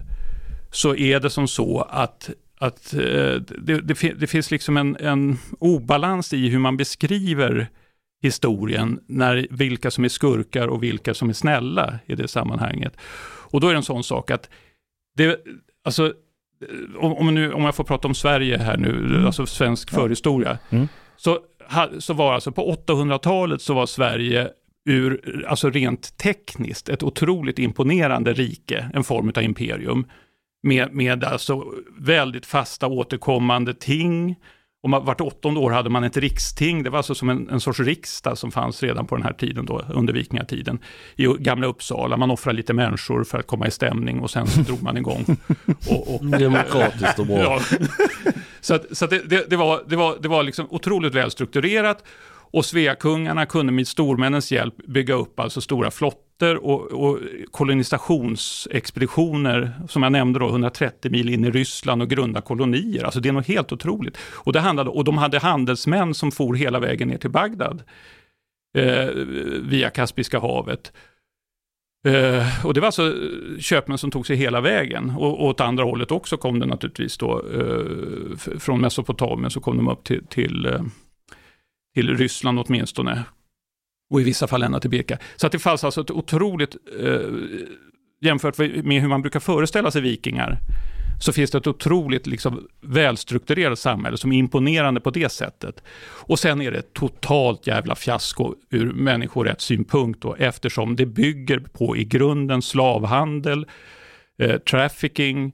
så 0.77 0.97
är 0.97 1.21
det 1.21 1.31
som 1.31 1.49
så 1.49 1.81
att 1.81 2.31
att 2.59 2.95
eh, 2.95 3.01
det, 3.59 3.81
det, 3.81 4.13
det 4.19 4.27
finns 4.27 4.51
liksom 4.51 4.77
en, 4.77 4.97
en 4.97 5.39
obalans 5.59 6.33
i 6.33 6.49
hur 6.49 6.59
man 6.59 6.77
beskriver 6.77 7.69
historien, 8.23 9.01
när, 9.07 9.47
vilka 9.51 9.91
som 9.91 10.05
är 10.05 10.09
skurkar 10.09 10.69
och 10.69 10.83
vilka 10.83 11.15
som 11.15 11.29
är 11.29 11.33
snälla 11.33 11.99
i 12.07 12.15
det 12.15 12.29
sammanhanget. 12.29 12.97
Och 13.51 13.61
då 13.61 13.69
är 13.69 13.73
det 13.73 13.77
en 13.77 13.83
sån 13.83 14.05
sak 14.05 14.31
att, 14.31 14.51
det, 15.17 15.41
alltså, 15.85 16.07
eh, 16.07 16.97
om, 17.05 17.35
nu, 17.35 17.53
om 17.53 17.63
jag 17.63 17.75
får 17.75 17.85
prata 17.85 18.09
om 18.09 18.15
Sverige 18.15 18.59
här 18.59 18.77
nu, 18.77 19.23
alltså 19.27 19.47
svensk 19.47 19.91
förhistoria, 19.91 20.59
Mm. 20.71 20.89
så, 21.17 21.39
så 21.99 22.15
var 22.15 22.35
alltså 22.35 22.53
på 22.53 22.77
800-talet 22.87 23.63
så 23.63 23.75
var 23.75 23.87
Sverige 23.87 24.49
ur, 24.89 25.45
alltså 25.49 25.71
rent 25.71 26.19
tekniskt, 26.19 26.89
ett 26.89 27.03
otroligt 27.03 27.59
imponerande 27.59 28.33
rike, 28.33 28.91
en 28.95 29.05
form 29.05 29.33
av 29.37 29.43
imperium. 29.43 30.07
Med, 30.63 30.95
med 30.95 31.25
alltså 31.25 31.65
väldigt 31.99 32.47
fasta 32.47 32.87
återkommande 32.87 33.75
ting. 33.75 34.37
Och 34.83 34.91
man, 34.91 35.05
vart 35.05 35.21
åttonde 35.21 35.61
år 35.61 35.71
hade 35.71 35.91
man 35.91 36.05
ett 36.05 36.17
riksting, 36.17 36.83
det 36.83 36.91
var 36.91 36.99
alltså 36.99 37.15
som 37.15 37.29
en, 37.29 37.49
en 37.49 37.61
sorts 37.61 37.81
riksdag 37.81 38.39
som 38.39 38.51
fanns 38.51 38.83
redan 38.83 39.07
på 39.07 39.17
den 39.17 39.25
här 39.25 39.33
tiden, 39.33 39.67
då, 39.67 39.85
under 39.95 40.13
vikingatiden, 40.13 40.79
i 41.17 41.25
gamla 41.25 41.67
Uppsala. 41.67 42.17
Man 42.17 42.31
offrade 42.31 42.57
lite 42.57 42.73
människor 42.73 43.25
för 43.25 43.39
att 43.39 43.47
komma 43.47 43.67
i 43.67 43.71
stämning 43.71 44.21
och 44.21 44.31
sen 44.31 44.47
så 44.47 44.61
drog 44.61 44.83
man 44.83 44.97
igång. 44.97 45.25
Och, 45.91 46.15
och, 46.15 46.27
Demokratiskt 46.27 47.19
och 47.19 47.27
bra. 47.27 47.37
Ja. 47.37 47.61
Så, 48.61 48.75
att, 48.75 48.97
så 48.97 49.05
att 49.05 49.11
det, 49.11 49.23
det, 49.29 49.51
det, 49.51 49.57
var, 49.57 49.83
det, 49.87 49.97
var, 49.97 50.17
det 50.21 50.29
var 50.29 50.43
liksom 50.43 50.67
otroligt 50.71 51.15
välstrukturerat. 51.15 52.05
Och 52.51 52.65
Sveakungarna 52.65 53.47
kunde 53.47 53.73
med 53.73 53.89
stormännens 53.89 54.53
hjälp 54.53 54.77
bygga 54.77 55.15
upp 55.15 55.41
alltså 55.41 55.61
stora 55.61 55.91
flottor 55.91 56.26
och, 56.43 56.93
och 56.93 57.19
kolonisationsexpeditioner, 57.51 59.73
som 59.89 60.03
jag 60.03 60.13
nämnde 60.13 60.39
då, 60.39 60.49
130 60.49 61.11
mil 61.11 61.29
in 61.29 61.45
i 61.45 61.51
Ryssland 61.51 62.03
och 62.03 62.11
grunda 62.11 62.41
kolonier. 62.41 63.05
Alltså 63.05 63.21
det 63.21 63.29
är 63.29 63.33
något 63.33 63.47
helt 63.47 63.73
otroligt. 63.73 64.19
Och, 64.35 64.53
det 64.53 64.61
handlade, 64.61 64.91
och 64.91 65.05
de 65.05 65.19
hade 65.19 65.39
handelsmän 65.39 66.15
som 66.15 66.33
for 66.33 66.55
hela 66.55 66.79
vägen 66.79 67.09
ner 67.09 67.19
till 67.19 67.31
Bagdad 67.31 67.83
eh, 68.79 69.09
via 69.63 69.91
Kaspiska 69.91 70.41
havet. 70.41 70.93
Eh, 72.07 72.67
och 72.67 72.75
det 72.75 72.81
var 72.81 72.87
alltså 72.87 73.15
köpmän 73.61 73.99
som 73.99 74.11
tog 74.11 74.27
sig 74.27 74.37
hela 74.37 74.61
vägen. 74.61 75.11
Och, 75.11 75.41
och 75.41 75.47
åt 75.47 75.61
andra 75.61 75.85
hållet 75.85 76.11
också 76.11 76.37
kom 76.37 76.59
det 76.59 76.67
naturligtvis 76.67 77.19
då, 77.19 77.43
eh, 77.55 77.85
från 78.59 78.81
Mesopotamien 78.81 79.51
så 79.51 79.61
kom 79.61 79.77
de 79.77 79.89
upp 79.89 80.05
till, 80.05 80.27
till 80.27 80.67
eh, 80.67 80.81
till 81.97 82.17
Ryssland 82.17 82.59
åtminstone. 82.59 83.25
Och 84.11 84.21
i 84.21 84.25
vissa 84.25 84.47
fall 84.47 84.63
ända 84.63 84.81
till 84.81 84.91
Birka. 84.91 85.19
Så 85.37 85.47
att 85.47 85.53
det 85.53 85.59
fanns 85.59 85.85
alltså 85.85 86.01
ett 86.01 86.11
otroligt, 86.11 86.77
eh, 87.01 87.21
jämfört 88.21 88.59
med 88.59 89.03
hur 89.03 89.09
man 89.09 89.23
brukar 89.23 89.41
föreställa 89.41 89.91
sig 89.91 90.01
vikingar, 90.01 90.59
så 91.21 91.33
finns 91.33 91.51
det 91.51 91.59
ett 91.59 91.67
otroligt 91.67 92.27
liksom, 92.27 92.69
välstrukturerat 92.81 93.79
samhälle 93.79 94.17
som 94.17 94.33
är 94.33 94.39
imponerande 94.39 95.01
på 95.01 95.11
det 95.11 95.29
sättet. 95.29 95.83
Och 96.01 96.39
sen 96.39 96.61
är 96.61 96.71
det 96.71 96.79
ett 96.79 96.93
totalt 96.93 97.67
jävla 97.67 97.95
fiasko 97.95 98.55
ur 98.71 98.93
människorättssynpunkt 98.93 100.23
då, 100.23 100.35
eftersom 100.35 100.97
det 100.97 101.07
bygger 101.07 101.59
på 101.59 101.97
i 101.97 102.05
grunden 102.05 102.63
slavhandel, 102.63 103.67
eh, 104.39 104.57
trafficking, 104.57 105.53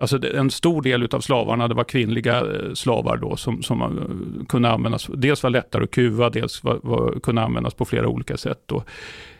Alltså 0.00 0.34
en 0.34 0.50
stor 0.50 0.82
del 0.82 1.08
av 1.12 1.20
slavarna, 1.20 1.68
det 1.68 1.74
var 1.74 1.84
kvinnliga 1.84 2.36
eh, 2.38 2.72
slavar 2.74 3.16
då 3.16 3.36
som, 3.36 3.62
som 3.62 3.82
eh, 3.82 4.46
kunde 4.46 4.70
användas, 4.70 5.10
dels 5.14 5.42
var 5.42 5.50
lättare 5.50 5.84
att 5.84 5.90
kuva, 5.90 6.30
dels 6.30 6.64
var, 6.64 6.80
var, 6.82 7.20
kunde 7.20 7.42
användas 7.42 7.74
på 7.74 7.84
flera 7.84 8.08
olika 8.08 8.36
sätt. 8.36 8.62
Då. 8.66 8.84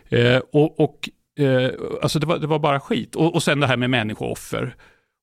Eh, 0.09 0.40
och, 0.53 0.81
och 0.81 1.09
eh, 1.44 1.70
alltså 2.03 2.18
det 2.18 2.27
var, 2.27 2.38
det 2.38 2.46
var 2.46 2.59
bara 2.59 2.81
skit. 2.81 3.16
Och, 3.16 3.35
och 3.35 3.42
sen 3.42 3.61
det 3.61 3.66
här 3.66 3.77
med 3.77 3.90
människooffer. 3.90 4.75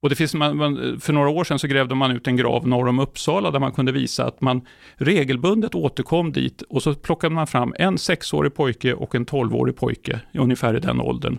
Och 0.02 0.10
det 0.10 0.15
finns, 0.15 0.34
man, 0.34 0.58
man, 0.58 1.00
för 1.00 1.13
några 1.13 1.30
år 1.30 1.43
sedan 1.43 1.60
så 1.60 1.67
grävde 1.67 1.95
man 1.95 2.12
ut 2.12 2.28
en 2.28 2.38
grav 2.38 2.67
norr 2.67 2.88
om 2.88 3.00
Uppsala 3.00 3.52
där 3.52 3.60
man 3.60 3.71
kunde 3.71 3.91
visa 3.91 4.26
att 4.26 4.41
man 4.41 4.62
regelbundet 4.95 5.76
återkom 5.76 6.32
dit 6.32 6.62
och 6.62 6.84
så 6.84 6.93
plockade 6.93 7.36
man 7.36 7.47
fram 7.47 7.73
en 7.80 7.97
sexårig 7.97 8.56
pojke 8.56 8.93
och 8.93 9.15
en 9.15 9.26
tolvårig 9.26 9.76
pojke, 9.76 10.19
ungefär 10.34 10.78
i 10.78 10.80
den 10.80 11.02
åldern. 11.02 11.38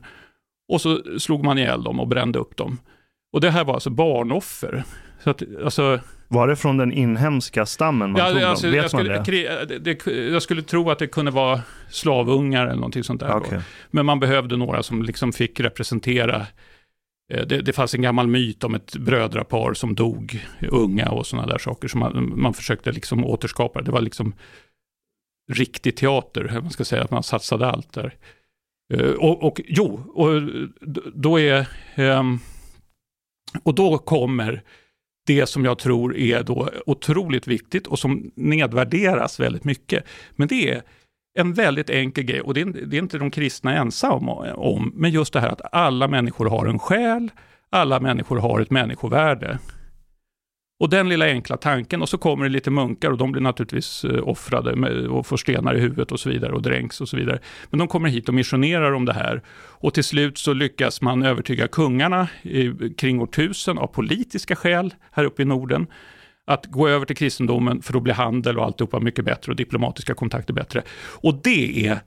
Och 0.69 0.81
så 0.81 1.19
slog 1.19 1.45
man 1.45 1.59
ihjäl 1.59 1.83
dem 1.83 2.01
och 2.01 2.09
brände 2.09 2.39
upp 2.39 2.57
dem. 2.57 2.79
Och 3.33 3.41
det 3.41 3.51
här 3.51 3.65
var 3.65 3.75
alltså 3.75 3.91
barnoffer. 3.91 4.85
Så 5.25 5.31
att, 5.31 5.43
alltså, 5.65 6.01
var 6.29 6.49
det 6.49 6.57
från 6.57 6.77
den 6.77 6.93
inhemska 6.93 7.67
stammen 7.67 8.13
man 8.13 8.21
ja, 8.21 8.31
tog 8.31 8.43
alltså, 8.43 8.67
dem? 8.67 8.73
Vet 8.73 8.83
jag, 8.83 8.91
skulle, 8.91 9.15
man 9.15 9.25
det? 9.69 9.79
Det, 9.79 10.07
jag 10.07 10.43
skulle 10.43 10.63
tro 10.63 10.91
att 10.91 10.99
det 10.99 11.07
kunde 11.07 11.31
vara 11.31 11.61
slavungar 11.89 12.67
eller 12.67 12.75
någonting 12.75 13.05
sånt 13.05 13.21
där. 13.21 13.37
Okay. 13.37 13.59
Men 13.91 14.07
man 14.07 14.21
behövde 14.21 14.57
några 14.57 14.83
som 14.83 15.03
liksom 15.03 15.33
fick 15.33 15.61
representera 15.61 16.47
eh, 17.33 17.47
det, 17.47 17.63
det 17.63 17.73
fanns 17.73 17.95
en 17.95 18.03
gammal 18.03 18.27
myt 18.27 18.65
om 18.65 18.75
ett 18.75 18.97
brödrapar 18.97 19.75
som 19.75 19.95
dog 19.95 20.47
unga 20.71 21.09
och 21.09 21.27
sådana 21.27 21.49
där 21.49 21.59
saker 21.59 21.89
som 21.89 22.01
man, 22.01 22.33
man 22.37 22.55
försökte 22.55 22.93
liksom 22.93 23.25
återskapa. 23.25 23.83
Det 23.83 23.91
var 23.91 24.01
liksom 24.01 24.35
riktig 25.53 25.97
teater, 25.97 26.61
man 26.63 26.71
ska 26.71 26.85
säga 26.85 27.03
att 27.03 27.11
man 27.11 27.23
satsade 27.23 27.67
allt 27.67 27.93
där. 27.93 28.15
Eh, 28.95 29.11
och, 29.11 29.43
och 29.43 29.61
jo, 29.67 30.01
och 30.15 30.43
då 31.15 31.41
är 31.41 31.67
um, 31.97 32.41
och 33.63 33.75
då 33.75 33.99
kommer 33.99 34.63
det 35.27 35.47
som 35.47 35.65
jag 35.65 35.79
tror 35.79 36.17
är 36.17 36.43
då 36.43 36.71
otroligt 36.87 37.47
viktigt 37.47 37.87
och 37.87 37.99
som 37.99 38.31
nedvärderas 38.35 39.41
väldigt 39.41 39.65
mycket. 39.65 40.05
Men 40.37 40.49
det 40.49 40.71
är 40.71 40.83
en 41.39 41.53
väldigt 41.53 41.91
enkel 41.91 42.25
grej 42.25 42.41
och 42.41 42.55
det 42.55 42.61
är, 42.61 42.65
det 42.87 42.97
är 42.97 43.03
inte 43.03 43.19
de 43.19 43.31
kristna 43.31 43.77
ensamma 43.77 44.55
om, 44.55 44.93
men 44.95 45.11
just 45.11 45.33
det 45.33 45.41
här 45.41 45.49
att 45.49 45.75
alla 45.75 46.09
människor 46.09 46.47
har 46.47 46.67
en 46.67 46.79
själ, 46.79 47.31
alla 47.71 48.01
människor 48.01 48.37
har 48.37 48.61
ett 48.61 48.71
människovärde. 48.71 49.59
Och 50.81 50.89
den 50.89 51.09
lilla 51.09 51.27
enkla 51.27 51.57
tanken 51.57 52.03
och 52.03 52.09
så 52.09 52.19
kommer 52.19 52.45
det 52.45 52.51
lite 52.51 52.71
munkar 52.71 53.11
och 53.11 53.19
de 53.19 53.33
blir 53.33 53.43
naturligtvis 53.43 54.05
eh, 54.05 54.29
offrade 54.29 55.09
och 55.09 55.27
får 55.27 55.37
stenar 55.37 55.75
i 55.75 55.81
huvudet 55.81 56.13
och 56.13 56.21
så 56.21 56.29
vidare 56.29 56.53
och 56.53 56.63
dränks 56.63 57.01
och 57.01 57.09
så 57.09 57.17
vidare. 57.17 57.39
Men 57.71 57.79
de 57.79 57.89
kommer 57.89 58.09
hit 58.09 58.29
och 58.29 58.35
missionerar 58.35 58.93
om 58.93 59.05
det 59.05 59.13
här. 59.13 59.43
Och 59.59 59.95
till 59.95 60.05
slut 60.05 60.39
så 60.39 60.53
lyckas 60.53 61.01
man 61.01 61.23
övertyga 61.23 61.69
kungarna 61.69 62.29
kring 62.97 63.21
år 63.21 63.29
1000 63.29 63.79
av 63.79 63.87
politiska 63.87 64.57
skäl 64.57 64.95
här 65.13 65.25
uppe 65.25 65.43
i 65.43 65.45
Norden 65.45 65.87
att 66.47 66.67
gå 66.67 66.89
över 66.89 67.07
till 67.07 67.17
kristendomen 67.17 67.83
för 67.83 67.93
då 67.93 68.01
blir 68.01 68.15
handel 68.15 68.59
och 68.59 68.65
alltihopa 68.65 69.01
mycket 69.01 69.25
bättre 69.25 69.53
och 69.53 69.57
diplomatiska 69.57 70.15
kontakter 70.15 70.55
bättre. 70.55 70.83
Och 70.99 71.41
det 71.43 71.87
är 71.87 72.01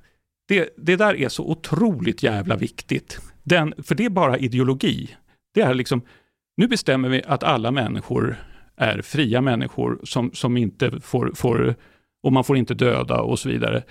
det, 0.48 0.70
det 0.78 0.96
där 0.96 1.16
är 1.16 1.30
så 1.30 1.46
otroligt 1.52 2.24
jävla 2.24 2.56
viktigt. 2.56 3.20
Den, 3.44 3.74
för 3.84 3.96
det 3.96 4.06
är 4.06 4.10
bara 4.10 4.38
ideologi. 4.38 5.16
Det 5.54 5.62
är 5.62 5.74
liksom, 5.74 6.02
nu 6.58 6.68
bestämmer 6.68 7.10
vi 7.10 7.24
att 7.28 7.44
alla 7.44 7.72
människor 7.72 8.38
är 8.82 9.02
fria 9.02 9.42
människor 9.42 10.00
som, 10.04 10.32
som 10.34 10.58
inte 10.58 11.00
får, 11.00 11.32
får, 11.36 11.76
och 12.24 12.34
man 12.34 12.44
får 12.44 12.58
inte 12.58 12.74
döda 12.74 13.22
och 13.22 13.40
så 13.40 13.50
vidare 13.50 13.84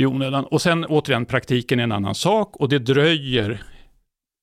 i 0.00 0.06
onödan. 0.06 0.44
Och 0.44 0.62
sen 0.62 0.84
återigen, 0.84 1.26
praktiken 1.26 1.80
är 1.80 1.84
en 1.84 1.92
annan 1.92 2.14
sak 2.14 2.56
och 2.56 2.68
det 2.68 2.78
dröjer 2.78 3.62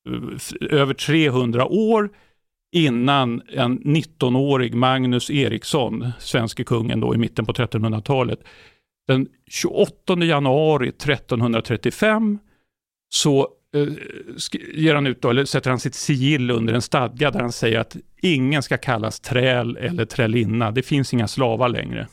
eh, 0.10 0.80
över 0.80 0.94
300 0.94 1.66
år 1.66 2.10
innan 2.72 3.42
en 3.48 3.80
19-årig 3.80 4.74
Magnus 4.74 5.30
Eriksson, 5.30 6.12
svenske 6.20 6.64
kungen 6.64 7.00
då 7.00 7.16
i 7.16 7.18
mitten 7.18 7.46
på 7.46 7.54
1300-talet, 7.54 8.40
den 9.08 9.28
28 9.52 10.24
januari 10.24 10.88
1335 10.88 12.40
så 13.10 13.48
Eh, 13.76 13.88
ger 14.74 14.96
han 14.96 15.08
ut 15.08 15.22
då, 15.22 15.30
eller 15.30 15.46
sätter 15.46 15.70
han 15.70 15.80
sitt 15.80 15.96
sigill 15.96 16.52
under 16.52 16.74
en 16.74 16.82
stadga 16.82 17.32
där 17.32 17.40
han 17.40 17.52
säger 17.52 17.80
att 17.80 17.96
ingen 18.22 18.64
ska 18.64 18.78
kallas 18.78 19.20
träl 19.20 19.78
eller 19.78 20.06
trälinna. 20.06 20.72
Det 20.72 20.82
finns 20.82 21.14
inga 21.14 21.28
slavar 21.28 21.70
längre. 21.70 22.08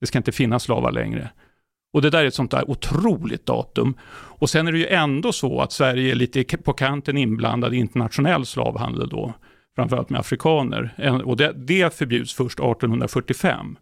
Det 0.00 0.06
ska 0.06 0.18
inte 0.18 0.32
finnas 0.32 0.62
slavar 0.62 0.92
längre. 0.92 1.30
Och 1.92 2.02
det 2.02 2.10
där 2.10 2.22
är 2.22 2.26
ett 2.26 2.34
sånt 2.34 2.50
där 2.50 2.70
otroligt 2.70 3.46
datum. 3.46 3.94
Och 4.12 4.50
sen 4.50 4.68
är 4.68 4.72
det 4.72 4.78
ju 4.78 4.86
ändå 4.86 5.32
så 5.32 5.60
att 5.60 5.72
Sverige 5.72 6.10
är 6.10 6.14
lite 6.14 6.56
på 6.56 6.72
kanten 6.72 7.16
inblandad 7.16 7.74
i 7.74 7.76
internationell 7.76 8.46
slavhandel 8.46 9.08
då, 9.08 9.34
framförallt 9.76 10.10
med 10.10 10.20
afrikaner. 10.20 10.94
Och 11.24 11.36
det, 11.36 11.52
det 11.52 11.94
förbjuds 11.94 12.34
först 12.34 12.60
1845. 12.60 13.76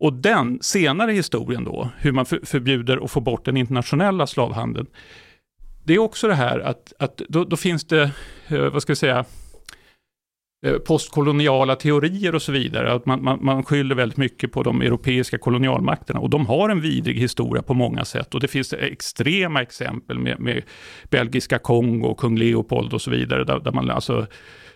Och 0.00 0.12
den 0.12 0.58
senare 0.62 1.12
historien 1.12 1.64
då, 1.64 1.88
hur 1.98 2.12
man 2.12 2.26
förbjuder 2.26 2.98
och 2.98 3.10
får 3.10 3.20
bort 3.20 3.44
den 3.44 3.56
internationella 3.56 4.26
slavhandeln, 4.26 4.86
det 5.84 5.94
är 5.94 5.98
också 5.98 6.28
det 6.28 6.34
här 6.34 6.58
att, 6.58 6.92
att 6.98 7.16
då, 7.16 7.44
då 7.44 7.56
finns 7.56 7.84
det, 7.84 8.10
eh, 8.48 8.68
vad 8.68 8.82
ska 8.82 8.90
jag 8.90 8.98
säga, 8.98 9.24
eh, 10.66 10.78
postkoloniala 10.78 11.76
teorier 11.76 12.34
och 12.34 12.42
så 12.42 12.52
vidare. 12.52 12.92
Att 12.92 13.06
man, 13.06 13.24
man, 13.24 13.44
man 13.44 13.62
skyller 13.62 13.94
väldigt 13.94 14.18
mycket 14.18 14.52
på 14.52 14.62
de 14.62 14.82
europeiska 14.82 15.38
kolonialmakterna 15.38 16.20
och 16.20 16.30
de 16.30 16.46
har 16.46 16.68
en 16.68 16.80
vidrig 16.80 17.16
historia 17.16 17.62
på 17.62 17.74
många 17.74 18.04
sätt 18.04 18.34
och 18.34 18.40
det 18.40 18.48
finns 18.48 18.72
extrema 18.72 19.62
exempel 19.62 20.18
med, 20.18 20.40
med 20.40 20.62
belgiska 21.10 21.58
Kongo, 21.58 22.14
kung 22.14 22.38
Leopold 22.38 22.94
och 22.94 23.02
så 23.02 23.10
vidare 23.10 23.44
där, 23.44 23.60
där 23.60 23.72
man 23.72 23.90
alltså 23.90 24.26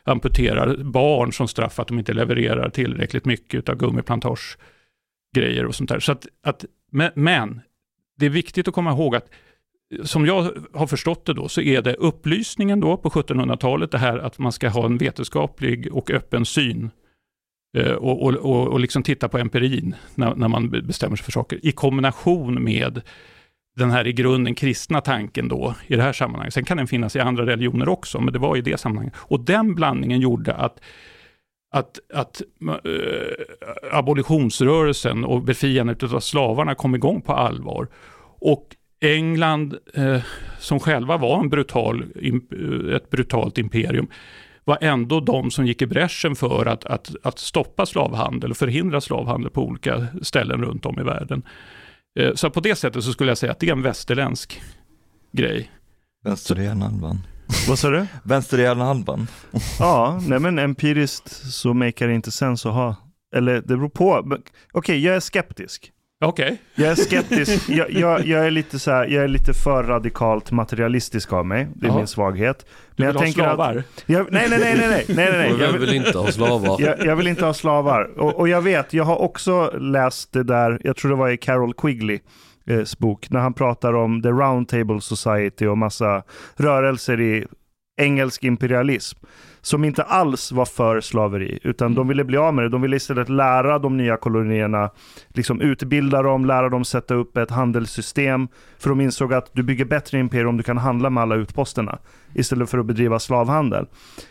amputerar 0.05 0.77
barn 0.77 1.33
som 1.33 1.49
straff 1.49 1.75
för 1.75 1.83
att 1.83 1.89
de 1.89 1.99
inte 1.99 2.13
levererar 2.13 2.69
tillräckligt 2.71 3.25
mycket 3.25 3.69
av 3.69 3.77
gummiplantagegrejer 3.77 5.67
och 5.67 5.75
sånt 5.75 5.91
där. 5.91 6.01
Så 6.01 6.13
att, 6.13 6.27
att, 6.43 6.65
men, 6.93 7.11
men 7.15 7.61
det 8.19 8.27
är 8.27 8.31
viktigt 8.31 8.69
att 8.69 8.75
komma 8.75 8.91
ihåg 8.91 9.17
att 9.17 9.31
som 10.05 10.27
jag 10.27 10.51
har 10.73 10.87
förstått 10.87 11.25
det 11.25 11.35
då, 11.35 11.49
så 11.49 11.61
är 11.61 11.83
det 11.83 11.95
upplysningen 11.95 12.81
då 12.81 12.97
på 12.97 13.11
1700-talet, 13.11 13.91
det 13.91 13.99
här 13.99 14.19
att 14.19 14.39
man 14.39 14.53
ska 14.53 14.69
ha 14.69 14.87
en 14.87 14.99
vetenskaplig 14.99 15.89
och 15.93 16.11
öppen 16.11 16.45
syn 16.45 16.91
eh, 17.79 17.93
och, 17.93 18.23
och, 18.23 18.35
och, 18.35 18.69
och 18.69 18.81
liksom 18.81 19.03
titta 19.03 19.29
på 19.29 19.39
empirin 19.39 19.95
när, 20.15 20.35
när, 20.35 20.49
man 20.49 20.71
bestämmer 20.71 21.17
sig 21.17 21.25
för 21.25 21.33
saker, 21.33 21.67
i 21.67 21.73
kombination 21.73 22.65
med 22.65 23.03
den 23.77 23.91
här 23.91 24.07
i 24.07 24.13
grunden 24.13 24.55
kristna 24.55 25.01
tanken 25.01 25.49
då 25.49 25.75
i 25.87 25.97
det 25.97 26.03
här 26.03 26.13
sammanhanget. 26.13 26.55
Sen 26.55 26.65
kan 26.65 26.77
den 26.77 26.87
finnas 26.87 27.17
i 27.17 27.21
andra 27.21 27.47
religioner 27.47 27.89
också, 27.89 28.21
men 28.21 28.33
det 28.33 28.39
var 28.39 28.57
i 28.57 28.61
det 28.61 28.81
sammanhanget. 28.81 29.15
Och 29.19 29.41
den 29.41 29.75
blandningen 29.75 30.21
gjorde 30.21 30.55
att 30.55 30.81
att, 31.71 31.99
att 32.15 32.43
eh, 32.69 32.93
äh, 32.93 33.99
abolitionsrörelsen 33.99 35.25
och 35.25 35.43
befriandet 35.43 36.03
av 36.03 36.21
slavarna 36.21 36.75
kom 36.75 36.95
igång 36.95 37.21
på 37.21 37.33
allvar. 37.33 37.89
Och 38.39 38.76
England, 39.01 39.77
eh, 39.95 40.21
som 40.59 40.81
själva 40.81 41.17
var 41.17 41.41
en 41.41 41.49
brutal, 41.49 42.05
ett 42.97 43.11
brutalt 43.11 43.59
imperium, 43.59 44.07
var 44.65 44.79
ändå 44.81 45.21
de 45.21 45.51
som 45.51 45.67
gick 45.67 45.83
i 45.83 45.87
bräschen 45.87 46.37
för 46.37 46.67
att, 46.67 46.85
att, 46.85 47.15
att 47.23 47.39
stoppa 47.39 47.87
slavhandel 47.87 48.51
och 48.51 48.57
förhindra 48.57 49.01
slavhandel 49.01 49.51
på 49.51 49.63
olika 49.67 50.07
ställen 50.23 50.63
runt 50.65 50.87
om 50.87 51.01
i 51.01 51.03
världen. 51.03 51.43
Eh, 52.19 52.35
Så 52.35 52.51
på 52.51 52.61
det 52.61 52.75
sättet 52.77 53.05
så 53.05 53.13
skulle 53.13 53.31
jag 53.31 53.39
säga 53.39 53.53
att 53.53 53.59
det 53.61 53.69
är 53.69 53.73
en 53.73 53.83
västerländsk 53.83 54.63
grej. 55.33 55.71
Vänsterhjärnhalvan. 56.25 57.19
Vad 57.69 57.79
sa 57.79 57.91
du? 57.91 58.07
Vänsterhjärnhalvan. 58.23 59.27
Ja, 59.79 60.21
nej 60.29 60.39
men 60.41 60.59
empiriskt 60.59 61.29
så 61.53 61.75
makar 61.75 62.09
det 62.09 62.15
inte 62.15 62.31
sens 62.31 62.67
att 62.67 62.73
ha. 62.73 62.97
Eller 63.37 63.55
det 63.55 63.63
beror 63.63 63.89
på. 63.89 64.39
Okej, 64.73 65.05
jag 65.05 65.17
är 65.17 65.21
skeptisk. 65.21 65.93
Okej. 66.25 66.45
Okay. 66.45 66.57
Jag 66.75 66.91
är 66.91 66.95
skeptisk. 66.95 67.69
Jag, 67.69 67.91
jag, 67.91 68.27
jag, 68.27 68.47
är 68.47 68.51
lite 68.51 68.79
så 68.79 68.91
här, 68.91 69.07
jag 69.07 69.25
är 69.25 69.29
lite 69.29 69.55
för 69.55 69.83
radikalt 69.85 70.51
materialistisk 70.51 71.33
av 71.33 71.47
mig. 71.47 71.69
Det 71.75 71.87
är 71.87 71.91
ja. 71.91 71.97
min 71.97 72.07
svaghet. 72.07 72.67
Men 72.97 73.15
du 73.15 73.19
vill 73.19 73.35
jag 73.37 73.45
ha 73.45 73.55
slavar? 73.55 73.77
Att, 73.77 74.05
jag, 74.07 74.33
nej, 74.33 74.47
nej, 74.51 74.59
nej, 74.59 74.77
nej, 74.79 74.89
nej, 74.89 75.05
nej, 75.09 75.33
nej. 75.33 75.61
Jag 75.61 75.73
vill, 75.73 75.95
inte 75.95 76.19
ha 76.19 76.33
slavar. 76.33 76.81
Jag, 76.81 77.07
jag 77.07 77.17
vill 77.17 77.27
inte 77.27 77.45
ha 77.45 77.55
slavar. 77.55 78.21
Och, 78.21 78.35
och, 78.35 78.49
jag 78.49 78.63
vet, 78.63 78.93
jag 78.93 79.05
har 79.05 79.17
också 79.17 79.71
läst 79.79 80.33
det 80.33 80.43
där, 80.43 80.81
jag 80.85 80.97
tror 80.97 81.11
det 81.11 81.17
var 81.17 81.31
i 81.31 81.37
Carol 81.37 81.75
Quigley 81.75 82.19
eh, 82.67 82.83
bok, 82.99 83.31
när 83.31 83.41
han 83.41 83.55
pratar 83.55 83.95
om 83.95 84.23
The 84.23 84.29
Roundtable 84.29 85.01
Society 85.01 85.67
och 85.67 85.79
massa 85.79 86.23
rörelser 86.57 87.21
i 87.21 87.47
engelsk 87.97 88.45
imperialism 88.45 89.19
som 89.61 89.85
inte 89.85 90.03
alls 90.03 90.53
var 90.53 90.65
för 90.65 91.01
slaveri, 91.01 91.59
utan 91.63 91.95
de 91.95 92.09
ville 92.09 92.25
bli 92.25 92.37
av 92.37 92.55
med 92.55 92.65
det. 92.65 92.69
De 92.69 92.83
ville 92.83 92.97
istället 92.97 93.29
lära 93.29 93.79
de 93.79 93.97
nya 93.97 94.17
kolonierna, 94.17 94.91
liksom 95.29 95.61
utbilda 95.61 96.23
dem, 96.23 96.45
lära 96.45 96.69
dem 96.69 96.85
sätta 96.85 97.15
upp 97.15 97.37
ett 97.37 97.51
handelssystem. 97.51 98.49
För 98.79 98.89
de 98.91 99.01
insåg 99.01 99.33
att 99.35 99.51
du 99.53 99.63
bygger 99.63 99.85
bättre 99.85 100.19
imperium 100.19 100.49
om 100.49 100.57
du 100.57 100.63
kan 100.63 100.79
handla 100.79 101.11
med 101.11 101.23
alla 101.23 101.35
utposterna, 101.35 101.99
istället 102.35 102.71
för 102.71 102.79
att 102.79 102.87
bedriva 102.87 103.19
slavhandel. 103.19 103.87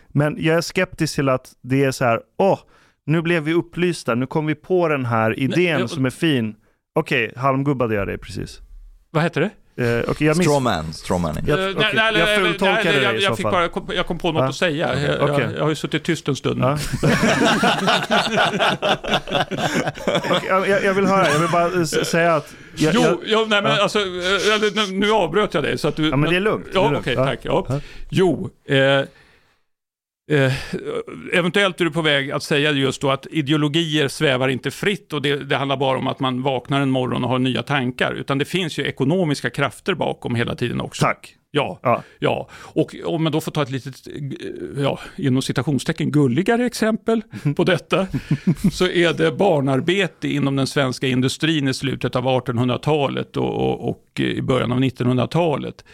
Men 0.07 0.35
jag 0.39 0.57
är 0.57 0.61
skeptisk 0.61 1.15
till 1.15 1.29
att 1.29 1.53
det 1.61 1.83
är 1.83 1.91
så 1.91 2.05
här, 2.05 2.19
åh, 2.37 2.59
nu 3.05 3.21
blev 3.21 3.43
vi 3.43 3.53
upplysta, 3.53 4.15
nu 4.15 4.27
kom 4.27 4.45
vi 4.45 4.55
på 4.55 4.87
den 4.87 5.05
här 5.05 5.39
idén 5.39 5.79
jag- 5.79 5.89
som 5.89 6.05
är 6.05 6.09
fin. 6.09 6.55
Okej, 6.95 7.33
halmgubbade 7.35 7.95
jag 7.95 8.07
dig 8.07 8.17
precis. 8.17 8.61
Vad 9.11 9.23
heter 9.23 9.41
det? 9.41 9.49
Eh, 9.77 9.99
okej, 10.07 10.27
jag 10.27 10.37
miss... 10.37 10.47
Strawman, 10.47 10.93
strawmanning. 10.93 11.43
Jag- 11.47 11.59
Eh, 11.59 11.65
okej, 11.75 11.75
nej, 11.95 12.11
nej, 12.11 12.19
jag 12.19 12.25
nej, 12.27 12.37
fultolkade 12.39 12.83
nej, 12.83 12.93
det 12.95 13.01
jag, 13.03 13.15
i 13.15 13.19
så 13.21 13.23
jag, 13.25 13.37
fick 13.37 13.43
fall. 13.43 13.51
bara, 13.51 13.67
kom, 13.69 13.89
jag 13.95 14.07
kom 14.07 14.17
på 14.17 14.31
något 14.31 14.41
Ja. 14.41 14.47
att 14.49 14.55
säga. 14.55 14.95
Jag, 14.99 15.29
Okej. 15.29 15.45
jag, 15.45 15.53
jag 15.57 15.61
har 15.61 15.69
ju 15.69 15.75
suttit 15.75 16.03
tyst 16.03 16.27
en 16.27 16.35
stund. 16.35 16.63
Okej, 20.31 20.49
jag, 20.69 20.83
jag 20.83 20.93
vill 20.93 21.05
höra, 21.05 21.27
jag 21.29 21.39
vill 21.39 21.49
bara 21.49 21.65
eh, 21.65 21.83
säga 21.83 22.35
att... 22.35 22.53
Jag, 22.75 22.93
jo, 22.95 23.21
jag, 23.25 23.49
nej 23.49 23.61
men 23.61 23.71
Ja. 23.71 23.83
alltså, 23.83 23.99
nu- 24.91 25.11
avbröt 25.11 25.53
jag 25.53 25.63
dig 25.63 25.77
så 25.77 25.87
att 25.87 25.95
du... 25.95 26.09
Ja, 26.09 26.15
men 26.17 26.29
det 26.29 26.35
är 26.35 26.39
lugnt, 26.39 26.67
Ja, 26.73 26.83
lugnt. 26.83 26.97
okej, 26.99 27.13
Ja. 27.13 27.25
tack. 27.25 27.39
Ja. 27.41 27.65
Ja. 27.69 27.79
Jo, 28.09 28.49
eh, 28.69 28.75
eh, 30.31 30.53
eventuellt 31.33 31.81
är 31.81 31.85
du 31.85 31.91
på 31.91 32.01
väg 32.01 32.31
att 32.31 32.43
säga 32.43 32.71
just 32.71 33.01
då 33.01 33.11
att 33.11 33.27
ideologier 33.31 34.07
svävar 34.07 34.47
inte 34.49 34.71
fritt 34.71 35.13
och 35.13 35.21
det, 35.21 35.35
det 35.35 35.55
handlar 35.55 35.77
bara 35.77 35.97
om 35.97 36.07
att 36.07 36.19
man 36.19 36.41
vaknar 36.41 36.81
en 36.81 36.91
morgon 36.91 37.23
och 37.23 37.29
har 37.29 37.39
nya 37.39 37.63
tankar, 37.63 38.13
utan 38.13 38.37
det 38.37 38.45
finns 38.45 38.79
ju 38.79 38.83
ekonomiska 38.83 39.49
krafter 39.49 39.93
bakom 39.93 40.35
hela 40.35 40.55
tiden 40.55 40.81
också. 40.81 41.05
tack. 41.05 41.35
Ja, 41.55 41.79
Ja. 41.83 42.03
ja. 42.19 42.49
Och 42.53 42.95
om 43.05 43.23
man 43.23 43.31
då 43.31 43.41
får 43.41 43.51
ta 43.51 43.61
ett 43.61 43.71
litet, 43.71 44.07
eh, 44.07 44.83
ja, 44.83 44.99
inom 45.15 45.41
citationstecken, 45.41 46.11
gulligare 46.11 46.65
exempel 46.65 47.21
på 47.55 47.63
detta, 47.63 48.07
så 48.71 48.87
är 48.87 49.13
det 49.13 49.31
barnarbete 49.31 50.27
inom 50.27 50.55
den 50.55 50.67
svenska 50.67 51.07
industrin 51.07 51.67
i 51.67 51.73
slutet 51.73 52.15
av 52.15 52.25
1800-talet 52.25 53.37
och, 53.37 53.53
och, 53.53 53.89
och 53.89 54.19
i 54.19 54.41
början 54.41 54.71
av 54.71 54.79
1900-talet. 54.79 55.85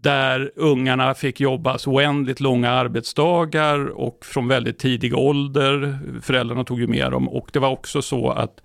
Där 0.00 0.50
ungarna 0.56 1.14
fick 1.14 1.40
jobba 1.40 1.78
så 1.78 1.92
oändligt 1.92 2.40
långa 2.40 2.70
arbetsdagar 2.70 3.86
och 3.86 4.24
från 4.24 4.48
väldigt 4.48 4.78
tidig 4.78 5.14
ålder. 5.14 5.98
Föräldrarna 6.22 6.64
tog 6.64 6.80
ju 6.80 6.86
med 6.86 7.10
dem 7.12 7.28
och 7.28 7.50
det 7.52 7.58
var 7.58 7.70
också 7.70 8.02
så 8.02 8.30
att 8.30 8.62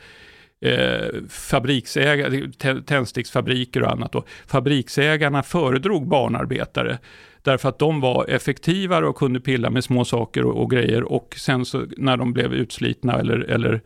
eh, 0.61 1.07
fabriksägare, 1.29 2.51
tändsticksfabriker 2.81 3.83
och 3.83 3.91
annat 3.91 4.11
då, 4.11 4.23
fabriksägarna 4.47 5.43
föredrog 5.43 6.07
barnarbetare 6.07 6.99
därför 7.43 7.69
att 7.69 7.79
de 7.79 8.01
var 8.01 8.25
effektivare 8.29 9.07
och 9.07 9.15
kunde 9.15 9.39
pilla 9.39 9.69
med 9.69 9.83
små 9.83 10.05
saker 10.05 10.45
och, 10.45 10.61
och 10.61 10.71
grejer 10.71 11.03
och 11.03 11.35
sen 11.37 11.65
så 11.65 11.85
när 11.97 12.17
de 12.17 12.33
blev 12.33 12.53
utslitna 12.53 13.19
eller, 13.19 13.37
eller 13.39 13.81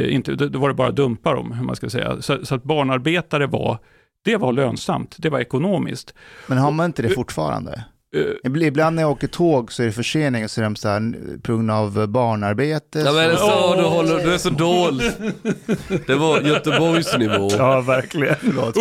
eh, 0.00 0.14
inte, 0.14 0.34
då 0.34 0.48
då 0.48 0.58
var 0.58 0.68
det 0.68 0.74
bara 0.74 0.88
att 0.88 0.96
dumpa 0.96 1.34
dem, 1.34 1.52
hur 1.52 1.64
man 1.64 1.76
ska 1.76 1.90
säga. 1.90 2.22
Så, 2.22 2.46
så 2.46 2.54
att 2.54 2.62
barnarbetare 2.62 3.46
var, 3.46 3.78
det 4.24 4.36
var 4.36 4.52
lönsamt, 4.52 5.14
det 5.18 5.30
var 5.30 5.40
ekonomiskt. 5.40 6.14
Men 6.46 6.58
har 6.58 6.70
man 6.70 6.86
inte 6.86 7.02
det 7.02 7.08
fortfarande? 7.10 7.84
Eh, 8.16 8.50
Ibl- 8.50 8.62
Ibland 8.64 8.96
när 8.96 9.02
jag 9.02 9.10
åker 9.12 9.26
tåg 9.28 9.72
så 9.72 9.82
är 9.82 9.86
det 9.86 9.92
förseningar 9.92 10.48
så 10.48 10.60
är 10.60 10.64
de 10.64 10.76
så 10.76 10.88
här 10.88 11.14
på 11.42 11.52
grund 11.52 11.70
av 11.70 12.08
barnarbete. 12.08 12.98
Ja 12.98 13.12
men 13.12 13.30
så- 13.36 13.36
så, 13.36 13.74
du, 13.76 13.82
håller, 13.82 14.24
du 14.24 14.34
är 14.34 14.38
så 14.38 14.50
dålig. 14.50 15.10
Det 16.06 16.14
var 16.14 16.40
Göteborgsnivå. 16.40 17.50
Ja, 17.58 17.80
verkligen. 17.80 18.36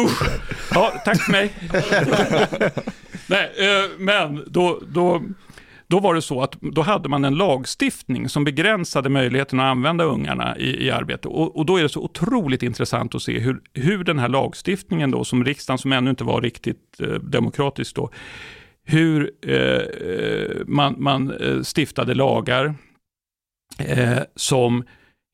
Ja, 0.73 0.93
tack 1.05 1.21
för 1.21 1.31
mig. 1.31 1.53
Nej, 3.27 3.51
eh, 3.57 3.89
men 3.99 4.43
då, 4.47 4.81
då, 4.87 5.21
då 5.91 5.99
var 5.99 6.15
det 6.15 6.21
så 6.21 6.41
att 6.41 6.61
då 6.61 6.81
hade 6.81 7.09
man 7.09 7.25
en 7.25 7.35
lagstiftning 7.35 8.29
som 8.29 8.43
begränsade 8.43 9.09
möjligheten 9.09 9.59
att 9.59 9.71
använda 9.71 10.03
ungarna 10.03 10.57
i, 10.57 10.85
i 10.85 10.91
arbete. 10.91 11.27
Och, 11.27 11.57
och 11.57 11.65
då 11.65 11.77
är 11.77 11.83
det 11.83 11.89
så 11.89 12.01
otroligt 12.03 12.63
intressant 12.63 13.15
att 13.15 13.21
se 13.21 13.39
hur, 13.39 13.61
hur 13.73 14.03
den 14.03 14.19
här 14.19 14.29
lagstiftningen 14.29 15.11
då, 15.11 15.23
som 15.23 15.45
riksdagen 15.45 15.77
som 15.77 15.91
ännu 15.91 16.09
inte 16.09 16.23
var 16.23 16.41
riktigt 16.41 17.01
eh, 17.01 17.07
demokratisk 17.07 17.95
då, 17.95 18.09
hur 18.83 19.31
eh, 19.47 19.55
eh, 19.55 20.65
man, 20.67 20.95
man 20.97 21.31
eh, 21.31 21.61
stiftade 21.61 22.13
lagar 22.13 22.75
eh, 23.77 24.19
som 24.35 24.83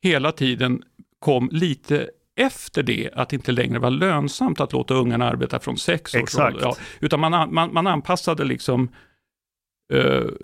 hela 0.04 0.32
tiden 0.32 0.84
kom 1.20 1.50
lite 1.52 2.10
efter 2.40 2.84
det 2.84 3.10
att 3.14 3.30
det 3.30 3.36
inte 3.36 3.52
längre 3.52 3.80
var 3.80 3.92
lönsamt 3.92 4.60
att 4.62 4.74
låta 4.74 4.94
ungarna 4.94 5.30
arbeta 5.30 5.60
från 5.60 5.78
sex 5.78 6.16
års 6.16 6.22
Exakt. 6.22 6.56
ålder. 6.56 6.68
Ja, 6.68 6.76
utan 7.00 7.20
man, 7.20 7.34
an- 7.34 7.54
man, 7.54 7.74
man 7.74 7.88
anpassade 7.88 8.44
liksom 8.44 8.90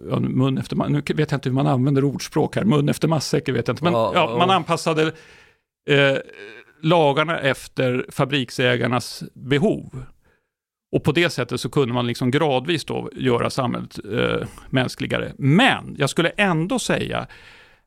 ja, 0.10 0.20
mun 0.20 0.58
efter 0.58 0.76
nu 0.90 1.02
vet 1.16 1.32
jag 1.32 1.38
inte 1.38 1.50
hur 1.50 1.54
man 1.54 1.68
använder 1.68 2.04
ordspråk 2.04 2.56
här, 2.56 2.64
mun 2.64 2.90
efter 2.90 3.08
matsäck 3.08 3.50
vet 3.50 3.68
jag 3.68 3.74
inte, 3.74 3.84
men 3.84 3.94
Ja, 3.94 4.12
ja, 4.16 4.30
ja. 4.32 4.38
man 4.38 4.50
anpassade 4.50 5.12
eh, 5.90 6.18
lagarna 6.82 7.40
efter 7.40 8.06
fabriksägarnas 8.10 9.24
behov. 9.34 10.04
Och 10.96 11.04
på 11.04 11.12
det 11.12 11.30
sättet 11.30 11.62
så 11.62 11.70
kunde 11.70 11.94
man 11.94 12.08
liksom 12.08 12.32
gradvis 12.32 12.86
då 12.86 13.10
göra 13.14 13.50
samhället 13.50 14.00
eh, 14.14 14.48
mänskligare. 14.70 15.34
Men 15.38 15.96
jag 15.98 16.10
skulle 16.10 16.30
ändå 16.30 16.80
säga 16.80 17.28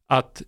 att 0.09 0.43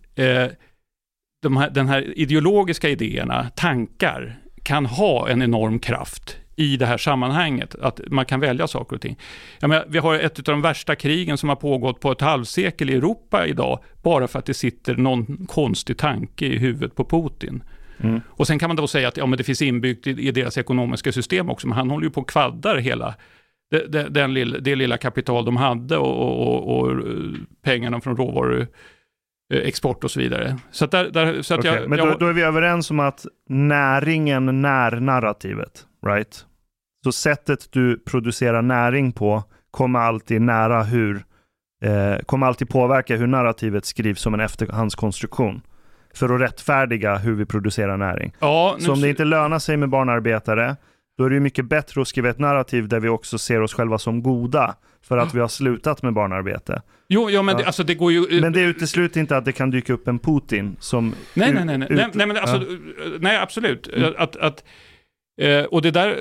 de 1.41 1.57
här, 1.57 1.69
den 1.69 1.87
här 1.87 2.17
ideologiska 2.19 2.89
idéerna, 2.89 3.49
tankar, 3.55 4.39
kan 4.63 4.85
ha 4.85 5.29
en 5.29 5.41
enorm 5.41 5.79
kraft 5.79 6.37
i 6.59 6.77
det 6.77 6.85
här 6.85 6.97
sammanhanget, 6.97 7.75
att 7.81 8.01
man 8.07 8.25
kan 8.25 8.39
välja 8.39 8.67
saker 8.67 8.95
och 8.95 9.01
ting. 9.01 9.19
Menar, 9.61 9.85
vi 9.87 9.97
har 9.97 10.15
ett 10.15 10.39
av 10.39 10.43
de 10.43 10.61
värsta 10.61 10.95
krigen 10.95 11.37
som 11.37 11.49
har 11.49 11.55
pågått 11.55 11.99
på 11.99 12.11
ett 12.11 12.21
halvsekel 12.21 12.89
i 12.89 12.95
Europa 12.95 13.47
idag, 13.47 13.79
bara 14.03 14.27
för 14.27 14.39
att 14.39 14.45
det 14.45 14.53
sitter 14.53 14.95
någon 14.95 15.47
konstig 15.47 15.97
tanke 15.97 16.45
i 16.45 16.57
huvudet 16.57 16.95
på 16.95 17.05
Putin. 17.05 17.63
Mm. 17.99 18.21
Och 18.27 18.47
sen 18.47 18.59
kan 18.59 18.69
man 18.69 18.75
då 18.75 18.87
säga 18.87 19.07
att 19.07 19.17
ja, 19.17 19.25
men 19.25 19.37
det 19.37 19.43
finns 19.43 19.61
inbyggt 19.61 20.07
i, 20.07 20.09
i 20.09 20.31
deras 20.31 20.57
ekonomiska 20.57 21.11
system 21.11 21.49
också, 21.49 21.67
men 21.67 21.77
han 21.77 21.89
håller 21.89 22.05
ju 22.05 22.11
på 22.11 22.21
och 22.21 22.29
kvaddar 22.29 22.77
hela 22.77 23.15
det, 23.71 23.87
det, 23.87 24.09
den 24.09 24.33
lilla, 24.33 24.57
det 24.57 24.75
lilla 24.75 24.97
kapital 24.97 25.45
de 25.45 25.57
hade 25.57 25.97
och, 25.97 26.47
och, 26.47 26.79
och, 26.79 26.91
eh, 26.91 26.97
pengarna 27.63 28.01
från 28.01 28.17
råvaru 28.17 28.67
eh, 29.53 29.59
export 29.59 30.03
och 30.03 30.11
så 30.11 30.19
vidare. 30.19 30.57
Så 30.71 30.85
att, 30.85 30.91
där, 30.91 31.09
där, 31.09 31.41
så 31.41 31.53
att 31.53 31.59
Okej, 31.59 31.73
jag, 31.73 31.89
Men 31.89 31.99
då, 31.99 32.05
jag, 32.05 32.19
då 32.19 32.25
är 32.25 32.33
vi 32.33 32.41
överens 32.41 32.91
om 32.91 32.99
att 32.99 33.25
näringen 33.49 34.61
när 34.61 34.99
narrativet, 34.99 35.85
right? 36.05 36.45
Så 37.03 37.11
sättet 37.11 37.67
du 37.71 37.99
producerar 37.99 38.61
näring 38.61 39.11
på 39.11 39.43
kommer 39.71 39.99
alltid 39.99 40.41
nära 40.41 40.83
hur, 40.83 41.15
eh, 41.83 42.17
kommer 42.25 42.47
alltid 42.47 42.69
påverka 42.69 43.15
hur 43.15 43.27
narrativet 43.27 43.85
skrivs 43.85 44.21
som 44.21 44.33
en 44.33 44.39
efterhandskonstruktion. 44.39 45.61
För 46.13 46.35
att 46.35 46.41
rättfärdiga 46.41 47.15
hur 47.17 47.33
vi 47.35 47.45
producerar 47.45 47.97
näring. 47.97 48.33
ja, 48.39 48.75
nu, 48.79 48.85
Så 48.85 48.93
om 48.93 49.01
det 49.01 49.09
inte 49.09 49.25
lönar 49.25 49.59
sig 49.59 49.77
med 49.77 49.89
barnarbetare, 49.89 50.75
då 51.17 51.23
är 51.25 51.29
det 51.29 51.39
mycket 51.39 51.65
bättre 51.65 52.01
att 52.01 52.07
skriva 52.07 52.29
ett 52.29 52.39
narrativ 52.39 52.87
där 52.87 52.99
vi 52.99 53.09
också 53.09 53.37
ser 53.37 53.61
oss 53.61 53.73
själva 53.73 53.97
som 53.97 54.23
goda. 54.23 54.75
För 55.01 55.17
att 55.17 55.33
vi 55.35 55.39
har 55.39 55.47
slutat 55.47 56.03
med 56.03 56.13
barnarbete. 56.13 56.81
jo, 57.07 57.29
ja, 57.29 57.41
men 57.41 57.53
Ja. 57.55 57.59
Det, 57.59 57.65
alltså, 57.65 57.83
det 57.83 57.95
går 57.95 58.11
ju... 58.11 58.41
Men 58.41 58.53
det 58.53 58.61
utesluter 58.61 59.19
inte 59.19 59.37
att 59.37 59.45
det 59.45 59.51
kan 59.51 59.69
dyka 59.71 59.93
upp 59.93 60.07
en 60.07 60.19
Putin 60.19 60.75
som... 60.79 61.15
Nej, 61.33 61.53
nej, 61.53 61.65
nej, 61.65 61.77
nej, 61.77 61.87
ut- 61.91 61.97
nej, 61.97 62.07
nej, 62.13 62.27
men 62.27 62.37
alltså, 62.37 62.57
ja. 62.57 62.77
nej 63.19 63.37
absolut. 63.37 63.87
Mm. 63.87 64.13
Att, 64.17 64.35
att, 64.35 64.63
eh, 65.39 65.63
och 65.65 65.81
det 65.81 65.91
där... 65.91 66.09
eh, 66.09 66.15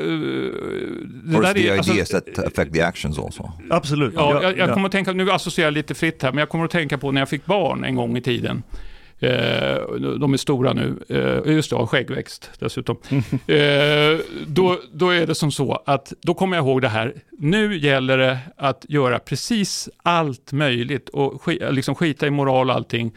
Det 1.24 1.36
Or 1.38 1.42
där 1.42 1.54
the 1.54 1.68
är, 1.68 1.76
alltså, 1.76 1.92
ideas 1.92 2.08
that 2.08 2.38
affect 2.38 2.72
the 2.72 2.82
actions 2.82 3.18
also? 3.18 3.52
Absolut. 3.70 4.12
Ja, 4.16 4.34
Ja, 4.34 4.42
jag, 4.42 4.58
jag 4.58 4.68
ja. 4.68 4.74
kommer 4.74 4.86
att 4.86 4.92
tänka, 4.92 5.12
nu 5.12 5.30
associerar 5.30 5.66
jag 5.66 5.74
lite 5.74 5.94
fritt 5.94 6.22
här, 6.22 6.32
men 6.32 6.38
jag 6.38 6.48
kommer 6.48 6.64
att 6.64 6.70
tänka 6.70 6.98
på 6.98 7.12
när 7.12 7.20
jag 7.20 7.28
fick 7.28 7.46
barn 7.46 7.84
en 7.84 7.94
gång 7.94 8.16
i 8.16 8.20
tiden. 8.20 8.62
Eh, 9.20 9.30
de 10.20 10.32
är 10.32 10.36
stora 10.36 10.72
nu, 10.72 10.94
eh, 11.08 11.52
just 11.54 11.70
det, 11.70 11.76
har 11.76 11.86
skäggväxt 11.86 12.50
dessutom. 12.58 12.96
Eh, 13.46 14.18
då, 14.46 14.78
då 14.92 15.10
är 15.10 15.26
det 15.26 15.34
som 15.34 15.50
så 15.50 15.82
att, 15.86 16.12
då 16.22 16.34
kommer 16.34 16.56
jag 16.56 16.64
ihåg 16.66 16.82
det 16.82 16.88
här, 16.88 17.14
nu 17.38 17.78
gäller 17.78 18.18
det 18.18 18.38
att 18.56 18.84
göra 18.88 19.18
precis 19.18 19.88
allt 20.02 20.52
möjligt 20.52 21.08
och 21.08 21.40
sk 21.40 21.48
liksom 21.70 21.94
skita 21.94 22.26
i 22.26 22.30
moral 22.30 22.70
och 22.70 22.76
allting, 22.76 23.12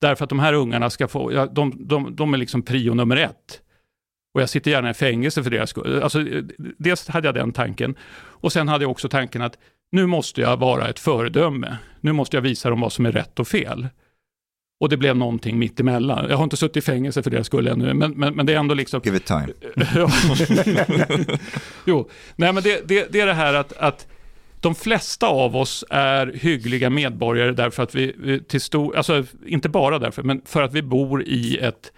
därför 0.00 0.24
att 0.24 0.30
de 0.30 0.38
här 0.38 0.52
ungarna 0.52 0.90
ska 0.90 1.08
få, 1.08 1.32
ja, 1.32 1.46
de, 1.46 1.72
de, 1.88 2.16
de 2.16 2.34
är 2.34 2.38
liksom 2.38 2.62
prio 2.62 2.94
nummer 2.94 3.16
ett. 3.16 3.60
Och 4.38 4.42
jag 4.42 4.48
sitter 4.48 4.70
gärna 4.70 4.90
i 4.90 4.94
fängelse 4.94 5.42
för 5.42 5.50
deras 5.50 5.70
skull. 5.70 6.02
Alltså, 6.02 6.24
dels 6.78 7.08
hade 7.08 7.28
jag 7.28 7.34
den 7.34 7.52
tanken, 7.52 7.94
och 8.18 8.52
sen 8.52 8.68
hade 8.68 8.84
jag 8.84 8.90
också 8.90 9.08
tanken 9.08 9.42
att 9.42 9.58
nu 9.92 10.06
måste 10.06 10.40
jag 10.40 10.56
vara 10.56 10.88
ett 10.88 10.98
föredöme. 10.98 11.76
Nu 12.00 12.12
måste 12.12 12.36
jag 12.36 12.42
visa 12.42 12.70
dem 12.70 12.80
vad 12.80 12.92
som 12.92 13.06
är 13.06 13.12
rätt 13.12 13.38
och 13.38 13.48
fel. 13.48 13.88
Och 14.80 14.88
det 14.88 14.96
blev 14.96 15.16
någonting 15.16 15.58
mitt 15.58 15.80
emellan. 15.80 16.26
Jag 16.30 16.36
har 16.36 16.44
inte 16.44 16.56
suttit 16.56 16.76
i 16.76 16.80
fängelse 16.80 17.22
för 17.22 17.30
deras 17.30 17.46
skull 17.46 17.66
ännu, 17.66 17.94
men, 17.94 18.10
men, 18.10 18.34
men 18.34 18.46
det 18.46 18.52
är 18.52 18.56
ändå 18.56 18.74
liksom... 18.74 19.00
Give 19.04 19.16
it 19.16 19.26
time. 19.26 19.48
jo, 21.84 22.08
nej 22.36 22.52
men 22.52 22.62
det, 22.62 22.88
det, 22.88 23.12
det, 23.12 23.20
är 23.20 23.26
det 23.26 23.34
här 23.34 23.54
att, 23.54 23.72
att 23.72 24.06
de 24.60 24.74
flesta 24.74 25.26
av 25.26 25.56
oss 25.56 25.84
är 25.90 26.26
hyggliga 26.26 26.90
medborgare 26.90 27.52
därför 27.52 27.82
att 27.82 27.94
vi, 27.94 28.14
vi 28.18 28.44
till 28.44 28.60
stor, 28.60 28.96
alltså 28.96 29.24
inte 29.46 29.68
bara 29.68 29.98
därför, 29.98 30.22
men 30.22 30.42
för 30.44 30.62
att 30.62 30.72
vi 30.72 30.82
bor 30.82 31.22
i 31.22 31.58
ett 31.58 31.92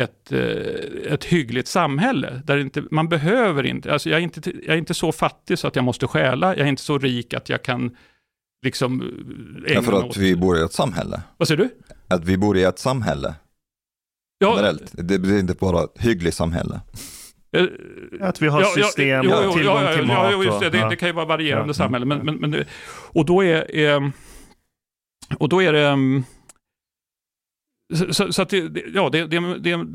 ett, 0.00 0.32
eh, 0.32 1.12
ett 1.12 1.24
hyggligt 1.24 1.68
samhälle. 1.68 2.42
Där 2.44 2.58
inte, 2.58 2.82
man 2.90 3.08
behöver 3.08 3.66
inte, 3.66 3.92
alltså 3.92 4.10
jag 4.10 4.18
är 4.18 4.22
inte, 4.22 4.50
jag 4.50 4.74
är 4.74 4.78
inte 4.78 4.94
så 4.94 5.12
fattig 5.12 5.58
så 5.58 5.66
att 5.66 5.76
jag 5.76 5.84
måste 5.84 6.06
stjäla, 6.06 6.56
jag 6.56 6.64
är 6.64 6.68
inte 6.68 6.82
så 6.82 6.98
rik 6.98 7.34
att 7.34 7.48
jag 7.48 7.62
kan 7.62 7.96
liksom 8.64 9.00
ägna 9.66 9.74
ja, 9.74 9.82
för 9.82 9.92
att 9.92 10.16
vi 10.16 10.36
bor 10.36 10.58
i 10.58 10.62
ett 10.62 10.72
samhälle. 10.72 11.22
Vad 11.36 11.48
säger 11.48 11.58
du? 11.58 11.70
Att 12.08 12.24
vi 12.24 12.36
bor 12.36 12.56
i 12.56 12.64
ett 12.64 12.78
samhälle. 12.78 13.34
Ja. 14.38 14.52
Generellt. 14.56 14.90
Det 14.92 15.18
blir 15.18 15.38
inte 15.38 15.54
bara 15.54 15.84
ett 15.84 16.04
hyggligt 16.04 16.36
samhälle. 16.36 16.80
Eh, 17.56 17.66
att 18.20 18.42
vi 18.42 18.48
har 18.48 18.60
ja, 18.60 18.66
system, 18.66 19.08
ja, 19.08 19.22
jo, 19.24 19.40
jo, 19.44 19.52
tillgång 19.52 19.78
till 19.96 20.06
mat. 20.06 20.32
Ja, 20.32 20.44
just 20.44 20.60
det, 20.60 20.70
det, 20.70 20.88
det 20.88 20.96
kan 20.96 21.08
ju 21.08 21.12
vara 21.12 21.26
varierande 21.26 21.68
ja, 21.68 21.74
samhälle. 21.74 22.06
Men, 22.06 22.18
men, 22.18 22.36
men, 22.36 22.64
och 23.12 23.24
då 23.26 23.44
är, 23.44 23.74
är 23.74 24.12
och 25.38 25.48
då 25.48 25.62
är 25.62 25.72
det 25.72 25.88
mm, 25.88 26.24
så, 28.10 28.32
så 28.32 28.42
att 28.42 28.48
det, 28.48 28.84
ja, 28.94 29.08
det, 29.12 29.26
det, 29.26 29.58
det, 29.58 29.86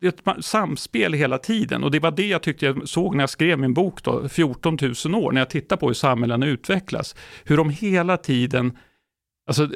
det 0.00 0.06
är 0.06 0.08
ett 0.08 0.44
samspel 0.44 1.12
hela 1.12 1.38
tiden 1.38 1.84
och 1.84 1.90
det 1.90 2.00
var 2.00 2.10
det 2.10 2.26
jag 2.26 2.42
tyckte 2.42 2.66
jag 2.66 2.88
såg 2.88 3.14
när 3.14 3.22
jag 3.22 3.30
skrev 3.30 3.58
min 3.58 3.74
bok 3.74 4.02
då, 4.02 4.28
14 4.28 4.78
000 5.04 5.14
år, 5.14 5.32
när 5.32 5.40
jag 5.40 5.50
tittar 5.50 5.76
på 5.76 5.86
hur 5.86 5.94
samhällen 5.94 6.42
utvecklas. 6.42 7.16
Hur 7.44 7.56
de 7.56 7.70
hela 7.70 8.16
tiden 8.16 8.76
Alltså, 9.48 9.68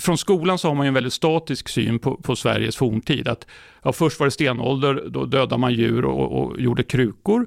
från 0.00 0.18
skolan 0.18 0.58
så 0.58 0.68
har 0.68 0.74
man 0.74 0.86
ju 0.86 0.88
en 0.88 0.94
väldigt 0.94 1.12
statisk 1.12 1.68
syn 1.68 1.98
på, 1.98 2.16
på 2.16 2.36
Sveriges 2.36 2.76
forntid. 2.76 3.28
Att, 3.28 3.46
ja, 3.82 3.92
först 3.92 4.20
var 4.20 4.26
det 4.26 4.30
stenålder, 4.30 5.04
då 5.08 5.24
dödade 5.24 5.58
man 5.58 5.74
djur 5.74 6.04
och, 6.04 6.42
och 6.42 6.60
gjorde 6.60 6.82
krukor. 6.82 7.46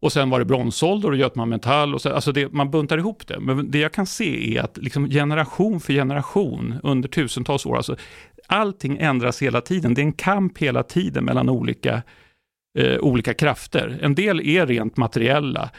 Och 0.00 0.12
sen 0.12 0.30
var 0.30 0.38
det 0.38 0.44
bronsålder 0.44 1.10
och 1.10 1.16
göt 1.16 1.34
man 1.34 1.48
metall. 1.48 1.94
Och 1.94 2.02
så, 2.02 2.12
alltså 2.12 2.32
det, 2.32 2.52
man 2.52 2.70
buntar 2.70 2.98
ihop 2.98 3.26
det. 3.26 3.40
Men 3.40 3.70
det 3.70 3.78
jag 3.78 3.92
kan 3.92 4.06
se 4.06 4.56
är 4.56 4.62
att 4.62 4.78
liksom 4.78 5.10
generation 5.10 5.80
för 5.80 5.92
generation 5.92 6.74
under 6.82 7.08
tusentals 7.08 7.66
år, 7.66 7.76
alltså 7.76 7.96
allting 8.46 8.98
ändras 9.00 9.42
hela 9.42 9.60
tiden. 9.60 9.94
Det 9.94 10.00
är 10.00 10.04
en 10.04 10.12
kamp 10.12 10.58
hela 10.58 10.82
tiden 10.82 11.24
mellan 11.24 11.48
olika, 11.48 12.02
eh, 12.78 12.98
olika 12.98 13.34
krafter. 13.34 13.98
En 14.02 14.14
del 14.14 14.40
är 14.40 14.66
rent 14.66 14.96
materiella 14.96 15.70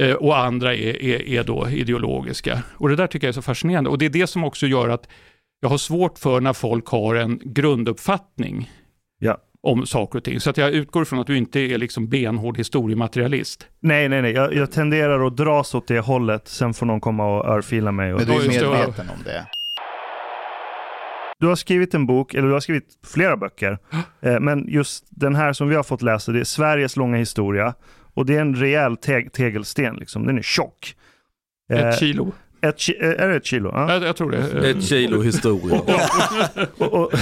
eh, 0.00 0.12
och 0.12 0.38
andra 0.38 0.74
är, 0.74 1.02
är, 1.02 1.28
är 1.28 1.44
då 1.44 1.68
ideologiska. 1.68 2.62
Och 2.74 2.88
det 2.88 2.96
där 2.96 3.06
tycker 3.06 3.26
jag 3.26 3.32
är 3.32 3.34
så 3.34 3.42
fascinerande. 3.42 3.90
Och 3.90 3.98
det 3.98 4.06
är 4.06 4.10
det 4.10 4.26
som 4.26 4.44
också 4.44 4.66
gör 4.66 4.88
att 4.88 5.08
jag 5.60 5.68
har 5.68 5.78
svårt 5.78 6.18
för 6.18 6.40
när 6.40 6.52
folk 6.52 6.86
har 6.86 7.14
en 7.14 7.40
grunduppfattning 7.44 8.70
ja. 9.18 9.38
om 9.62 9.86
saker 9.86 10.18
och 10.18 10.24
ting. 10.24 10.40
Så 10.40 10.50
att 10.50 10.56
jag 10.56 10.70
utgår 10.70 11.04
från 11.04 11.18
att 11.18 11.26
du 11.26 11.36
inte 11.36 11.60
är 11.60 11.78
liksom 11.78 12.08
benhård 12.08 12.56
historiematerialist. 12.58 13.68
Nej, 13.80 14.08
nej, 14.08 14.22
nej. 14.22 14.32
Jag, 14.32 14.54
jag 14.54 14.72
tenderar 14.72 15.26
att 15.26 15.36
dras 15.36 15.74
åt 15.74 15.86
det 15.86 16.00
hållet. 16.00 16.48
Sen 16.48 16.74
får 16.74 16.86
någon 16.86 17.00
komma 17.00 17.36
och 17.36 17.48
örfila 17.48 17.92
mig. 17.92 18.12
Och... 18.12 18.20
Men 18.20 18.28
du 18.28 18.34
är 18.34 18.48
medveten 18.48 19.10
om 19.10 19.22
det? 19.24 19.46
Du 21.42 21.48
har 21.48 21.56
skrivit 21.56 21.94
en 21.94 22.06
bok, 22.06 22.34
eller 22.34 22.48
du 22.48 22.52
har 22.52 22.60
skrivit 22.60 22.98
flera 23.06 23.36
böcker. 23.36 23.78
Eh, 24.20 24.40
men 24.40 24.64
just 24.68 25.06
den 25.10 25.34
här 25.34 25.52
som 25.52 25.68
vi 25.68 25.74
har 25.74 25.82
fått 25.82 26.02
läsa, 26.02 26.32
det 26.32 26.40
är 26.40 26.44
Sveriges 26.44 26.96
långa 26.96 27.16
historia. 27.16 27.74
Och 28.14 28.26
det 28.26 28.36
är 28.36 28.40
en 28.40 28.54
rejäl 28.54 28.96
te 28.96 29.28
tegelsten, 29.28 29.96
liksom. 29.96 30.26
den 30.26 30.38
är 30.38 30.42
tjock. 30.42 30.96
Ett 31.72 31.84
eh, 31.84 31.92
kilo. 31.92 32.32
Ett 32.60 32.78
ki 32.78 32.96
eh, 33.00 33.08
är 33.08 33.28
det 33.28 33.36
ett 33.36 33.44
kilo? 33.44 33.70
Ja. 33.74 33.92
Jag, 33.92 34.02
jag 34.02 34.16
tror 34.16 34.30
det. 34.30 34.70
Ett 34.70 34.84
kilo 34.84 35.22
historia. 35.22 35.80
och, 36.78 36.92
och, 36.92 37.12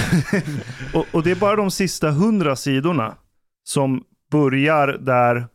och, 0.93 1.05
och, 1.11 1.23
det 1.23 1.31
är 1.31 1.35
bara 1.35 1.55
de 1.55 1.71
sista 1.71 2.11
hundra 2.11 2.55
sidorna 2.55 3.15
som 3.63 4.03
börjar 4.31 4.87
där 4.87 5.47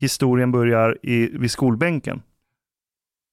historien 0.00 0.52
börjar 0.52 0.98
i, 1.02 1.38
vid 1.38 1.50
skolbänken. 1.50 2.22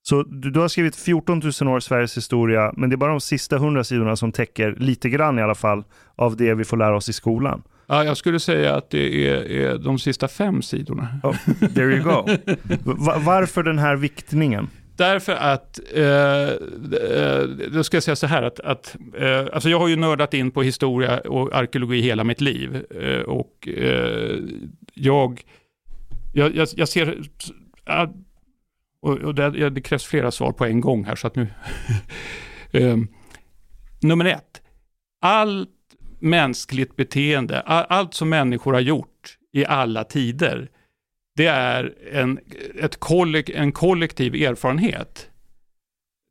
Så 0.05 0.23
du, 0.23 0.51
du, 0.51 0.59
har 0.59 0.67
skrivit 0.67 0.95
14 0.95 1.41
000 1.61 1.73
år 1.75 1.79
Sveriges 1.79 2.17
historia, 2.17 2.73
men 2.77 2.89
det 2.89 2.95
är 2.95 2.97
bara 2.97 3.11
de 3.11 3.21
sista 3.21 3.55
100 3.55 3.83
sidorna 3.83 4.15
som 4.15 4.31
täcker 4.31 4.75
lite 4.77 5.09
grann 5.09 5.39
i 5.39 5.41
alla 5.41 5.55
fall 5.55 5.83
av 6.15 6.37
det 6.37 6.53
vi 6.53 6.63
får 6.63 6.77
lära 6.77 6.95
oss 6.95 7.09
i 7.09 7.13
skolan. 7.13 7.63
Ja, 7.87 8.03
jag 8.03 8.17
skulle 8.17 8.39
säga 8.39 8.75
att 8.75 8.89
det 8.89 9.29
är, 9.29 9.51
är 9.51 9.77
de 9.77 9.99
sista 9.99 10.27
fem 10.27 10.61
sidorna. 10.61 11.07
Oh, 11.23 11.35
there 11.75 11.95
you 11.95 12.03
go. 12.03 12.25
Va 12.95 13.17
varför 13.25 13.63
den 13.63 13.79
här 13.79 13.95
viktningen? 13.95 14.69
Därför 14.95 15.33
att, 15.33 15.79
eh, 15.93 16.03
eh, 16.03 17.43
då 17.73 17.83
ska 17.83 17.97
jag 17.97 18.03
säga 18.03 18.15
så 18.15 18.27
här 18.27 18.43
att, 18.43 18.59
att 18.59 18.95
eh, 19.17 19.47
alltså 19.53 19.69
jag 19.69 19.79
har 19.79 19.87
ju 19.87 19.95
nördat 19.95 20.33
in 20.33 20.51
på 20.51 20.63
historia 20.63 21.19
och 21.19 21.55
arkeologi 21.55 22.01
hela 22.01 22.23
mitt 22.23 22.41
liv. 22.41 22.85
Eh, 23.01 23.21
och 23.21 23.67
eh, 23.67 24.39
jag, 24.93 25.41
jag, 26.33 26.67
jag, 26.75 26.89
ser 26.89 27.17
och, 29.03 29.17
och 29.17 29.35
det, 29.35 29.69
det, 29.69 29.81
krävs 29.81 30.05
flera 30.05 30.31
svar 30.31 30.51
på 30.51 30.65
en 30.65 30.81
gång 30.81 31.03
här, 31.03 31.15
så 31.15 31.27
att 31.27 31.35
nu... 31.35 31.47
um, 32.71 33.07
nummer 34.01 34.25
ett. 34.25 34.61
Allt 35.21 35.69
mänskligt 36.19 36.95
beteende, 36.95 37.61
all, 37.61 37.85
allt 37.89 38.13
som 38.13 38.29
människor 38.29 38.73
har 38.73 38.79
gjort 38.79 39.37
i 39.53 39.65
alla 39.65 40.03
tider, 40.03 40.69
det 41.35 41.45
är 41.45 41.93
en, 42.11 42.39
ett 42.79 42.99
kollek, 42.99 43.49
en 43.49 43.71
kollektiv 43.71 44.35
erfarenhet. 44.35 45.29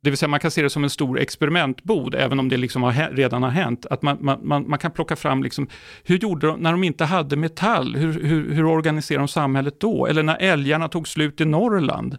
Det 0.03 0.09
vill 0.09 0.17
säga 0.17 0.29
man 0.29 0.39
kan 0.39 0.51
se 0.51 0.61
det 0.61 0.69
som 0.69 0.83
en 0.83 0.89
stor 0.89 1.19
experimentbod, 1.19 2.15
även 2.15 2.39
om 2.39 2.49
det 2.49 2.57
liksom 2.57 2.83
har, 2.83 3.09
redan 3.11 3.43
har 3.43 3.49
hänt. 3.49 3.85
Att 3.85 4.01
man, 4.01 4.17
man, 4.21 4.47
man, 4.47 4.69
man 4.69 4.79
kan 4.79 4.91
plocka 4.91 5.15
fram, 5.15 5.43
liksom, 5.43 5.67
hur 6.03 6.17
gjorde 6.17 6.47
de 6.47 6.59
när 6.59 6.71
de 6.71 6.83
inte 6.83 7.05
hade 7.05 7.35
metall? 7.35 7.95
Hur, 7.95 8.23
hur, 8.23 8.53
hur 8.53 8.65
organiserade 8.65 9.21
de 9.21 9.27
samhället 9.27 9.79
då? 9.79 10.07
Eller 10.07 10.23
när 10.23 10.37
älgarna 10.39 10.87
tog 10.87 11.07
slut 11.07 11.41
i 11.41 11.45
Norrland? 11.45 12.17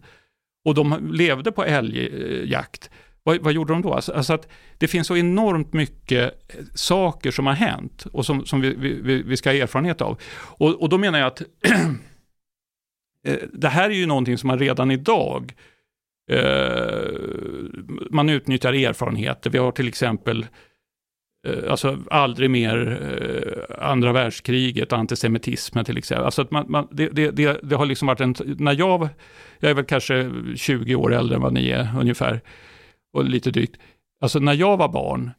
Och 0.64 0.74
de 0.74 1.10
levde 1.12 1.52
på 1.52 1.64
älgjakt. 1.64 2.90
Vad, 3.22 3.38
vad 3.38 3.52
gjorde 3.52 3.72
de 3.72 3.82
då? 3.82 3.94
Alltså, 3.94 4.12
alltså, 4.12 4.32
att 4.32 4.48
det 4.78 4.88
finns 4.88 5.06
så 5.06 5.16
enormt 5.16 5.72
mycket 5.72 6.54
eh, 6.54 6.64
saker 6.74 7.30
som 7.30 7.46
har 7.46 7.54
hänt 7.54 8.06
och 8.12 8.26
som, 8.26 8.46
som 8.46 8.60
vi, 8.60 8.74
vi, 8.74 9.22
vi 9.22 9.36
ska 9.36 9.50
ha 9.50 9.54
erfarenhet 9.54 10.00
av. 10.00 10.20
Och, 10.34 10.82
och 10.82 10.88
då 10.88 10.98
menar 10.98 11.18
jag 11.18 11.26
att 11.26 11.40
eh, 13.26 13.36
det 13.52 13.68
här 13.68 13.90
är 13.90 13.94
ju 13.94 14.06
någonting 14.06 14.38
som 14.38 14.48
man 14.48 14.58
redan 14.58 14.90
idag 14.90 15.52
eh, 16.30 17.18
man 18.10 18.28
utnyttjar 18.28 18.72
erfarenheter. 18.72 19.50
Vi 19.50 19.58
har 19.58 19.72
till 19.72 19.88
exempel 19.88 20.46
eh, 21.46 21.70
alltså 21.70 21.98
aldrig 22.10 22.50
mer 22.50 23.00
eh, 23.02 23.43
andra 23.84 24.12
världskriget, 24.12 24.92
antisemitismen 24.92 25.84
till 25.84 25.98
exempel. 25.98 26.24
Alltså 26.24 26.42
att 26.42 26.50
man, 26.50 26.66
man 26.68 26.88
det, 26.90 27.08
det, 27.08 27.30
det, 27.62 27.76
har 27.76 27.86
liksom 27.86 28.08
varit 28.08 28.20
en, 28.20 28.34
när 28.58 28.72
jag 28.72 29.08
jag 29.60 29.70
är 29.70 29.74
väl 29.74 29.84
kanske 29.84 30.30
20 30.56 30.94
år 30.94 31.14
äldre 31.14 31.36
än 31.36 31.42
vad 31.42 31.52
ni 31.52 31.70
är 31.70 31.88
ungefär, 32.00 32.40
och 33.12 33.24
lite 33.24 33.50
drygt. 33.50 33.76
Alltså 34.20 34.38
när 34.38 34.54
jag 34.54 34.76
var 34.76 34.88
barn, 34.88 35.30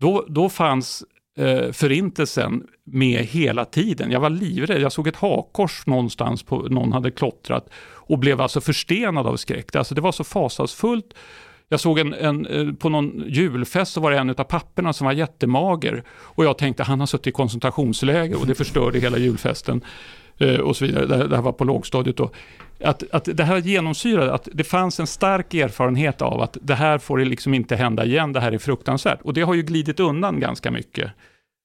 då, 0.00 0.24
då 0.28 0.48
fanns 0.48 1.04
eh, 1.38 1.72
förintelsen 1.72 2.66
med 2.84 3.20
hela 3.24 3.64
tiden. 3.64 4.10
Jag 4.10 4.20
var 4.20 4.30
livrädd, 4.30 4.80
jag 4.80 4.92
såg 4.92 5.08
ett 5.08 5.16
hakkors 5.16 5.86
någonstans, 5.86 6.42
på, 6.42 6.56
någon 6.58 6.92
hade 6.92 7.10
klottrat 7.10 7.70
och 8.08 8.18
blev 8.18 8.40
alltså 8.40 8.60
förstenad 8.60 9.26
av 9.26 9.36
skräck. 9.36 9.76
Alltså 9.76 9.94
det 9.94 10.00
var 10.00 10.12
så 10.12 10.24
fasansfullt. 10.24 11.14
Jag 11.68 11.80
såg 11.80 11.98
en, 11.98 12.14
en, 12.14 12.46
eh, 12.46 12.72
på 12.72 12.88
någon 12.88 13.24
julfest 13.26 13.92
så 13.92 14.00
var 14.00 14.10
det 14.10 14.18
en 14.18 14.30
av 14.30 14.34
papperna 14.34 14.92
som 14.92 15.04
var 15.04 15.12
jättemager 15.12 16.02
och 16.08 16.44
jag 16.44 16.58
tänkte 16.58 16.82
han 16.82 17.00
har 17.00 17.06
suttit 17.06 17.26
i 17.26 17.32
koncentrationsläger 17.32 18.40
och 18.40 18.46
det 18.46 18.54
förstörde 18.54 18.98
hela 18.98 19.18
julfesten. 19.18 19.84
Eh, 20.38 20.60
och 20.60 20.76
så 20.76 20.86
vidare. 20.86 21.26
Det 21.26 21.36
här 21.36 21.42
var 21.42 21.52
på 21.52 21.64
lågstadiet 21.64 22.16
då. 22.16 22.30
Att, 22.80 23.10
att 23.10 23.28
det 23.36 23.44
här 23.44 23.58
genomsyrade, 23.58 24.34
att 24.34 24.48
det 24.52 24.64
fanns 24.64 25.00
en 25.00 25.06
stark 25.06 25.54
erfarenhet 25.54 26.22
av 26.22 26.40
att 26.40 26.56
det 26.60 26.74
här 26.74 26.98
får 26.98 27.18
det 27.18 27.24
liksom 27.24 27.54
inte 27.54 27.76
hända 27.76 28.04
igen, 28.04 28.32
det 28.32 28.40
här 28.40 28.52
är 28.52 28.58
fruktansvärt. 28.58 29.20
Och 29.22 29.34
det 29.34 29.40
har 29.40 29.54
ju 29.54 29.62
glidit 29.62 30.00
undan 30.00 30.40
ganska 30.40 30.70
mycket 30.70 31.10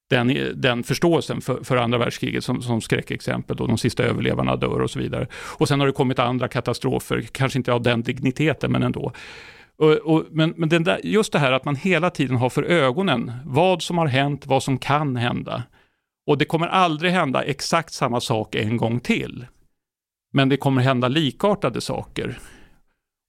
den, 0.09 0.37
den 0.55 0.83
förståelsen 0.83 1.41
för, 1.41 1.63
för 1.63 1.77
andra 1.77 1.97
världskriget 1.97 2.43
som, 2.43 2.61
som 2.61 2.81
skräckexempel, 2.81 3.57
då 3.57 3.67
de 3.67 3.77
sista 3.77 4.03
överlevarna 4.03 4.55
dör 4.55 4.81
och 4.81 4.91
så 4.91 4.99
vidare. 4.99 5.27
Och 5.33 5.67
sen 5.67 5.79
har 5.79 5.87
det 5.87 5.93
kommit 5.93 6.19
andra 6.19 6.47
katastrofer, 6.47 7.21
kanske 7.31 7.59
inte 7.59 7.73
av 7.73 7.81
den 7.81 8.03
digniteten 8.03 8.71
men 8.71 8.83
ändå. 8.83 9.11
Och, 9.81 9.91
och, 9.91 10.25
men 10.31 10.53
men 10.57 10.69
den 10.69 10.83
där, 10.83 10.99
just 11.03 11.31
det 11.31 11.39
här 11.39 11.51
att 11.51 11.65
man 11.65 11.75
hela 11.75 12.09
tiden 12.09 12.37
har 12.37 12.49
för 12.49 12.63
ögonen 12.63 13.31
vad 13.45 13.81
som 13.81 13.97
har 13.97 14.07
hänt, 14.07 14.45
vad 14.45 14.63
som 14.63 14.77
kan 14.77 15.15
hända. 15.15 15.63
Och 16.27 16.37
det 16.37 16.45
kommer 16.45 16.67
aldrig 16.67 17.11
hända 17.11 17.43
exakt 17.43 17.93
samma 17.93 18.21
sak 18.21 18.55
en 18.55 18.77
gång 18.77 18.99
till. 18.99 19.45
Men 20.33 20.49
det 20.49 20.57
kommer 20.57 20.81
hända 20.81 21.07
likartade 21.07 21.81
saker. 21.81 22.39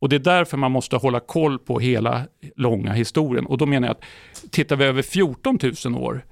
Och 0.00 0.08
det 0.08 0.16
är 0.16 0.20
därför 0.20 0.56
man 0.56 0.72
måste 0.72 0.96
hålla 0.96 1.20
koll 1.20 1.58
på 1.58 1.78
hela 1.78 2.26
långa 2.56 2.92
historien. 2.92 3.46
Och 3.46 3.58
då 3.58 3.66
menar 3.66 3.88
jag 3.88 3.96
att 3.96 4.04
tittar 4.50 4.76
vi 4.76 4.84
över 4.84 5.02
14 5.02 5.58
000 5.84 6.02
år, 6.02 6.24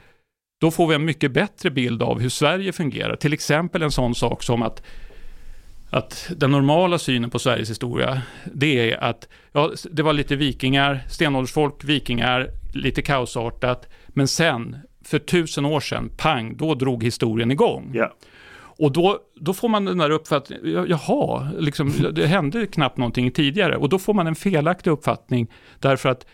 då 0.60 0.70
får 0.70 0.86
vi 0.86 0.94
en 0.94 1.04
mycket 1.04 1.32
bättre 1.32 1.70
bild 1.70 2.02
av 2.02 2.20
hur 2.20 2.28
Sverige 2.28 2.72
fungerar. 2.72 3.16
Till 3.16 3.32
exempel 3.32 3.82
en 3.82 3.90
sån 3.90 4.14
sak 4.14 4.42
som 4.42 4.62
att, 4.62 4.82
att 5.91 6.30
den 6.36 6.51
normala 6.51 6.99
synen 6.99 7.30
på 7.30 7.38
Sveriges 7.38 7.70
historia, 7.70 8.22
det 8.55 8.93
är 8.93 9.05
att 9.05 9.28
ja, 9.53 9.72
det 9.91 10.03
var 10.03 10.12
lite 10.12 10.36
vikingar, 10.36 11.01
stenåldersfolk, 11.09 11.84
vikingar, 11.84 12.51
lite 12.74 13.03
kaosartat, 13.03 13.88
men 14.09 14.28
sen, 14.28 14.76
för 15.05 15.18
tusen 15.18 15.64
år 15.64 15.80
sedan, 15.80 16.11
pang, 16.16 16.57
då 16.57 16.74
drog 16.74 17.05
historien 17.05 17.51
igång. 17.51 17.91
Ja. 17.95 18.14
Och 18.80 18.93
då, 18.93 19.18
då 19.41 19.55
får 19.55 19.68
man 19.68 19.84
den 19.84 19.99
där 19.99 20.11
uppfattningen, 20.11 20.72
ja, 20.74 20.86
jaha, 20.86 21.51
liksom, 21.59 21.93
det 22.12 22.26
hände 22.26 22.66
knappt 22.66 22.97
någonting 22.97 23.30
tidigare. 23.30 23.76
Och 23.76 23.88
då 23.88 23.99
får 23.99 24.14
man 24.14 24.26
en 24.26 24.34
felaktig 24.34 24.91
uppfattning, 24.91 25.51
därför 25.78 26.09
att, 26.09 26.26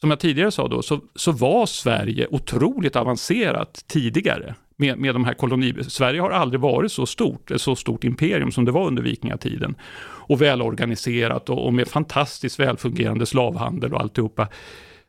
som 0.00 0.10
jag 0.10 0.20
tidigare 0.20 0.50
sa 0.50 0.68
då, 0.68 0.82
så, 0.82 1.00
så 1.14 1.32
var 1.32 1.66
Sverige 1.66 2.26
otroligt 2.30 2.96
avancerat 2.96 3.84
tidigare 3.88 4.54
med, 4.76 4.98
med 4.98 5.14
de 5.14 5.24
här 5.24 5.34
koloni... 5.34 5.74
Sverige 5.88 6.20
har 6.20 6.30
aldrig 6.30 6.60
varit 6.60 6.92
så 6.92 7.06
stort, 7.06 7.50
ett 7.50 7.60
så 7.60 7.76
stort 7.76 8.04
imperium 8.04 8.52
som 8.52 8.64
det 8.64 8.72
var 8.72 8.86
under 8.86 9.02
vikingatiden. 9.02 9.74
Och 10.02 10.42
välorganiserat 10.42 11.50
och, 11.50 11.66
och 11.66 11.74
med 11.74 11.88
fantastiskt 11.88 12.60
välfungerande 12.60 13.26
slavhandel 13.26 13.94
och 13.94 14.00
alltihopa. 14.00 14.48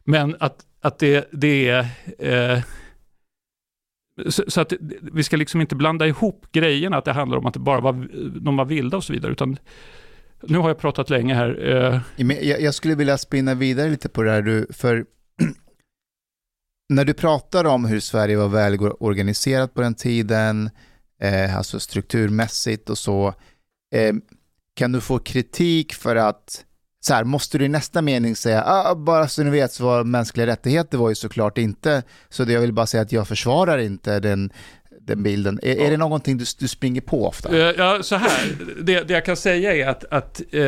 Men 0.03 0.35
att, 0.39 0.65
att 0.81 0.99
det, 0.99 1.29
det 1.31 1.69
är... 1.69 1.87
Eh, 2.19 2.59
så, 4.27 4.43
så, 4.47 4.61
att 4.61 4.73
vi 5.01 5.23
ska 5.23 5.37
liksom 5.37 5.61
inte 5.61 5.75
blanda 5.75 6.07
ihop 6.07 6.45
grejerna, 6.51 6.97
att 6.97 7.05
det 7.05 7.11
handlar 7.11 7.37
om 7.37 7.45
att 7.45 7.53
det 7.53 7.59
bara 7.59 7.79
var, 7.79 8.07
de 8.39 8.57
var 8.57 8.65
vilda 8.65 8.97
och 8.97 9.03
så 9.03 9.13
vidare, 9.13 9.31
utan 9.31 9.57
nu 10.41 10.57
har 10.57 10.69
jag 10.69 10.77
pratat 10.77 11.09
länge 11.09 11.33
här. 11.33 11.75
Eh. 12.17 12.27
Jag, 12.27 12.61
jag 12.61 12.73
skulle 12.73 12.95
vilja 12.95 13.17
spinna 13.17 13.53
vidare 13.53 13.89
lite 13.89 14.09
på 14.09 14.23
det 14.23 14.31
här, 14.31 14.41
du, 14.41 14.67
för 14.73 15.05
när 16.89 17.05
du 17.05 17.13
pratar 17.13 17.65
om 17.65 17.85
hur 17.85 17.99
Sverige 17.99 18.37
var 18.37 18.47
väl 18.47 18.79
organiserat 18.99 19.73
på 19.73 19.81
den 19.81 19.95
tiden, 19.95 20.69
eh, 21.21 21.57
alltså 21.57 21.79
strukturmässigt 21.79 22.89
och 22.89 22.97
så, 22.97 23.33
eh, 23.95 24.13
kan 24.75 24.91
du 24.91 25.01
få 25.01 25.19
kritik 25.19 25.93
för 25.93 26.15
att 26.15 26.65
så 26.99 27.13
här, 27.13 27.23
måste 27.23 27.57
du 27.57 27.65
i 27.65 27.69
nästa 27.69 28.01
mening 28.01 28.35
säga, 28.35 28.63
ah, 28.65 28.95
bara 28.95 29.27
så 29.27 29.43
ni 29.43 29.49
vet 29.49 29.71
så 29.71 29.83
var 29.83 30.03
mänskliga 30.03 30.47
rättigheter 30.47 30.97
var 30.97 31.09
ju 31.09 31.15
såklart 31.15 31.57
inte, 31.57 32.03
så 32.29 32.43
det 32.43 32.53
jag 32.53 32.61
vill 32.61 32.73
bara 32.73 32.85
säga 32.85 33.01
att 33.01 33.11
jag 33.11 33.27
försvarar 33.27 33.77
inte 33.77 34.19
den, 34.19 34.49
den 35.01 35.23
bilden. 35.23 35.59
Är, 35.63 35.81
är 35.81 35.91
det 35.91 35.97
någonting 35.97 36.37
du, 36.37 36.45
du 36.59 36.67
springer 36.67 37.01
på 37.01 37.27
ofta? 37.27 37.49
Uh, 37.49 37.57
ja, 37.57 38.03
så 38.03 38.15
här, 38.15 38.57
det, 38.81 39.03
det 39.03 39.13
jag 39.13 39.25
kan 39.25 39.37
säga 39.37 39.75
är 39.75 39.87
att, 39.87 40.03
att 40.03 40.41
uh, 40.53 40.61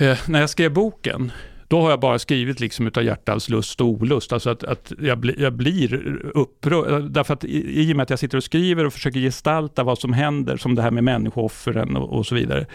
uh, 0.00 0.18
när 0.26 0.40
jag 0.40 0.50
skrev 0.50 0.72
boken, 0.72 1.32
då 1.68 1.80
har 1.80 1.90
jag 1.90 2.00
bara 2.00 2.18
skrivit 2.18 2.60
liksom 2.60 2.86
utav 2.86 3.04
hjärtans 3.04 3.48
lust 3.48 3.80
och 3.80 3.86
olust. 3.86 4.32
Alltså 4.32 4.50
att, 4.50 4.64
att 4.64 4.92
jag, 4.98 5.18
bli, 5.18 5.34
jag 5.38 5.52
blir 5.52 6.20
upprörd. 6.34 7.10
Därför 7.10 7.34
att 7.34 7.44
i, 7.44 7.82
i 7.82 7.92
och 7.92 7.96
med 7.96 8.02
att 8.02 8.10
jag 8.10 8.18
sitter 8.18 8.36
och 8.36 8.44
skriver 8.44 8.84
och 8.84 8.92
försöker 8.92 9.20
gestalta 9.20 9.84
vad 9.84 9.98
som 9.98 10.12
händer, 10.12 10.56
som 10.56 10.74
det 10.74 10.82
här 10.82 10.90
med 10.90 11.04
människooffren 11.04 11.96
och, 11.96 12.18
och 12.18 12.26
så 12.26 12.34
vidare, 12.34 12.66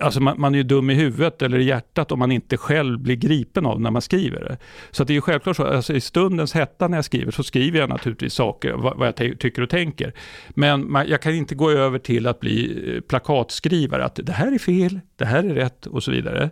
Alltså 0.00 0.20
man, 0.20 0.40
man, 0.40 0.54
är 0.54 0.58
ju 0.58 0.62
dum 0.62 0.90
i 0.90 0.94
huvudet 0.94 1.42
eller 1.42 1.58
i 1.58 1.64
hjärtat 1.64 2.12
om 2.12 2.18
man 2.18 2.32
inte 2.32 2.56
själv 2.56 2.98
blir 2.98 3.16
gripen 3.16 3.66
av 3.66 3.80
när 3.80 3.90
man 3.90 4.02
skriver 4.02 4.40
det. 4.40 4.56
Så 4.90 5.04
det 5.04 5.12
är 5.12 5.14
ju 5.14 5.20
självklart 5.20 5.56
så, 5.56 5.66
alltså 5.66 5.94
i 5.94 6.00
stundens 6.00 6.54
hetta 6.54 6.88
när 6.88 6.96
jag 6.96 7.04
skriver 7.04 7.32
så 7.32 7.42
skriver 7.42 7.78
jag 7.78 7.88
naturligtvis 7.88 8.34
saker, 8.34 8.72
vad, 8.72 8.96
vad 8.96 9.08
jag 9.08 9.16
tycker 9.16 9.62
och 9.62 9.70
tänker. 9.70 10.12
Men 10.48 10.92
man, 10.92 11.08
jag 11.08 11.22
kan 11.22 11.34
inte 11.34 11.54
gå 11.54 11.70
över 11.70 11.98
till 11.98 12.26
att 12.26 12.40
bli 12.40 12.84
eh, 12.94 13.00
plakatskrivare, 13.00 14.04
att 14.04 14.20
det 14.22 14.32
här 14.32 14.52
är 14.52 14.58
fel, 14.58 15.00
det 15.16 15.24
här 15.24 15.44
är 15.44 15.54
rätt 15.54 15.86
och 15.86 16.02
så 16.02 16.10
vidare. 16.10 16.50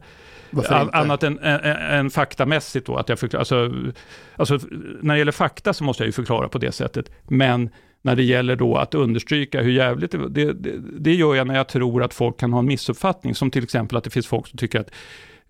Annat 0.92 1.22
än, 1.22 1.38
än, 1.38 1.60
än 1.64 2.10
faktamässigt 2.10 2.86
då, 2.86 2.96
att 2.96 3.08
jag 3.08 3.18
förklarar, 3.18 3.40
alltså, 3.40 3.72
alltså 4.36 4.58
när 5.02 5.14
det 5.14 5.18
gäller 5.18 5.32
fakta 5.32 5.72
så 5.72 5.84
måste 5.84 6.02
jag 6.02 6.06
ju 6.06 6.12
förklara 6.12 6.48
på 6.48 6.58
det 6.58 6.72
sättet, 6.72 7.10
men 7.28 7.70
när 8.02 8.16
det 8.16 8.22
gäller 8.22 8.56
då 8.56 8.76
att 8.76 8.94
understryka 8.94 9.62
hur 9.62 9.72
jävligt 9.72 10.10
det, 10.10 10.28
det, 10.28 10.52
det, 10.52 10.72
det 10.98 11.14
gör 11.14 11.34
jag 11.34 11.46
när 11.46 11.56
jag 11.56 11.68
tror 11.68 12.02
att 12.02 12.14
folk 12.14 12.40
kan 12.40 12.52
ha 12.52 12.58
en 12.58 12.66
missuppfattning, 12.66 13.34
som 13.34 13.50
till 13.50 13.64
exempel 13.64 13.98
att 13.98 14.04
det 14.04 14.10
finns 14.10 14.26
folk 14.26 14.46
som 14.46 14.58
tycker 14.58 14.80
att 14.80 14.90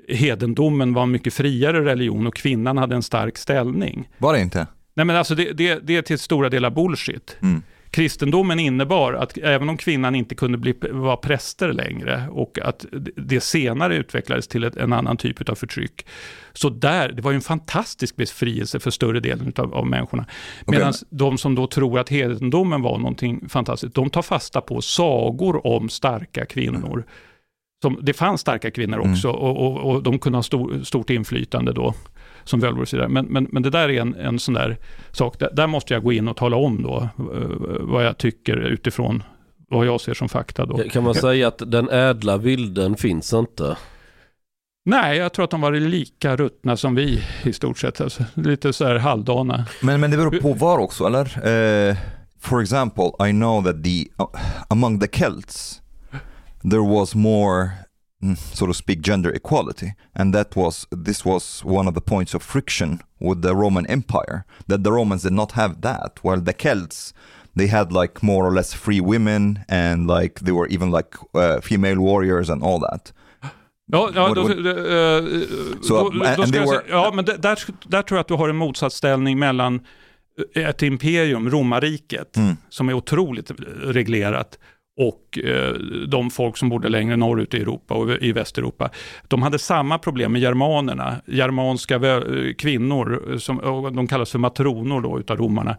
hedendomen 0.09 0.95
var 0.95 1.03
en 1.03 1.11
mycket 1.11 1.35
friare 1.35 1.85
religion 1.85 2.27
och 2.27 2.35
kvinnan 2.35 2.79
hade 2.79 2.95
en 2.95 3.03
stark 3.03 3.39
ställning. 3.39 4.09
Var 4.19 4.33
det 4.33 4.41
inte? 4.41 4.67
Nej 4.95 5.07
men 5.07 5.17
alltså 5.17 5.35
det, 5.35 5.53
det, 5.53 5.79
det 5.83 5.97
är 5.97 6.03
till 6.03 6.19
stora 6.19 6.49
delar 6.49 6.71
bullshit. 6.71 7.37
Mm 7.43 7.63
kristendomen 7.91 8.59
innebar 8.59 9.13
att 9.13 9.39
även 9.39 9.69
om 9.69 9.77
kvinnan 9.77 10.15
inte 10.15 10.35
kunde 10.35 10.59
bli, 10.59 10.75
vara 10.91 11.17
präster 11.17 11.73
längre 11.73 12.29
och 12.31 12.59
att 12.63 12.87
det 13.17 13.41
senare 13.41 13.97
utvecklades 13.97 14.49
till 14.49 14.65
ett, 14.65 14.77
en 14.77 14.93
annan 14.93 15.17
typ 15.17 15.49
av 15.49 15.55
förtryck. 15.55 16.07
Så 16.53 16.69
där, 16.69 17.09
det 17.13 17.23
var 17.23 17.31
ju 17.31 17.35
en 17.35 17.41
fantastisk 17.41 18.17
befrielse 18.17 18.81
för 18.81 18.91
större 18.91 19.21
delen 19.21 19.53
av, 19.57 19.75
av 19.75 19.87
människorna. 19.87 20.27
Medan 20.67 20.89
okay. 20.89 21.01
de 21.11 21.39
som 21.39 21.55
då 21.55 21.67
tror 21.67 21.99
att 21.99 22.09
hedendomen 22.09 22.83
var 22.83 22.99
någonting 22.99 23.49
fantastiskt, 23.49 23.95
de 23.95 24.11
tar 24.11 24.23
fasta 24.23 24.61
på 24.61 24.81
sagor 24.81 25.67
om 25.67 25.89
starka 25.89 26.47
kvinnor. 26.47 26.93
Mm. 26.93 27.05
Som, 27.83 27.99
det 28.03 28.13
fanns 28.13 28.41
starka 28.41 28.71
kvinnor 28.71 28.99
mm. 28.99 29.13
också 29.13 29.29
mm. 29.29 29.41
och, 29.41 29.67
och, 29.67 29.91
och, 29.91 30.03
de 30.03 30.19
kunde 30.19 30.39
ha 30.39 30.43
stor, 30.43 30.83
stort 30.85 31.11
inflytande 31.11 31.73
då 31.73 31.95
som 32.49 32.61
väljer 32.61 32.81
och 32.81 32.89
så 32.89 32.97
vidare. 32.97 33.09
Men, 33.09 33.27
men, 33.27 33.47
men 33.51 33.63
det 33.63 33.71
där 33.71 33.89
är 33.89 34.01
en, 34.01 34.15
en 34.15 34.39
sån 34.39 34.55
där 34.55 34.77
sak, 35.13 35.39
där, 35.39 35.51
där 35.53 35.67
måste 35.67 35.95
jag 35.95 36.03
gå 36.03 36.13
in 36.13 36.29
och 36.29 36.37
tala 36.37 36.57
om 36.57 36.83
då 36.83 37.09
eh, 37.19 37.49
vad 37.81 38.05
jag 38.05 38.19
tycker 38.19 38.57
utifrån 38.57 39.23
vad 39.71 39.87
jag 39.87 40.01
ser 40.01 40.15
som 40.15 40.29
fakta 40.29 40.67
då. 40.67 40.79
Kan 40.79 41.05
man 41.05 41.15
säga 41.15 41.49
att 41.49 41.63
den 41.67 41.91
ädla 41.91 42.37
vilden 42.37 42.97
finns 42.97 43.33
inte? 43.33 43.77
Nej, 44.85 45.19
jag 45.19 45.33
tror 45.33 45.45
att 45.45 45.51
de 45.51 45.61
var 45.61 45.73
lika 45.73 46.37
ruttna 46.37 46.77
som 46.77 46.95
vi 46.95 47.23
i 47.43 47.53
stort 47.53 47.79
sett. 47.79 48.01
Alltså, 48.01 48.25
lite 48.35 48.73
så 48.73 48.87
här 48.87 48.99
halvdana. 48.99 49.67
Men, 49.83 50.01
men 50.01 50.11
det 50.11 50.17
beror 50.17 50.41
på 50.41 50.53
var 50.53 50.79
också, 50.79 51.07
eller? 51.07 51.49
Uh, 51.91 51.97
for 52.41 52.63
example, 52.63 53.29
I 53.29 53.31
know 53.31 53.65
that 53.65 53.85
the, 53.85 54.09
uh, 54.21 54.41
among 54.69 55.01
the 55.01 55.09
Celts, 55.09 55.83
there 56.71 56.89
was 56.95 57.15
more 57.15 57.71
so 58.37 58.67
to 58.67 58.75
speak, 58.75 59.01
gender 59.01 59.31
equality. 59.31 59.95
And 60.15 60.35
that 60.35 60.57
was, 60.57 60.87
this 60.91 61.25
was 61.25 61.65
one 61.65 61.89
of 61.89 61.95
the 61.95 62.01
points 62.01 62.35
of 62.35 62.43
friction 62.43 63.01
with 63.21 63.43
the 63.43 63.55
Roman 63.55 63.87
Empire, 63.87 64.45
that 64.67 64.85
the 64.85 64.93
Romans 64.93 65.23
did 65.23 65.33
not 65.33 65.53
have 65.53 65.81
that, 65.83 66.19
while 66.23 66.41
the 66.41 66.53
Celts, 66.53 67.13
they 67.55 67.67
had 67.67 67.93
like 67.93 68.23
more 68.23 68.47
or 68.47 68.53
less 68.53 68.73
free 68.75 69.01
women 69.01 69.65
and 69.69 70.07
like 70.07 70.41
they 70.41 70.53
were 70.53 70.69
even 70.69 70.91
like 70.91 71.17
uh, 71.35 71.61
female 71.61 72.01
warriors 72.01 72.51
and 72.51 72.63
all 72.63 72.81
that. 72.81 73.13
Ja, 73.91 74.11
ja, 74.15 74.35
då, 74.35 74.43
uh, 74.43 74.51
so, 75.83 76.11
då, 76.11 76.35
då 76.37 76.47
ska 76.47 76.61
were, 76.61 76.83
ja 76.89 77.13
men 77.15 77.25
där, 77.25 77.59
där 77.89 78.03
tror 78.03 78.17
jag 78.17 78.21
att 78.21 78.29
du 78.29 78.35
har 78.35 78.49
en 78.49 78.57
motsatsställning 78.57 79.39
mellan 79.39 79.81
ett 80.55 80.83
imperium, 80.83 81.51
romarriket, 81.51 82.37
mm. 82.37 82.57
som 82.69 82.89
är 82.89 82.93
otroligt 82.93 83.51
reglerat, 83.83 84.59
och 84.99 85.39
eh, 85.39 85.73
de 86.09 86.31
folk 86.31 86.57
som 86.57 86.69
bodde 86.69 86.89
längre 86.89 87.17
norrut 87.17 87.55
i 87.55 87.61
Europa 87.61 87.95
och 87.95 88.11
i 88.11 88.33
Västeuropa. 88.33 88.91
De 89.29 89.43
hade 89.43 89.59
samma 89.59 89.99
problem 89.99 90.33
med 90.33 90.41
germanerna, 90.41 91.17
germanska 91.27 91.95
eh, 91.95 92.55
kvinnor, 92.59 93.33
eh, 93.33 93.39
som, 93.39 93.57
de 93.95 94.07
kallas 94.07 94.31
för 94.31 94.39
matronor 94.39 95.01
då 95.01 95.21
utav 95.21 95.37
romarna. 95.37 95.77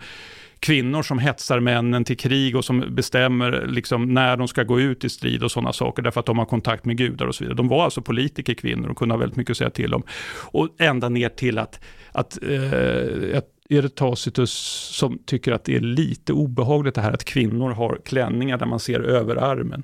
Kvinnor 0.60 1.04
som 1.04 1.20
hetsar 1.20 1.60
männen 1.60 2.04
till 2.04 2.18
krig 2.18 2.56
och 2.56 2.66
som 2.66 2.96
bestämmer 2.96 3.66
liksom 3.68 4.14
när 4.14 4.38
de 4.38 4.48
ska 4.48 4.64
gå 4.64 4.80
ut 4.80 5.04
i 5.04 5.10
strid 5.10 5.44
och 5.44 5.52
sådana 5.52 5.74
saker 5.74 6.02
därför 6.04 6.20
att 6.20 6.26
de 6.26 6.38
har 6.38 6.46
kontakt 6.46 6.86
med 6.86 6.98
gudar 6.98 7.26
och 7.26 7.36
så 7.36 7.44
vidare. 7.44 7.58
De 7.58 7.68
var 7.68 7.84
alltså 7.84 8.02
politiker 8.02 8.54
kvinnor 8.54 8.90
och 8.90 8.98
kunde 8.98 9.14
ha 9.14 9.20
väldigt 9.20 9.38
mycket 9.38 9.52
att 9.52 9.58
säga 9.58 9.70
till 9.70 9.94
om. 9.94 10.04
Och 10.52 10.70
ända 10.80 11.10
ner 11.10 11.30
till 11.30 11.58
att, 11.58 11.80
att, 12.12 12.38
eh, 12.44 13.38
att 13.38 13.59
Tacitus 13.96 14.52
som 14.94 15.20
tycker 15.26 15.52
att 15.52 15.64
det 15.64 15.76
är 15.76 15.80
lite 15.80 16.34
obehagligt 16.34 16.96
det 16.96 17.02
här 17.02 17.12
att 17.12 17.24
kvinnor 17.24 17.72
har 17.72 18.00
klänningar 18.06 18.58
där 18.58 18.66
man 18.66 18.80
ser 18.80 19.00
överarmen. 19.00 19.84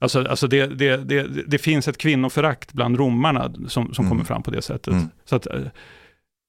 Alltså, 0.00 0.28
alltså 0.28 0.46
det, 0.46 0.66
det, 0.66 0.96
det, 0.96 1.26
det 1.46 1.58
finns 1.58 1.88
ett 1.88 1.98
kvinnoförakt 1.98 2.72
bland 2.72 2.98
romarna 2.98 3.52
som, 3.68 3.94
som 3.94 4.04
mm. 4.04 4.08
kommer 4.08 4.24
fram 4.24 4.42
på 4.42 4.50
det 4.50 4.62
sättet. 4.62 4.92
Mm. 4.92 5.08
Så 5.24 5.36
att, 5.36 5.46
eh, 5.46 5.60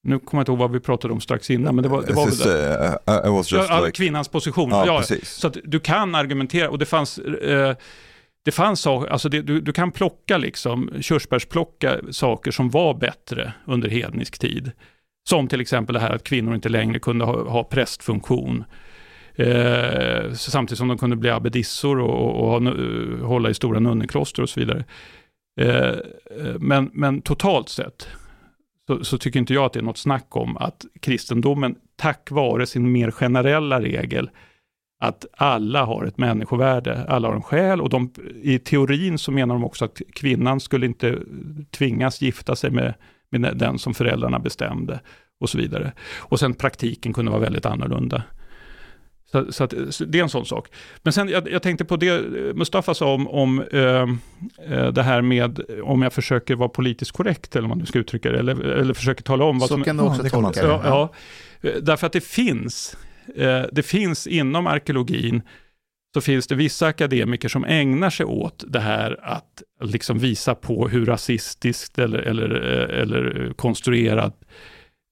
nu 0.02 0.18
kommer 0.18 0.38
jag 0.38 0.42
inte 0.42 0.52
ihåg 0.52 0.58
vad 0.58 0.72
vi 0.72 0.80
pratade 0.80 1.14
om 1.14 1.20
strax 1.20 1.50
innan, 1.50 1.74
men 1.74 1.82
det 1.82 1.88
var, 1.88 2.02
det 2.02 2.12
var 2.12 2.26
väl 2.26 2.36
det. 2.36 2.98
Uh, 3.18 3.68
ja, 3.68 3.80
like... 3.80 3.92
Kvinnans 3.92 4.28
position. 4.28 4.70
Ja, 4.70 4.86
ja, 4.86 5.16
så 5.22 5.46
att 5.46 5.56
du 5.64 5.80
kan 5.80 6.14
argumentera, 6.14 6.70
och 6.70 6.78
det 6.78 6.86
fanns... 6.86 7.18
Uh, 7.18 7.72
det 8.44 8.52
fanns 8.52 8.80
saker, 8.80 9.12
alltså 9.12 9.28
det, 9.28 9.42
du, 9.42 9.60
du 9.60 9.72
kan 9.72 9.92
plocka 9.92 10.38
liksom, 10.38 10.90
körsbärsplocka 11.00 12.00
saker 12.10 12.50
som 12.50 12.70
var 12.70 12.94
bättre 12.94 13.52
under 13.66 13.88
hednisk 13.88 14.38
tid. 14.38 14.72
Som 15.28 15.48
till 15.48 15.60
exempel 15.60 15.94
det 15.94 16.00
här 16.00 16.10
att 16.10 16.24
kvinnor 16.24 16.54
inte 16.54 16.68
längre 16.68 16.98
kunde 16.98 17.24
ha, 17.24 17.50
ha 17.50 17.64
prästfunktion. 17.64 18.64
Eh, 19.34 20.32
samtidigt 20.32 20.78
som 20.78 20.88
de 20.88 20.98
kunde 20.98 21.16
bli 21.16 21.30
abbedissor 21.30 22.00
och, 22.00 22.40
och, 22.40 22.54
och, 22.54 22.66
eh, 22.66 23.26
hålla 23.26 23.50
i 23.50 23.54
stora 23.54 23.80
nunnekloster 23.80 24.42
och 24.42 24.48
så 24.48 24.60
vidare. 24.60 24.84
Eh, 25.60 25.88
eh, 26.38 26.58
men, 26.58 26.90
men 26.92 27.22
totalt 27.22 27.68
sett 27.68 28.08
så, 28.86 29.04
så, 29.04 29.18
tycker 29.18 29.40
inte 29.40 29.54
jag 29.54 29.64
att 29.64 29.72
det 29.72 29.80
är 29.80 29.82
något 29.82 29.98
snack 29.98 30.36
om 30.36 30.56
att 30.56 30.84
kristendomen, 31.00 31.76
tack 31.96 32.30
vare 32.30 32.66
sin 32.66 32.92
mer 32.92 33.10
generella 33.10 33.80
regel, 33.80 34.30
att 35.00 35.26
alla 35.36 35.84
har 35.84 36.04
ett 36.04 36.18
människovärde, 36.18 37.04
alla 37.08 37.28
har 37.28 37.34
en 37.34 37.42
själ 37.42 37.80
och 37.80 37.88
de, 37.88 38.12
i 38.42 38.58
teorin 38.58 39.18
så 39.18 39.32
menar 39.32 39.54
de 39.54 39.64
också 39.64 39.84
att 39.84 40.00
kvinnan 40.12 40.60
skulle 40.60 40.86
inte 40.86 41.18
tvingas 41.70 42.22
gifta 42.22 42.56
sig 42.56 42.70
med, 42.70 42.94
med 43.32 43.56
den 43.56 43.78
som 43.78 43.94
föräldrarna 43.94 44.38
bestämde 44.38 45.00
och 45.40 45.50
så 45.50 45.58
vidare. 45.58 45.92
Och 46.18 46.40
sen 46.40 46.54
praktiken 46.54 47.12
kunde 47.12 47.30
vara 47.30 47.40
väldigt 47.40 47.66
annorlunda. 47.66 48.22
Så, 49.32 49.52
så, 49.52 49.64
att, 49.64 49.74
så 49.90 50.04
det 50.04 50.18
är 50.18 50.22
en 50.22 50.28
sån 50.28 50.46
sak. 50.46 50.68
Men 51.02 51.12
sen, 51.12 51.28
jag, 51.28 51.50
jag 51.50 51.62
tänkte 51.62 51.84
på 51.84 51.96
det 51.96 52.22
Mustafa 52.54 52.94
sa 52.94 53.14
om, 53.14 53.28
om 53.28 53.60
äh, 53.60 54.92
det 54.92 55.02
här 55.02 55.22
med 55.22 55.60
om 55.82 56.02
jag 56.02 56.12
försöker 56.12 56.54
vara 56.54 56.68
politiskt 56.68 57.12
korrekt, 57.12 57.56
eller 57.56 57.64
om 57.64 57.68
man 57.68 57.78
nu 57.78 57.86
ska 57.86 57.98
uttrycka 57.98 58.32
det, 58.32 58.38
eller, 58.38 58.60
eller 58.60 58.94
försöker 58.94 59.22
tala 59.22 59.44
om 59.44 59.58
vad 59.58 59.68
så 59.68 59.74
som... 59.74 59.80
Så 59.80 59.84
kan 59.84 59.96
du 59.96 60.02
också 60.02 60.22
ja, 60.24 60.30
tolka 60.30 60.62
det. 60.62 60.68
Ja, 60.68 61.12
ja, 61.60 61.70
därför 61.82 62.06
att 62.06 62.12
det 62.12 62.24
finns, 62.24 62.96
äh, 63.36 63.62
det 63.72 63.82
finns 63.82 64.26
inom 64.26 64.66
arkeologin, 64.66 65.42
så 66.14 66.20
finns 66.20 66.46
det 66.46 66.54
vissa 66.54 66.86
akademiker 66.86 67.48
som 67.48 67.64
ägnar 67.64 68.10
sig 68.10 68.26
åt 68.26 68.64
det 68.68 68.80
här 68.80 69.18
att 69.22 69.62
liksom 69.80 70.18
visa 70.18 70.54
på 70.54 70.88
hur 70.88 71.06
rasistiskt 71.06 71.98
eller, 71.98 72.18
eller, 72.18 72.50
eh, 72.50 73.00
eller 73.00 73.52
konstruerat 73.56 74.44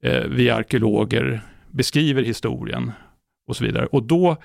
eh, 0.02 0.24
vi 0.28 0.50
arkeologer 0.50 1.40
beskriver 1.70 2.22
historien 2.22 2.92
och 3.48 3.56
så 3.56 3.64
vidare. 3.64 3.86
Och 3.86 4.02
då 4.02 4.36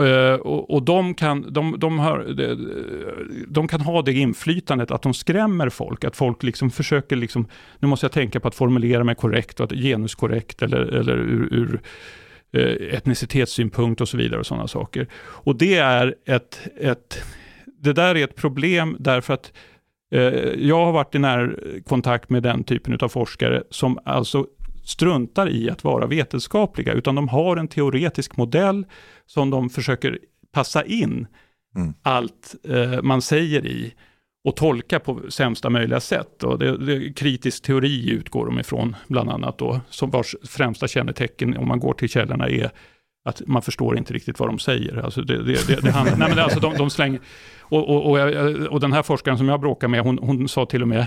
eh, 0.00 0.34
och, 0.34 0.70
och 0.70 0.82
de, 0.82 1.14
kan, 1.14 1.52
de, 1.52 1.74
de, 1.78 1.98
har, 1.98 2.18
de, 2.18 2.72
de, 3.48 3.68
kan 3.68 3.80
ha 3.80 4.02
det 4.02 4.12
inflytandet 4.12 4.90
att 4.90 5.02
de 5.02 5.14
skrämmer 5.14 5.68
folk, 5.68 6.04
att 6.04 6.16
folk 6.16 6.42
liksom 6.42 6.70
försöker, 6.70 7.16
liksom, 7.16 7.48
nu 7.78 7.88
måste 7.88 8.04
jag 8.04 8.12
tänka 8.12 8.40
på 8.40 8.48
att 8.48 8.54
formulera 8.54 9.04
mig 9.04 9.14
korrekt, 9.14 9.60
och 9.60 9.64
att 9.64 9.78
genuskorrekt 9.78 10.62
eller, 10.62 10.80
eller 10.80 11.16
ur, 11.16 11.54
ur 11.54 11.80
etnicitetssynpunkt 12.52 14.00
och 14.00 14.08
så 14.08 14.16
vidare 14.16 14.40
och 14.40 14.46
sådana 14.46 14.68
saker. 14.68 15.08
Och 15.18 15.56
det 15.56 15.76
är 15.76 16.14
ett, 16.24 16.60
ett, 16.80 17.24
det 17.66 17.92
där 17.92 18.14
är 18.14 18.24
ett 18.24 18.36
problem 18.36 18.96
därför 18.98 19.34
att 19.34 19.52
uh, 20.14 20.20
jag 20.68 20.84
har 20.84 20.92
varit 20.92 21.14
i 21.14 21.18
närkontakt 21.18 22.30
med 22.30 22.42
den 22.42 22.64
typen 22.64 22.98
av 23.00 23.08
forskare 23.08 23.62
som 23.70 23.98
alltså 24.04 24.46
struntar 24.84 25.50
i 25.50 25.70
att 25.70 25.84
vara 25.84 26.06
vetenskapliga, 26.06 26.92
utan 26.92 27.14
de 27.14 27.28
har 27.28 27.56
en 27.56 27.68
teoretisk 27.68 28.36
modell 28.36 28.86
som 29.26 29.50
de 29.50 29.70
försöker 29.70 30.18
passa 30.52 30.84
in 30.84 31.26
mm. 31.76 31.94
allt 32.02 32.54
eh, 32.68 33.02
man 33.02 33.22
säger 33.22 33.66
i 33.66 33.94
och 34.48 34.56
tolka 34.56 35.00
på 35.00 35.20
sämsta 35.28 35.70
möjliga 35.70 36.00
sätt. 36.00 36.42
Och 36.42 36.58
det, 36.58 36.76
det, 36.76 37.12
kritisk 37.12 37.62
teori 37.62 38.10
utgår 38.10 38.46
de 38.46 38.60
ifrån, 38.60 38.96
bland 39.08 39.30
annat 39.30 39.58
då, 39.58 39.80
som 39.90 40.10
vars 40.10 40.36
främsta 40.48 40.88
kännetecken, 40.88 41.56
om 41.56 41.68
man 41.68 41.80
går 41.80 41.94
till 41.94 42.08
källorna, 42.08 42.48
är 42.48 42.70
att 43.24 43.42
man 43.46 43.62
förstår 43.62 43.98
inte 43.98 44.14
riktigt 44.14 44.38
vad 44.38 44.48
de 44.48 44.58
säger. 44.58 44.96
Alltså 44.96 45.22
det, 45.22 45.42
det, 45.42 45.82
det, 45.82 45.90
handlar, 45.90 46.16
nej 46.16 46.28
men 46.28 46.38
alltså 46.38 46.60
de, 46.60 46.74
de 46.76 46.90
slänger, 46.90 47.20
och, 47.60 47.88
och, 47.88 48.10
och, 48.10 48.18
och, 48.70 48.80
den 48.80 48.92
här 48.92 49.02
forskaren 49.02 49.38
som 49.38 49.48
jag 49.48 49.60
bråkar 49.60 49.88
med, 49.88 50.00
hon, 50.00 50.18
hon 50.18 50.48
sa 50.48 50.66
till 50.66 50.82
och 50.82 50.88
med 50.88 51.06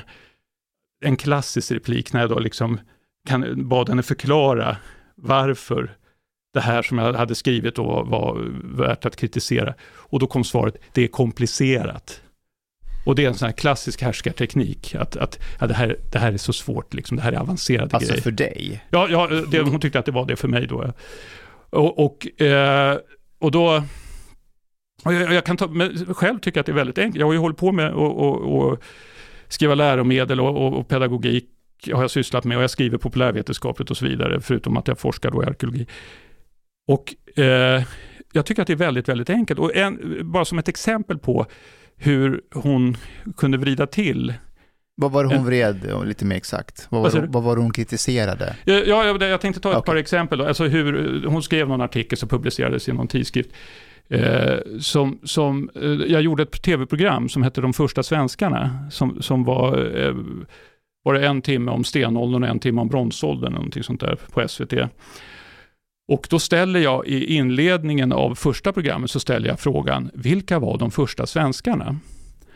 en 1.05 1.17
klassisk 1.17 1.71
replik 1.71 2.13
när 2.13 2.19
jag 2.19 2.29
då 2.29 2.39
liksom 2.39 2.79
kan, 3.27 3.69
bad 3.69 3.89
henne 3.89 4.03
förklara 4.03 4.77
varför 5.15 5.91
det 6.53 6.59
här 6.61 6.81
som 6.81 6.97
jag 6.97 7.13
hade 7.13 7.35
skrivit 7.35 7.75
då 7.75 8.03
var 8.03 8.47
värt 8.63 9.05
att 9.05 9.15
kritisera. 9.15 9.73
Och 9.81 10.19
då 10.19 10.27
kom 10.27 10.43
svaret, 10.43 10.75
det 10.93 11.03
är 11.03 11.07
komplicerat. 11.07 12.21
Och 13.05 13.15
det 13.15 13.23
är 13.23 13.27
en 13.27 13.35
sån 13.35 13.45
här 13.45 13.53
klassisk 13.53 14.01
härskarteknik, 14.01 14.95
att, 14.95 15.17
att 15.17 15.39
ja, 15.59 15.67
det, 15.67 15.73
här, 15.73 15.97
det 16.11 16.19
här 16.19 16.33
är 16.33 16.37
så 16.37 16.53
svårt, 16.53 16.93
liksom, 16.93 17.17
det 17.17 17.23
här 17.23 17.33
är 17.33 17.37
avancerade 17.37 17.95
alltså 17.95 18.11
grejer. 18.11 18.23
för 18.23 18.31
dig? 18.31 18.83
Ja, 18.89 19.07
ja 19.09 19.27
det, 19.51 19.61
hon 19.61 19.79
tyckte 19.79 19.99
att 19.99 20.05
det 20.05 20.11
var 20.11 20.25
det 20.25 20.35
för 20.35 20.47
mig 20.47 20.67
då. 20.67 20.93
Och, 21.69 22.05
och, 22.05 22.41
eh, 22.41 22.97
och 23.39 23.51
då, 23.51 23.83
och 25.03 25.13
jag, 25.13 25.33
jag, 25.33 25.45
kan 25.45 25.57
ta, 25.57 25.67
men 25.67 26.13
själv 26.13 26.39
tycker 26.39 26.59
att 26.59 26.65
det 26.65 26.71
är 26.71 26.75
väldigt 26.75 26.97
enkelt. 26.97 27.19
Jag 27.19 27.25
har 27.25 27.33
ju 27.33 27.39
hållit 27.39 27.57
på 27.57 27.71
med 27.71 27.93
att 27.93 28.79
skriva 29.47 29.75
läromedel 29.75 30.39
och, 30.39 30.65
och, 30.65 30.79
och 30.79 30.87
pedagogik 30.87 31.49
har 31.93 32.01
jag 32.01 32.11
sysslat 32.11 32.43
med 32.43 32.57
och 32.57 32.63
jag 32.63 32.69
skriver 32.69 32.97
populärvetenskapligt 32.97 33.91
och 33.91 33.97
så 33.97 34.05
vidare, 34.05 34.41
förutom 34.41 34.77
att 34.77 34.87
jag 34.87 34.99
forskar 34.99 35.31
då 35.31 35.43
i 35.43 35.45
arkeologi. 35.45 35.87
Och 36.87 37.39
eh, 37.39 37.83
jag 38.33 38.45
tycker 38.45 38.61
att 38.61 38.67
det 38.67 38.73
är 38.73 38.77
väldigt, 38.77 39.09
väldigt 39.09 39.29
enkelt. 39.29 39.59
Och 39.59 39.75
en, 39.75 40.19
bara 40.31 40.45
som 40.45 40.59
ett 40.59 40.67
exempel 40.67 41.17
på 41.17 41.45
hur 42.01 42.41
hon 42.53 42.97
kunde 43.37 43.57
vrida 43.57 43.87
till 43.87 44.33
vad 44.95 45.11
var 45.11 45.23
det 45.23 45.35
hon 45.35 45.45
vred 45.45 45.93
lite 46.05 46.25
mer 46.25 46.35
exakt? 46.35 46.87
Vad 46.89 47.01
var, 47.01 47.21
det, 47.21 47.27
vad 47.27 47.43
var 47.43 47.55
det 47.55 47.61
hon 47.61 47.73
kritiserade? 47.73 48.55
Ja, 48.65 48.73
jag, 48.73 49.21
jag 49.21 49.41
tänkte 49.41 49.61
ta 49.61 49.71
ett 49.71 49.77
okay. 49.77 49.85
par 49.85 49.95
exempel. 49.95 50.39
Då. 50.39 50.45
Alltså 50.45 50.63
hur, 50.63 51.25
hon 51.25 51.43
skrev 51.43 51.67
någon 51.67 51.81
artikel 51.81 52.17
som 52.17 52.29
publicerades 52.29 52.89
i 52.89 52.93
någon 52.93 53.07
tidskrift. 53.07 53.49
Eh, 54.09 54.57
som, 54.79 55.19
som, 55.23 55.69
eh, 55.75 55.89
jag 55.89 56.21
gjorde 56.21 56.43
ett 56.43 56.61
tv-program 56.61 57.29
som 57.29 57.43
hette 57.43 57.61
De 57.61 57.73
första 57.73 58.03
svenskarna, 58.03 58.87
som, 58.91 59.21
som 59.21 59.43
var 59.43 59.97
eh, 59.99 60.15
var 61.03 61.13
det 61.13 61.27
en 61.27 61.41
timme 61.41 61.71
om 61.71 61.83
stenåldern 61.83 62.43
och 62.43 62.49
en 62.49 62.59
timme 62.59 62.81
om 62.81 62.87
bronsåldern, 62.87 63.53
någonting 63.53 63.83
sånt 63.83 63.99
där 63.99 64.17
på 64.31 64.47
SVT. 64.47 64.73
Och 66.11 66.27
då 66.29 66.39
ställer 66.39 66.79
jag 66.79 67.07
i 67.07 67.35
inledningen 67.35 68.11
av 68.11 68.35
första 68.35 68.73
programmet 68.73 69.11
så 69.11 69.19
ställer 69.19 69.47
jag 69.47 69.59
frågan, 69.59 70.11
vilka 70.13 70.59
var 70.59 70.77
de 70.77 70.91
första 70.91 71.25
svenskarna? 71.25 71.99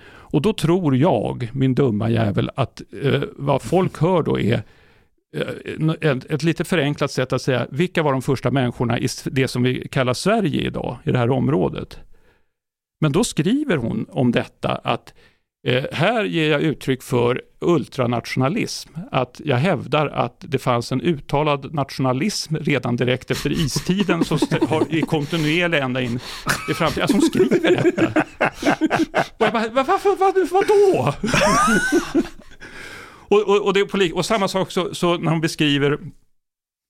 Och 0.07 0.41
då 0.41 0.53
tror 0.53 0.95
jag, 0.95 1.49
min 1.53 1.75
dumma 1.75 2.09
jävel, 2.09 2.51
att 2.55 2.81
eh, 3.03 3.21
vad 3.35 3.61
folk 3.61 3.97
hör 3.97 4.23
då 4.23 4.39
är 4.39 4.63
eh, 5.35 6.11
ett, 6.11 6.25
ett, 6.25 6.43
lite 6.43 6.63
förenklat 6.63 7.11
sätt 7.11 7.33
att 7.33 7.41
säga, 7.41 7.67
vilka 7.69 8.03
var 8.03 8.11
de 8.11 8.21
första 8.21 8.51
människorna 8.51 8.99
i 8.99 9.07
det 9.25 9.47
som 9.47 9.63
vi 9.63 9.87
kallar 9.87 10.13
Sverige 10.13 10.61
idag, 10.61 10.97
i 11.03 11.11
det 11.11 11.17
här 11.17 11.31
området? 11.31 11.99
Men 13.01 13.11
då 13.11 13.23
skriver 13.23 13.77
hon 13.77 14.05
om 14.09 14.31
detta 14.31 14.75
att 14.75 15.13
här 15.91 16.23
ger 16.23 16.51
jag 16.51 16.61
uttryck 16.61 17.03
för 17.03 17.41
ultranationalism, 17.59 18.89
att 19.11 19.41
jag 19.45 19.57
hävdar 19.57 20.07
att 20.07 20.35
det 20.39 20.59
fanns 20.59 20.91
en 20.91 21.01
uttalad 21.01 21.73
nationalism 21.73 22.55
redan 22.55 22.95
direkt 22.95 23.31
efter 23.31 23.51
istiden 23.51 24.25
som 24.25 24.39
har, 24.69 24.95
är 24.95 25.01
kontinuerlig 25.01 25.77
ända 25.77 26.01
in 26.01 26.19
i 26.71 26.73
framtiden. 26.73 27.01
Alltså 27.01 27.17
hon 27.17 27.21
skriver 27.21 27.71
detta. 27.71 28.07
Och 29.37 29.45
jag 29.45 29.53
bara, 29.53 29.83
varför, 29.83 30.15
vad, 30.15 30.49
vadå? 30.51 31.13
och, 33.27 33.41
och, 33.49 33.65
och, 33.65 33.73
det 33.73 34.11
och 34.13 34.25
samma 34.25 34.47
sak 34.47 34.71
så, 34.71 34.95
så 34.95 35.17
när 35.17 35.31
hon 35.31 35.41
beskriver, 35.41 35.99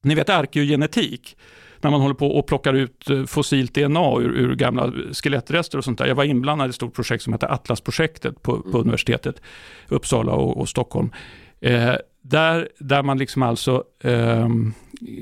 ni 0.03 0.15
vet 0.15 0.29
arkeogenetik, 0.29 1.37
när 1.85 1.91
man 1.91 2.01
håller 2.01 2.15
på 2.15 2.27
och 2.27 2.47
plockar 2.47 2.73
ut 2.73 3.09
eh, 3.09 3.25
fossilt 3.25 3.73
DNA 3.73 4.19
ur, 4.19 4.37
ur, 4.37 4.55
gamla 4.55 4.91
skelettrester 5.11 5.77
och 5.77 5.83
sånt 5.83 5.97
där. 5.97 6.05
Jag 6.05 6.15
var 6.15 6.23
inblandad 6.23 6.67
i 6.67 6.69
ett 6.69 6.75
stort 6.75 6.95
projekt 6.95 7.23
som 7.23 7.33
heter 7.33 7.47
Atlasprojektet 7.47 8.41
på, 8.41 8.61
på 8.61 8.67
mm. 8.67 8.81
universitetet 8.81 9.41
Uppsala 9.87 10.31
och, 10.31 10.57
och 10.57 10.69
Stockholm. 10.69 11.09
Eh, 11.61 11.93
där, 12.21 12.69
där 12.79 13.03
man 13.03 13.17
liksom 13.17 13.43
alltså 13.43 13.83
eh, 14.03 14.49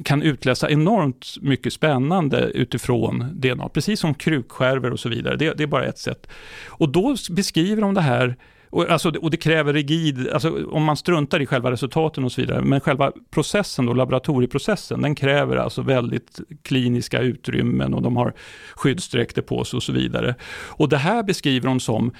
kan 0.04 0.22
utläsa 0.22 0.70
enormt 0.70 1.36
mycket 1.42 1.74
spännande 1.74 2.40
utifrån 2.54 3.26
DNA, 3.34 3.70
precis 3.70 4.00
som 4.00 4.14
krukskärvor 4.14 4.92
och 4.92 5.00
så 5.00 5.10
vidare. 5.10 5.36
Det, 5.36 5.54
det 5.54 5.64
är 5.64 5.68
bara 5.68 5.86
ett 5.86 5.98
sätt. 5.98 6.28
Och 6.68 6.90
då 6.90 7.16
beskriver 7.30 7.82
de 7.82 7.94
det 7.94 8.02
här 8.02 8.36
och, 8.74 8.90
alltså, 8.90 9.10
och 9.10 9.32
det 9.32 9.38
kräver 9.38 9.74
rigid, 9.74 10.30
alltså, 10.30 10.66
om 10.66 10.84
man 10.84 10.98
struntar 10.98 11.42
i 11.42 11.46
själva 11.46 11.72
resultaten 11.72 12.24
och 12.24 12.32
så 12.32 12.42
vidare, 12.42 12.62
men 12.62 12.82
själva 12.82 13.12
processen, 13.32 13.86
då, 13.86 13.94
laboratorieprocessen, 13.94 15.02
den 15.02 15.16
kräver 15.16 15.58
alltså 15.58 15.82
väldigt 15.82 16.40
kliniska 16.62 17.20
utrymmen 17.20 17.94
och 17.94 18.02
de 18.02 18.18
har 18.18 18.34
skyddsdräkter 18.76 19.42
på 19.42 19.64
sig 19.64 19.78
och 19.78 19.84
så 19.84 19.92
vidare. 19.92 20.36
Och 20.68 20.90
det 20.90 20.98
här 20.98 21.24
beskriver 21.24 21.68
de 21.68 21.80
som 21.80 22.12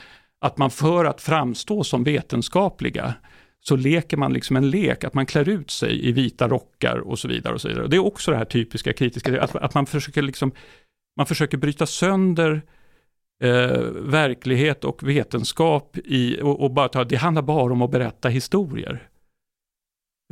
att 0.42 0.58
man 0.58 0.70
för 0.70 1.06
att 1.06 1.22
framstå 1.22 1.84
som 1.84 2.04
vetenskapliga, 2.04 3.14
så 3.62 3.76
leker 3.76 4.18
man 4.18 4.34
liksom 4.34 4.56
en 4.56 4.70
lek, 4.70 5.04
att 5.04 5.14
man 5.14 5.26
klär 5.26 5.50
ut 5.50 5.72
sig 5.72 6.08
i 6.08 6.12
vita 6.12 6.48
rockar 6.48 6.98
och 6.98 7.20
så 7.20 7.28
vidare. 7.28 7.54
och 7.54 7.62
så 7.62 7.68
vidare. 7.68 7.88
Det 7.88 7.96
är 7.96 8.06
också 8.06 8.32
det 8.32 8.38
här 8.38 8.46
typiska 8.46 8.94
kritiska, 8.94 9.42
att, 9.42 9.56
att 9.56 9.74
man 9.74 9.86
försöker 9.86 10.22
liksom, 10.22 10.52
man 11.18 11.26
försöker 11.26 11.58
bryta 11.58 11.86
sönder 11.86 12.62
eh, 13.44 13.80
verklighet 13.96 14.84
och 14.84 15.10
vetenskap 15.10 15.98
i, 16.06 16.42
och, 16.42 16.64
och, 16.64 16.72
bara 16.72 16.88
ta, 16.88 17.04
det 17.04 17.16
handlar 17.16 17.42
bara 17.42 17.74
om 17.74 17.82
att 17.82 17.92
berätta 17.92 18.30
historier. 18.30 19.08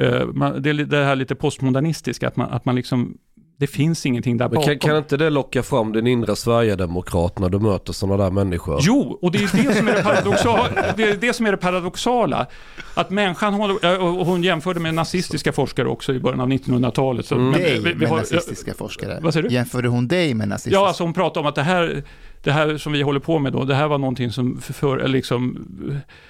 Eh, 0.02 0.26
man, 0.26 0.62
det 0.62 0.70
är 0.70 0.74
det 0.74 1.04
här 1.04 1.16
lite 1.16 1.36
postmodernistiska, 1.36 2.28
att 2.28 2.36
man, 2.36 2.50
att 2.50 2.66
man 2.66 2.76
liksom, 2.76 3.18
det 3.58 3.68
finns 3.68 4.06
ingenting 4.06 4.38
där 4.38 4.50
bakom. 4.50 4.64
Kan, 4.64 4.80
kan 4.80 4.98
inte 4.98 5.18
det 5.18 5.30
locka 5.30 5.64
fram 5.64 5.92
den 5.92 6.08
inre 6.08 6.36
Sverigedemokrat 6.36 7.40
när 7.40 7.50
du 7.50 7.60
möter 7.60 7.94
sådana 7.94 8.24
där 8.24 8.32
människor? 8.32 8.80
Jo, 8.82 9.20
och 9.22 9.32
det 9.32 9.38
är 9.38 9.64
det 9.64 9.74
som 9.76 9.88
är 9.88 9.96
det 9.96 10.04
paradoxala. 10.04 10.70
det, 10.98 11.04
är 11.04 11.18
det 11.18 11.34
som 11.34 11.46
är 11.46 11.52
det 11.52 11.58
paradoxala. 11.58 12.48
Att 12.94 13.10
människan 13.10 13.54
håller, 13.54 14.02
och 14.02 14.26
hon 14.26 14.44
jämförde 14.44 14.80
med 14.80 14.94
nazistiska 14.94 15.52
forskare 15.52 15.88
också 15.88 16.14
i 16.14 16.20
början 16.20 16.40
av 16.40 16.50
1900-talet. 16.50 17.26
Så, 17.26 17.36
mm. 17.36 17.52
dig 17.52 17.96
med 17.96 18.10
har, 18.10 18.18
nazistiska 18.18 18.74
forskare? 18.74 19.20
Vad 19.22 19.34
säger 19.34 19.50
du? 19.50 19.56
Jämförde 19.56 19.88
hon 19.88 20.08
dig 20.08 20.34
med 20.34 20.48
nazistiska? 20.48 20.80
Ja, 20.80 20.88
alltså 20.88 21.04
hon 21.04 21.14
pratade 21.14 21.40
om 21.40 21.46
att 21.46 21.56
det 21.56 21.64
här 21.64 22.04
det 22.44 22.52
här 22.52 22.78
som 22.78 22.94
vi 22.94 23.02
håller 23.02 23.20
på 23.20 23.40
med 23.40 23.54
då, 23.54 23.64
det 23.64 23.76
här 23.76 23.88
var 23.88 23.98
någonting 23.98 24.32
som 24.32 24.62
för, 24.62 24.74
för 24.74 25.08
liksom, 25.08 25.68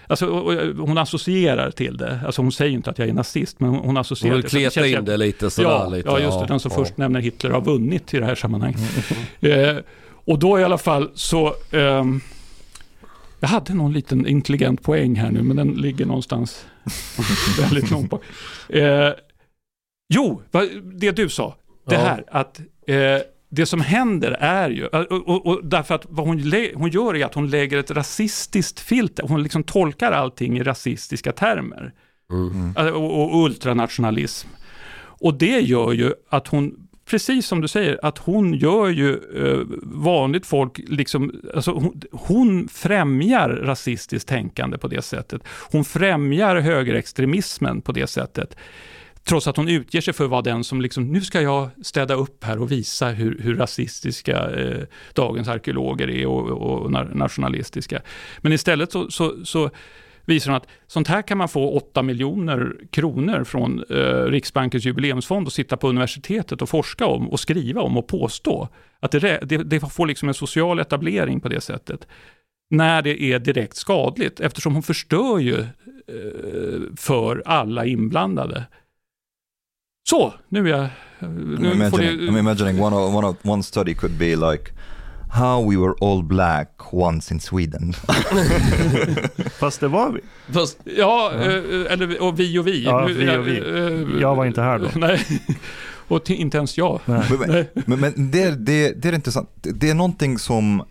alltså 0.08 0.28
och, 0.28 0.54
hon 0.88 0.98
associerar 0.98 1.72
till 1.72 1.98
det. 1.98 2.20
Alltså 2.26 2.42
hon 2.42 2.52
säger 2.52 2.72
inte 2.72 2.90
att 2.90 3.00
jag 3.00 3.10
är 3.10 3.14
nazist, 3.14 3.60
men 3.60 3.70
hon, 3.70 3.80
hon 3.80 3.98
associerar 3.98 4.34
Hon 4.34 4.42
vill 4.42 4.50
till 4.50 4.60
det. 4.60 4.70
Så 4.72 4.74
kleta 4.74 4.88
känns 4.88 5.00
in 5.00 5.06
det 5.06 5.18
lite 5.18 5.50
sådär 5.50 5.70
Ja, 5.70 5.88
lite. 5.90 6.10
ja, 6.10 6.20
just 6.20 6.40
det. 6.40 6.46
Den 6.46 6.60
som 6.60 6.72
ja. 6.72 6.78
först 6.78 6.98
nämner 6.98 7.20
Hitler 7.20 7.50
har 7.50 7.62
vunnit 7.62 8.14
i 8.14 8.20
det 8.20 8.26
här 8.26 8.36
sammanhanget. 8.36 8.82
eh, 9.40 9.76
och 10.26 10.40
då 10.40 10.60
i 10.60 10.64
alla 10.64 10.78
fall 10.78 11.10
så... 11.14 11.56
ehm, 11.72 12.22
jag 13.40 13.48
hade 13.48 13.74
någon 13.74 13.94
liten 13.94 14.28
intelligent 14.28 14.84
poäng 14.84 15.16
här 15.16 15.32
nu, 15.32 15.44
men 15.44 15.58
den 15.58 15.68
ligger 15.68 16.06
någonstans 16.06 16.66
väldigt 17.60 17.92
långt 17.92 18.10
bak. 18.10 18.22
Eh, 18.70 19.14
jo, 20.14 20.42
det 20.94 21.12
du 21.12 21.30
sa. 21.30 21.56
Det 21.88 21.98
här 21.98 22.24
att 22.28 22.60
eh, 22.88 22.96
det 23.54 23.66
som 23.66 23.82
händer 23.82 24.32
är 24.40 24.70
ju, 24.70 24.86
och, 24.86 25.12
och, 25.12 25.46
och 25.46 25.66
därför 25.66 25.96
att 25.96 26.06
vad 26.10 26.28
hon, 26.28 26.54
hon 26.76 26.90
gör 26.90 27.16
är 27.16 27.26
att 27.26 27.34
hon 27.34 27.50
lägger 27.50 27.78
ett 27.78 27.92
rasistiskt 27.92 28.80
filter, 28.80 29.24
hon 29.28 29.44
liksom 29.44 29.64
tolkar 29.64 30.12
allting 30.12 30.58
i 30.58 30.64
rasistiska 30.64 31.32
termer. 31.32 31.94
Mm. 32.32 32.96
Och, 32.96 33.22
och 33.22 33.46
ultranationalism. 33.46 34.48
Och 34.98 35.34
det 35.34 35.60
gör 35.60 35.92
ju 35.92 36.14
att 36.30 36.48
hon, 36.48 36.88
precis 37.06 37.46
som 37.46 37.62
du 37.62 37.68
säger, 37.68 38.06
att 38.06 38.18
hon 38.18 38.54
gör 38.54 38.90
ju 38.90 39.12
eh, 39.14 39.60
vanligt 39.84 40.46
folk, 40.46 40.80
liksom, 40.88 41.42
alltså 41.56 41.72
hon, 41.72 42.02
hon 42.12 42.68
främjar 42.68 43.50
rasistiskt 43.50 44.30
tänkande 44.30 44.78
på 44.78 44.88
det 44.88 45.02
sättet. 45.02 45.42
Hon 45.72 45.86
främjar 45.86 46.56
högerextremismen 46.56 47.82
på 47.82 47.92
det 47.92 48.08
sättet. 48.08 48.56
Trots 49.24 49.48
att 49.48 49.58
hon 49.58 49.68
utger 49.68 50.02
sig 50.02 50.14
för 50.14 50.24
att 50.24 50.30
vara 50.30 50.42
den 50.42 50.64
som 50.64 50.82
liksom, 50.82 51.12
nu 51.12 51.22
ska 51.22 51.42
jag 51.42 51.70
städa 51.82 52.14
upp 52.14 52.44
här 52.44 52.62
och 52.62 52.72
visa 52.72 53.10
hur, 53.10 53.40
hur 53.40 53.56
rasistiska 53.56 54.50
eh, 54.50 54.84
dagens 55.14 55.48
arkeologer 55.48 56.10
är 56.10 56.26
och, 56.26 56.50
och 56.50 56.92
nationalistiska. 57.16 58.02
Men 58.42 58.54
istället 58.54 58.92
så, 58.92 59.12
så, 59.12 59.46
så 59.46 59.70
visar 60.26 60.52
hon 60.52 60.58
att 60.58 60.68
sånt 60.88 61.08
här 61.08 61.22
kan 61.22 61.38
man 61.38 61.50
få 61.50 61.70
8 61.70 62.04
miljoner 62.04 62.76
kronor 62.90 63.44
från 63.44 63.84
eh, 63.90 64.24
Riksbankens 64.24 64.86
jubileumsfond 64.86 65.48
och 65.48 65.54
sitta 65.54 65.78
på 65.78 65.90
universitetet 65.90 66.62
och 66.62 66.70
forska 66.70 67.06
om 67.06 67.30
och 67.30 67.40
skriva 67.40 67.82
om 67.82 67.98
och 67.98 68.08
påstå. 68.08 68.68
Att 69.00 69.12
det, 69.12 69.40
det, 69.44 69.58
det 69.58 69.80
får 69.80 70.08
liksom 70.08 70.28
en 70.28 70.34
social 70.34 70.80
etablering 70.80 71.40
på 71.40 71.50
det 71.50 71.62
sättet. 71.62 72.08
När 72.70 73.02
det 73.02 73.22
är 73.22 73.40
direkt 73.40 73.76
skadligt, 73.76 74.40
eftersom 74.40 74.74
hon 74.74 74.84
förstör 74.84 75.40
ju 75.40 75.60
eh, 75.60 76.82
för 76.98 77.44
alla 77.46 77.86
inblandade. 77.86 78.66
Så, 80.10 80.34
nu 80.50 80.68
är 80.70 80.78
jag... 80.78 80.88
I'm 81.20 81.60
Nu 81.60 81.90
får 81.90 82.02
imagining, 82.04 82.30
I'm 82.30 82.40
imagining 82.40 82.82
one, 82.82 82.96
of, 82.96 83.16
one, 83.16 83.28
of, 83.28 83.36
one 83.44 83.64
study 83.64 83.94
could 83.94 84.18
be 84.18 84.36
like 84.36 84.72
how 85.34 85.70
we 85.70 85.78
were 85.78 85.94
all 86.02 86.24
black 86.24 86.94
once 86.94 87.34
in 87.34 87.40
Sweden. 87.40 87.94
Fast 89.60 89.80
det 89.80 89.88
var 89.88 90.12
vi. 90.12 90.22
Fast, 90.54 90.78
Ja, 90.98 91.32
eh, 91.36 91.94
eller 91.94 92.22
och 92.22 92.40
vi 92.40 92.60
och 92.60 92.68
vi. 92.68 92.84
Ja, 92.84 93.06
vi 93.06 93.38
och 93.38 93.48
vi. 93.48 93.58
eh, 93.60 94.22
Jag 94.22 94.36
var 94.36 94.46
inte 94.46 94.62
här 94.62 94.80
då. 94.80 94.88
Nej, 95.00 95.26
och 96.08 96.30
inte 96.30 96.58
ens 96.58 96.78
jag. 96.78 97.00
Nej. 97.06 97.24
men 97.30 97.66
men, 97.86 98.00
men 98.00 98.32
det, 98.32 98.66
det, 98.66 99.02
det 99.02 99.10
är 99.10 99.14
intressant. 99.14 99.50
Det 99.62 99.90
är 99.90 99.96
någonting 99.96 100.40
som 100.40 100.84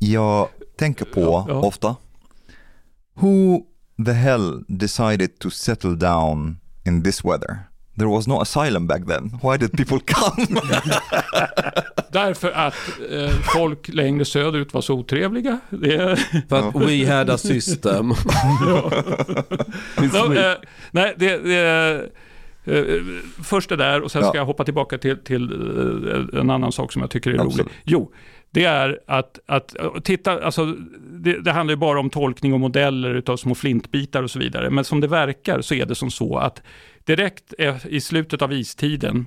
jag 0.00 0.48
tänker 0.78 1.04
på 1.04 1.20
Ja, 1.20 1.44
ja. 1.48 1.54
ofta. 1.54 1.96
Who 3.14 3.60
the 4.06 4.12
hell 4.12 4.64
decided 4.68 5.38
to 5.38 5.50
settle 5.50 5.94
down 5.96 6.58
in 6.86 7.02
this 7.02 7.24
weather? 7.24 7.58
There 7.98 8.08
was 8.08 8.26
no 8.26 8.40
asylum 8.40 8.86
back 8.86 9.06
then. 9.06 9.38
Why 9.42 9.56
did 9.58 9.72
people 9.76 9.98
come? 10.14 10.46
Därför 12.12 12.50
att 12.50 12.74
eh, 13.10 13.28
folk 13.54 13.88
längre 13.88 14.24
söderut 14.24 14.74
var 14.74 14.80
så 14.80 14.94
otrevliga. 14.94 15.58
Det, 15.70 16.18
för 16.48 16.56
att 16.68 16.74
we 16.74 17.12
had 17.14 17.30
a 17.30 17.38
system. 17.38 18.08
no, 19.96 20.34
eh, 20.34 20.54
nej, 20.90 21.14
det, 21.16 21.38
det 21.38 22.08
eh, 22.64 23.02
först 23.44 23.68
det 23.68 23.76
där 23.76 24.00
och 24.02 24.10
sen 24.10 24.22
ska 24.22 24.30
Ja. 24.30 24.36
jag 24.40 24.46
hoppa 24.46 24.64
tillbaka 24.64 24.98
till, 24.98 25.16
till 25.24 25.52
eh, 26.32 26.40
en 26.40 26.50
annan 26.50 26.72
sak 26.72 26.92
som 26.92 27.02
jag 27.02 27.10
tycker 27.10 27.30
är 27.30 27.34
rolig. 27.34 27.46
Absolut. 27.46 27.72
Jo, 27.84 28.12
det 28.50 28.64
är 28.64 29.00
att, 29.06 29.38
att 29.46 29.78
eh, 29.80 29.92
titta, 30.04 30.44
alltså, 30.44 30.66
det, 31.10 31.40
det 31.40 31.52
handlar 31.52 31.72
ju 31.72 31.76
bara 31.76 32.00
om 32.00 32.10
tolkning 32.10 32.52
och 32.54 32.60
modeller 32.60 33.14
utav 33.14 33.36
små 33.36 33.54
flintbitar 33.54 34.22
och 34.22 34.30
så 34.30 34.38
vidare. 34.38 34.70
Men 34.70 34.84
som 34.84 35.00
det 35.00 35.06
verkar 35.08 35.60
så 35.60 35.74
är 35.74 35.86
det 35.86 35.94
som 35.94 36.10
så 36.10 36.36
att 36.38 36.62
direkt 37.06 37.54
eh, 37.58 37.76
i 37.88 38.00
slutet 38.00 38.42
av 38.42 38.52
istiden, 38.52 39.26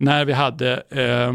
när 0.00 0.24
vi 0.24 0.32
hade, 0.32 0.82
eh, 0.90 1.32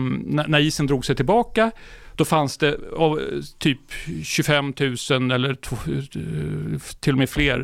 när, 0.48 0.60
isen 0.60 0.88
drog 0.88 1.06
sig 1.06 1.16
tillbaka, 1.16 1.72
då 2.16 2.26
fanns 2.26 2.58
det 2.58 2.78
av, 2.98 3.20
typ 3.58 3.80
25 4.24 4.74
000 5.10 5.32
eller 5.32 5.50
eh, 5.50 6.80
till 7.00 7.14
och 7.14 7.20
med 7.20 7.30
fler 7.30 7.60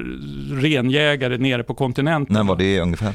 renjägare 0.61 1.37
nere 1.37 1.63
på 1.63 1.73
kontinenten. 1.73 2.33
När 2.33 2.43
var 2.43 2.55
det 2.55 2.79
ungefär? 2.79 3.13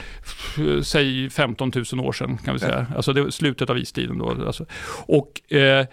Säg 0.83 1.31
15 1.31 1.73
000 1.93 2.07
år 2.07 2.13
sedan 2.13 2.39
kan 2.39 2.55
vi 2.55 2.61
säga. 2.61 2.87
Alltså 2.97 3.13
det 3.13 3.33
slutet 3.33 3.71
av 3.71 3.79
istiden 3.79 4.19
då. 4.19 4.31
Alltså. 4.47 4.67
Och, 5.07 5.53
eh, 5.53 5.87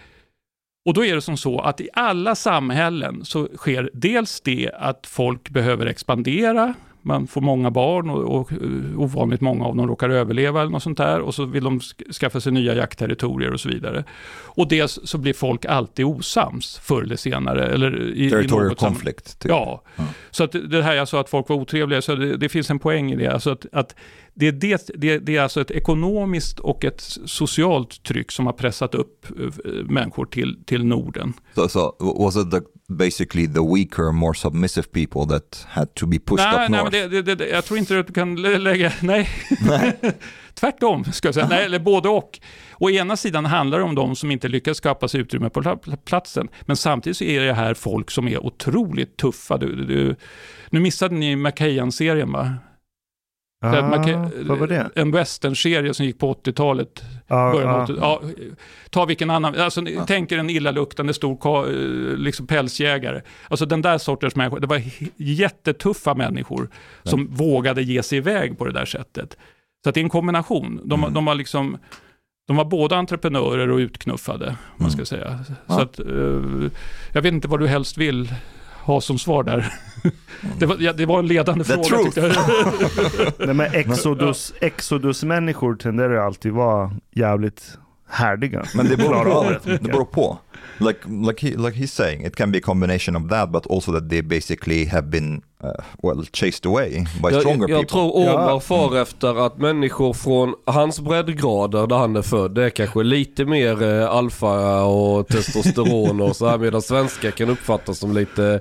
och 0.84 0.94
då 0.94 1.04
är 1.04 1.14
det 1.14 1.22
som 1.22 1.36
så 1.36 1.60
att 1.60 1.80
i 1.80 1.88
alla 1.92 2.34
samhällen 2.34 3.24
så 3.24 3.48
sker 3.56 3.90
dels 3.92 4.40
det 4.40 4.70
att 4.78 5.06
folk 5.06 5.50
behöver 5.50 5.86
expandera, 5.86 6.74
man 7.02 7.26
får 7.26 7.40
många 7.40 7.70
barn 7.70 8.10
och, 8.10 8.40
och 8.40 8.52
eh, 8.52 9.00
ovanligt 9.00 9.40
många 9.40 9.64
av 9.64 9.76
dem 9.76 9.86
råkar 9.88 10.10
överleva 10.10 10.60
eller 10.60 10.70
något 10.70 10.82
sånt 10.82 10.98
där 10.98 11.20
och 11.20 11.34
så 11.34 11.44
vill 11.44 11.64
de 11.64 11.78
sk- 11.78 12.12
skaffa 12.12 12.40
sig 12.40 12.52
nya 12.52 12.74
jaktterritorier 12.74 13.52
och 13.52 13.60
så 13.60 13.68
vidare. 13.68 14.04
Och 14.32 14.68
dels 14.68 14.98
så 15.04 15.18
blir 15.18 15.32
folk 15.32 15.64
alltid 15.64 16.04
osams 16.04 16.78
förr 16.78 17.02
eller 17.02 17.16
senare. 17.16 17.66
Eller 17.66 18.02
i, 18.02 18.26
i 18.26 18.30
Territorial 18.30 18.76
sam- 18.78 18.88
conflict. 18.88 19.38
Typ. 19.38 19.50
Ja, 19.50 19.82
så 20.30 20.44
att 20.44 20.52
det 20.70 20.82
här 20.82 20.94
jag 20.94 21.08
sa 21.08 21.20
att 21.20 21.30
folk 21.30 21.48
var 21.48 21.56
otrevliga, 21.56 22.02
så 22.02 22.14
det, 22.14 22.36
det 22.36 22.48
finns 22.48 22.70
en 22.70 22.78
poäng 22.78 23.12
i 23.12 23.16
det. 23.16 23.26
Alltså 23.26 23.50
att, 23.50 23.66
att 23.72 23.94
det, 24.34 24.46
är 24.48 24.52
det, 24.52 24.90
det, 24.94 25.18
det 25.18 25.36
är 25.36 25.42
alltså 25.42 25.60
ett 25.60 25.70
ekonomiskt 25.70 26.58
och 26.60 26.84
ett 26.84 27.00
socialt 27.26 28.02
tryck 28.02 28.30
som 28.32 28.46
har 28.46 28.52
pressat 28.52 28.94
upp 28.94 29.26
eh, 29.40 29.72
människor 29.84 30.26
till, 30.26 30.64
till 30.64 30.84
Norden. 30.84 31.32
So, 31.54 31.68
so 31.68 31.94
was 32.00 32.36
it 32.36 32.50
the, 32.50 32.60
basically 32.92 33.46
the 33.46 33.60
weaker, 33.74 34.12
more 34.12 34.34
submissive 34.34 34.86
people 34.92 35.26
that 35.26 35.66
had 35.68 35.94
to 35.94 36.06
be 36.06 36.18
pushed 36.18 36.46
nej, 36.52 36.64
up 36.64 36.70
nej, 36.70 36.80
north? 36.80 36.92
det, 36.92 37.22
det, 37.22 37.34
det, 37.34 37.48
jag 37.48 37.64
tror 37.64 37.78
inte 37.78 37.98
att 37.98 38.06
du 38.06 38.12
kan 38.12 38.36
lä- 38.36 38.58
lägga, 38.58 38.92
nej. 39.02 39.28
Tvärtom, 40.54 41.04
ska 41.04 41.28
jag 41.28 41.34
säga. 41.34 41.48
Nej, 41.48 41.64
eller 41.64 41.78
både 41.78 42.08
och. 42.08 42.40
Å 42.78 42.90
ena 42.90 43.16
sidan 43.16 43.44
handlar 43.46 43.78
det 43.78 43.84
om 43.84 43.94
de 43.94 44.16
som 44.16 44.30
inte 44.30 44.48
lyckas 44.48 44.76
skapa 44.76 45.08
sig 45.08 45.20
utrymme 45.20 45.50
på 45.50 45.60
pla- 45.62 45.96
platsen, 46.04 46.48
men 46.66 46.76
samtidigt 46.76 47.16
så 47.16 47.24
är 47.24 47.40
det 47.40 47.52
här 47.52 47.74
folk 47.74 48.10
som 48.10 48.28
är 48.28 48.46
otroligt 48.46 49.16
tuffa. 49.16 49.58
Du, 49.58 49.84
du, 49.84 50.16
nu 50.70 50.80
missade 50.80 51.14
ni 51.14 51.36
McKayan-serien 51.36 52.32
va? 52.32 52.54
Ah, 53.62 53.90
vad 54.46 54.58
var 54.58 54.66
det? 54.66 54.90
En 54.94 55.10
western-serie 55.12 55.94
som 55.94 56.06
gick 56.06 56.18
på 56.18 56.34
80-talet. 56.34 57.02
Ja, 57.26 57.52
Början 57.52 57.70
av 57.70 57.90
ja. 58.00 58.16
80 58.22 58.34
ja, 58.38 58.44
ta 58.90 59.04
vilken 59.04 59.30
annan, 59.30 59.54
alltså, 59.60 59.82
tänk 60.06 60.32
er 60.32 60.38
en 60.38 60.50
illaluktande 60.50 61.14
stor 61.14 61.66
liksom 62.16 62.46
pälsjägare. 62.46 63.20
Alltså 63.48 63.66
den 63.66 63.82
där 63.82 63.98
sortens 63.98 64.36
människor, 64.36 64.60
det 64.60 64.66
var 64.66 64.82
jättetuffa 65.16 66.14
människor 66.14 66.68
som 67.02 67.26
vågade 67.34 67.82
ge 67.82 68.02
sig 68.02 68.18
iväg 68.18 68.58
på 68.58 68.64
det 68.64 68.72
där 68.72 68.84
sättet. 68.84 69.36
Så 69.84 69.88
att 69.88 69.94
det 69.94 70.00
är 70.00 70.04
en 70.04 70.08
kombination. 70.10 70.80
De, 70.84 71.00
Mm. 71.00 71.14
de 71.14 71.24
var 71.24 71.34
liksom, 71.34 71.78
de 72.46 72.56
var 72.56 72.64
både 72.64 72.96
entreprenörer 72.96 73.70
och 73.70 73.76
utknuffade, 73.78 74.46
om 74.48 74.76
man 74.82 74.90
ska 74.90 75.04
säga. 75.04 75.38
Så 75.46 75.52
Ja. 75.66 75.82
att, 75.82 75.98
eh, 76.00 76.06
jag 77.12 77.22
vet 77.22 77.32
inte 77.32 77.48
vad 77.48 77.60
du 77.60 77.66
helst 77.66 77.98
vill 77.98 78.34
ha 78.84 79.00
som 79.00 79.18
svar 79.18 79.42
där. 79.44 79.72
Det 80.58 80.66
var, 80.66 80.76
ja, 80.80 80.92
det 80.92 81.06
var 81.06 81.18
en 81.18 81.26
ledande 81.26 81.64
The 81.64 81.72
fråga 81.72 81.88
truth. 81.88 82.04
tyckte 82.04 82.20
jag. 82.20 83.32
Nej, 83.46 83.54
men 83.54 83.74
Exodus, 83.74 84.54
Exodus-människor 84.60 85.74
tenderar 85.74 86.12
ju 86.12 86.18
alltid 86.18 86.52
vara 86.52 86.90
jävligt 87.10 87.78
härdiga. 88.12 88.64
Men 88.74 88.88
det 88.88 88.96
beror 88.96 89.24
på. 89.24 89.54
Det 89.64 89.82
beror 89.82 90.04
på. 90.04 90.38
Like, 90.78 91.00
like, 91.08 91.46
he, 91.46 91.56
like 91.56 91.76
he's 91.78 91.92
saying, 91.92 92.26
it 92.26 92.36
can 92.36 92.52
be 92.52 92.58
a 92.58 92.60
combination 92.64 93.16
of 93.16 93.28
that, 93.30 93.50
but 93.52 93.66
also 93.70 93.92
that 93.92 94.10
they 94.10 94.22
basically 94.22 94.84
have 94.86 95.02
been, 95.10 95.42
uh, 95.64 95.70
well, 96.02 96.24
chased 96.32 96.66
away 96.66 96.90
by 97.22 97.40
stronger 97.40 97.68
Jag, 97.68 97.70
jag 97.70 97.80
people. 97.80 97.86
tror 97.86 98.16
Omar 98.16 98.50
Ja. 98.50 98.60
far 98.60 98.96
efter 99.02 99.46
att 99.46 99.58
människor 99.58 100.12
från 100.12 100.54
hans 100.66 101.00
breddgrader 101.00 101.86
där 101.86 101.96
han 101.96 102.16
är 102.16 102.22
född, 102.22 102.54
det 102.54 102.64
är 102.64 102.70
kanske 102.70 103.02
lite 103.02 103.44
mer 103.44 103.82
eh, 103.82 104.10
alfa 104.10 104.82
och 104.84 105.28
testosteron 105.28 106.20
och 106.20 106.36
så 106.36 106.48
här 106.48 106.58
medan 106.58 106.82
svenskar 106.82 107.30
kan 107.30 107.50
uppfattas 107.50 107.98
som 107.98 108.14
lite 108.14 108.60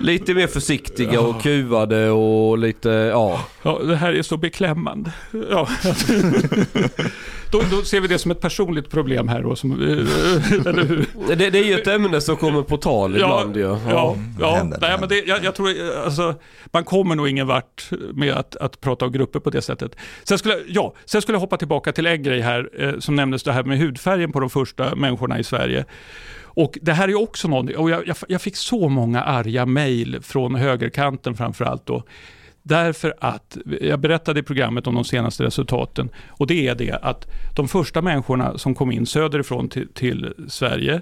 Lite 0.00 0.34
mer 0.34 0.46
försiktiga 0.46 1.20
och 1.20 1.42
kuvade 1.42 2.10
och 2.10 2.58
lite, 2.58 2.88
ja. 2.90 3.40
Ja, 3.62 3.78
det 3.84 3.96
här 3.96 4.12
är 4.12 4.22
så 4.22 4.36
beklämmande. 4.36 5.12
Ja. 5.50 5.68
då, 7.52 7.62
då 7.70 7.82
ser 7.82 8.00
vi 8.00 8.08
det 8.08 8.18
som 8.18 8.30
ett 8.30 8.40
personligt 8.40 8.90
problem 8.90 9.28
här 9.28 9.42
då. 9.42 9.56
Som, 9.56 9.72
eh, 9.72 10.66
eller 10.66 10.84
hur? 10.84 11.06
Det, 11.36 11.50
det 11.50 11.58
är 11.58 11.64
ju 11.64 11.74
ett 11.74 11.86
ämne 11.86 12.20
som 12.20 12.36
kommer 12.36 12.62
på 12.62 12.76
tal 12.76 13.16
ibland 13.16 13.56
ju. 13.56 13.62
Ja, 13.62 13.78
ja, 13.90 14.16
ja. 14.40 14.54
händer, 14.56 14.80
det 14.80 14.88
Nej, 14.88 14.96
men 15.00 15.08
det, 15.08 15.18
jag, 15.26 15.44
jag 15.44 15.54
tror, 15.54 15.68
alltså, 16.04 16.34
man 16.72 16.84
kommer 16.84 17.14
nog 17.16 17.28
ingen 17.28 17.46
vart 17.46 17.90
med 18.14 18.32
att, 18.32 18.56
att 18.56 18.80
prata 18.80 19.04
om 19.06 19.12
grupper 19.12 19.40
på 19.40 19.50
det 19.50 19.62
sättet. 19.62 19.96
Sen 20.24 20.38
skulle, 20.38 20.54
jag- 20.54 20.64
ja, 20.68 20.94
sen 21.04 21.22
skulle 21.22 21.36
jag 21.36 21.40
hoppa 21.40 21.56
tillbaka 21.56 21.92
till 21.92 22.06
en 22.06 22.22
grej 22.22 22.40
här, 22.40 22.70
eh, 22.78 22.98
som 22.98 23.14
nämndes 23.16 23.42
det 23.42 23.52
här 23.52 23.64
med 23.64 23.78
hudfärgen 23.78 24.32
på 24.32 24.40
de 24.40 24.50
första 24.50 24.94
människorna 24.94 25.38
i 25.38 25.44
Sverige. 25.44 25.84
Och 26.58 26.78
det 26.82 26.92
här 26.92 27.08
är 27.08 27.22
också 27.22 27.48
någonting, 27.48 27.76
och 27.76 27.90
jag, 27.90 28.06
jag, 28.06 28.16
jag 28.28 28.42
fick 28.42 28.56
så 28.56 28.88
många 28.88 29.22
arga 29.22 29.66
mejl 29.66 30.22
från 30.22 30.54
högerkanten 30.54 31.36
framförallt 31.36 31.86
då. 31.86 32.02
Därför 32.62 33.14
att, 33.20 33.58
jag 33.80 34.00
berättade 34.00 34.40
i 34.40 34.42
programmet 34.42 34.86
om 34.86 34.94
de 34.94 35.04
senaste 35.04 35.44
resultaten, 35.44 36.10
och 36.28 36.46
det 36.46 36.68
är 36.68 36.74
det 36.74 36.92
att 37.02 37.26
de 37.56 37.68
första 37.68 38.02
människorna 38.02 38.58
som 38.58 38.74
kom 38.74 38.92
in 38.92 39.06
söderifrån 39.06 39.68
till, 39.68 39.88
till 39.88 40.34
Sverige, 40.48 41.00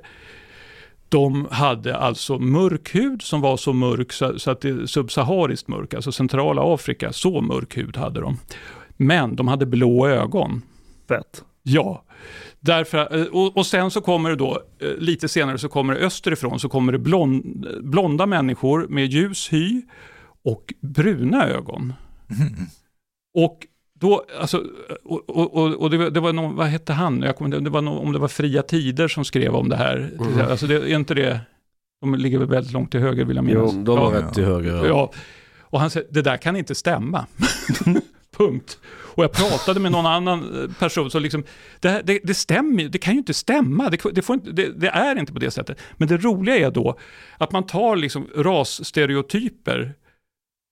de 1.09 1.49
hade 1.51 1.97
alltså 1.97 2.39
mörk 2.39 2.95
hud 2.95 3.23
som 3.23 3.41
var 3.41 3.57
så 3.57 3.73
mörk 3.73 4.13
så, 4.13 4.39
så 4.39 4.51
att 4.51 4.61
det 4.61 4.69
är 4.69 4.87
subsahariskt 4.87 5.69
mörk, 5.69 5.95
alltså 5.95 6.13
centrala 6.13 6.75
Afrika, 6.75 7.13
så 7.13 7.41
mörk 7.41 7.77
hud 7.77 7.97
hade 7.97 8.21
de. 8.21 8.39
Men 8.97 9.37
de 9.37 9.49
hade 9.49 9.67
blå 9.67 10.09
ögon. 10.09 10.63
Fett. 11.09 11.45
Ja, 11.63 12.05
därför, 12.67 13.17
eh, 13.21 13.25
och, 13.27 13.57
och 13.57 13.67
sen 13.67 13.91
så 13.91 14.01
kommer 14.01 14.31
det 14.31 14.37
då, 14.37 14.63
eh, 14.81 14.89
lite 14.99 15.29
senare 15.29 15.59
så 15.59 15.69
kommer 15.69 15.95
det 15.95 16.01
österifrån, 16.01 16.61
så 16.61 16.69
kommer 16.69 16.93
det 16.93 16.99
blond, 16.99 17.67
blonda 17.83 18.27
människor 18.27 18.87
med 18.89 19.07
ljus 19.07 19.53
hy 19.53 19.83
och 20.45 20.75
bruna 20.81 21.47
ögon. 21.49 21.93
Och 23.35 23.67
då, 24.01 24.25
alltså, 24.41 24.63
och, 25.05 25.31
och, 25.57 25.75
och, 25.75 25.91
det, 25.91 25.97
var- 25.97 26.11
det 26.11 26.21
var 26.21 26.33
någon, 26.33 26.57
vad 26.57 26.67
hette 26.67 26.93
han? 26.93 27.23
Jag 27.23 27.37
kommer, 27.37 27.61
det 27.61 27.71
var 27.71 27.83
någon, 27.83 28.07
om 28.07 28.13
det 28.13 28.19
var 28.19 28.29
Fria 28.29 28.63
Tider 28.63 29.09
som 29.09 29.25
skrev 29.25 29.55
om 29.55 29.69
det 29.69 29.77
här. 29.77 30.11
Alltså 30.51 30.67
det, 30.67 30.75
är 30.75 30.97
inte 30.97 31.15
det, 31.15 31.41
de 32.01 32.15
ligger 32.15 32.39
väl 32.39 32.49
väldigt 32.49 32.73
långt 32.73 32.91
till 32.91 33.01
höger 33.01 33.25
vill 33.25 33.37
jag 33.37 33.45
minnas. 33.45 33.71
Jo, 33.75 33.83
de 33.83 33.99
har 33.99 34.15
ja, 34.15 34.21
rätt 34.21 34.35
till 34.35 34.45
höger. 34.45 34.87
Ja, 34.87 35.13
och 35.61 35.81
han 35.81 35.91
säger, 35.91 36.07
det 36.11 36.23
där 36.23 36.37
kan 36.37 36.57
inte 36.57 36.75
stämma. 36.75 37.27
Punkt. 38.37 38.79
Och 39.17 39.25
jag 39.25 39.33
pratade 39.33 39.81
med 39.81 39.93
någon 39.93 40.07
annan 40.07 40.63
eh, 40.63 40.71
person 40.79 41.11
som 41.11 41.23
liksom, 41.23 41.45
det, 41.81 41.89
här, 41.89 42.03
det, 42.03 42.21
det 42.25 42.35
stämmer 42.35 42.83
ju, 42.83 42.89
det 42.89 42.99
kan 42.99 43.13
ju 43.13 43.19
inte 43.19 43.35
stämma, 43.35 43.91
det, 43.91 44.01
det, 44.13 44.23
får 44.23 44.35
inte, 44.35 44.51
det, 44.51 44.81
det 44.81 44.89
är 44.89 45.19
inte 45.19 45.33
på 45.33 45.39
det 45.39 45.51
sättet. 45.51 45.81
Men 45.97 46.09
det 46.09 46.17
roliga 46.17 46.57
är 46.57 46.71
då 46.71 46.99
att 47.39 47.53
man 47.53 47.67
tar 47.67 47.97
liksom 47.97 48.29
rasstereotyper 48.37 49.95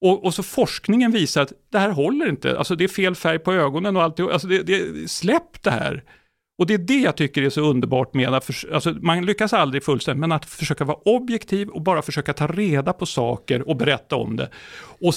och, 0.05 0.24
och 0.24 0.34
så 0.34 0.42
forskningen 0.42 1.11
visar 1.11 1.42
att 1.42 1.53
det 1.72 1.78
här 1.78 1.90
håller 1.90 2.28
inte, 2.28 2.59
alltså 2.59 2.76
det 2.76 2.84
är 2.84 2.88
fel 2.88 3.14
färg 3.14 3.38
på 3.38 3.53
ögonen 3.53 3.97
och 3.97 4.03
allt, 4.03 4.20
alltså 4.20 4.49
det, 4.49 4.62
det, 4.62 5.11
släpp 5.11 5.62
det 5.62 5.70
här. 5.70 6.05
Och 6.59 6.66
det 6.66 6.74
är 6.74 6.78
det 6.78 6.99
jag 6.99 7.16
tycker 7.16 7.42
är 7.42 7.51
så 7.51 7.61
underbart 7.61 8.14
med 8.14 8.34
att, 8.34 8.45
för, 8.45 8.74
alltså 8.74 8.90
man 8.90 9.26
lyckas 9.26 9.53
aldrig 9.53 9.84
fullständigt, 9.84 10.20
men 10.20 10.32
att 10.32 10.45
försöka 10.45 10.84
vara 10.84 10.97
objektiv 11.05 11.68
och 11.68 11.82
bara 11.82 12.03
försöka 12.03 12.32
ta 12.32 12.47
reda 12.47 12.92
på 12.92 13.07
saker 13.07 13.68
och 13.68 13.76
berätta 13.76 14.16
om 14.16 14.36
det. 14.36 14.49
Och 15.01 15.14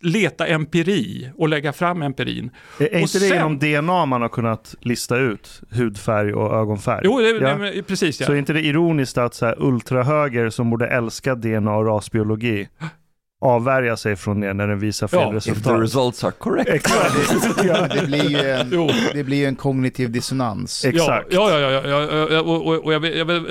leta 0.00 0.46
empiri 0.46 1.30
och 1.36 1.48
lägga 1.48 1.72
fram 1.72 2.02
empirin. 2.02 2.50
Är 2.80 2.84
är 2.94 2.98
inte 2.98 3.18
det 3.18 3.28
sen- 3.28 3.28
genom 3.36 3.58
DNA 3.58 4.06
man 4.06 4.22
har 4.22 4.28
kunnat 4.28 4.74
lista 4.80 5.16
ut 5.18 5.60
hudfärg 5.70 6.34
och 6.34 6.54
ögonfärg? 6.56 7.00
Jo, 7.04 7.18
det, 7.18 7.28
Ja. 7.30 7.48
det, 7.48 7.56
men 7.58 7.84
precis 7.84 8.20
ja. 8.20 8.26
Så 8.26 8.32
är 8.32 8.36
inte 8.36 8.52
det 8.52 8.60
ironiskt 8.66 9.18
att 9.18 9.34
så 9.34 9.46
här 9.46 9.62
ultrahöger 9.62 10.50
som 10.50 10.70
borde 10.70 10.86
älska 10.86 11.34
DNA 11.34 11.76
och 11.76 11.86
rasbiologi 11.86 12.68
avvärja 13.42 13.96
sig 13.96 14.16
från 14.16 14.40
det 14.40 14.52
när 14.52 14.66
den 14.68 14.78
visar 14.78 15.08
fel 15.08 15.20
Ja, 15.20 15.36
if 15.36 15.36
If 15.36 15.44
the 15.44 15.50
resultat? 15.50 15.82
results 15.82 16.24
are 16.24 16.32
correct. 16.32 16.70
Exakt. 16.70 17.64
ja. 17.64 17.88
Det 17.94 18.06
blir 18.06 18.30
ju 18.30 18.50
en, 18.50 18.68
Jo. 18.72 18.90
det 19.14 19.24
blir 19.24 19.36
ju 19.36 19.44
en 19.46 19.56
kognitiv 19.56 20.10
dissonans. 20.10 20.84
Exakt. 20.84 21.26
Ja, 21.30 21.60
ja, 21.60 21.70
ja, 21.70 21.88
ja, 21.88 22.28
ja, 22.30 22.40
och, 22.40 22.66
och, 22.66 22.84
och 22.84 22.92
jag, 22.92 23.04
jag, 23.04 23.30
jag, 23.30 23.46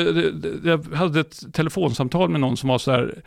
jag 0.63 0.85
hade 0.95 1.19
ett 1.19 1.53
telefonsamtal 1.53 2.29
med 2.29 2.41
någon 2.41 2.57
som 2.57 2.69
var 2.69 2.77
så 2.77 2.91
här, 2.91 3.21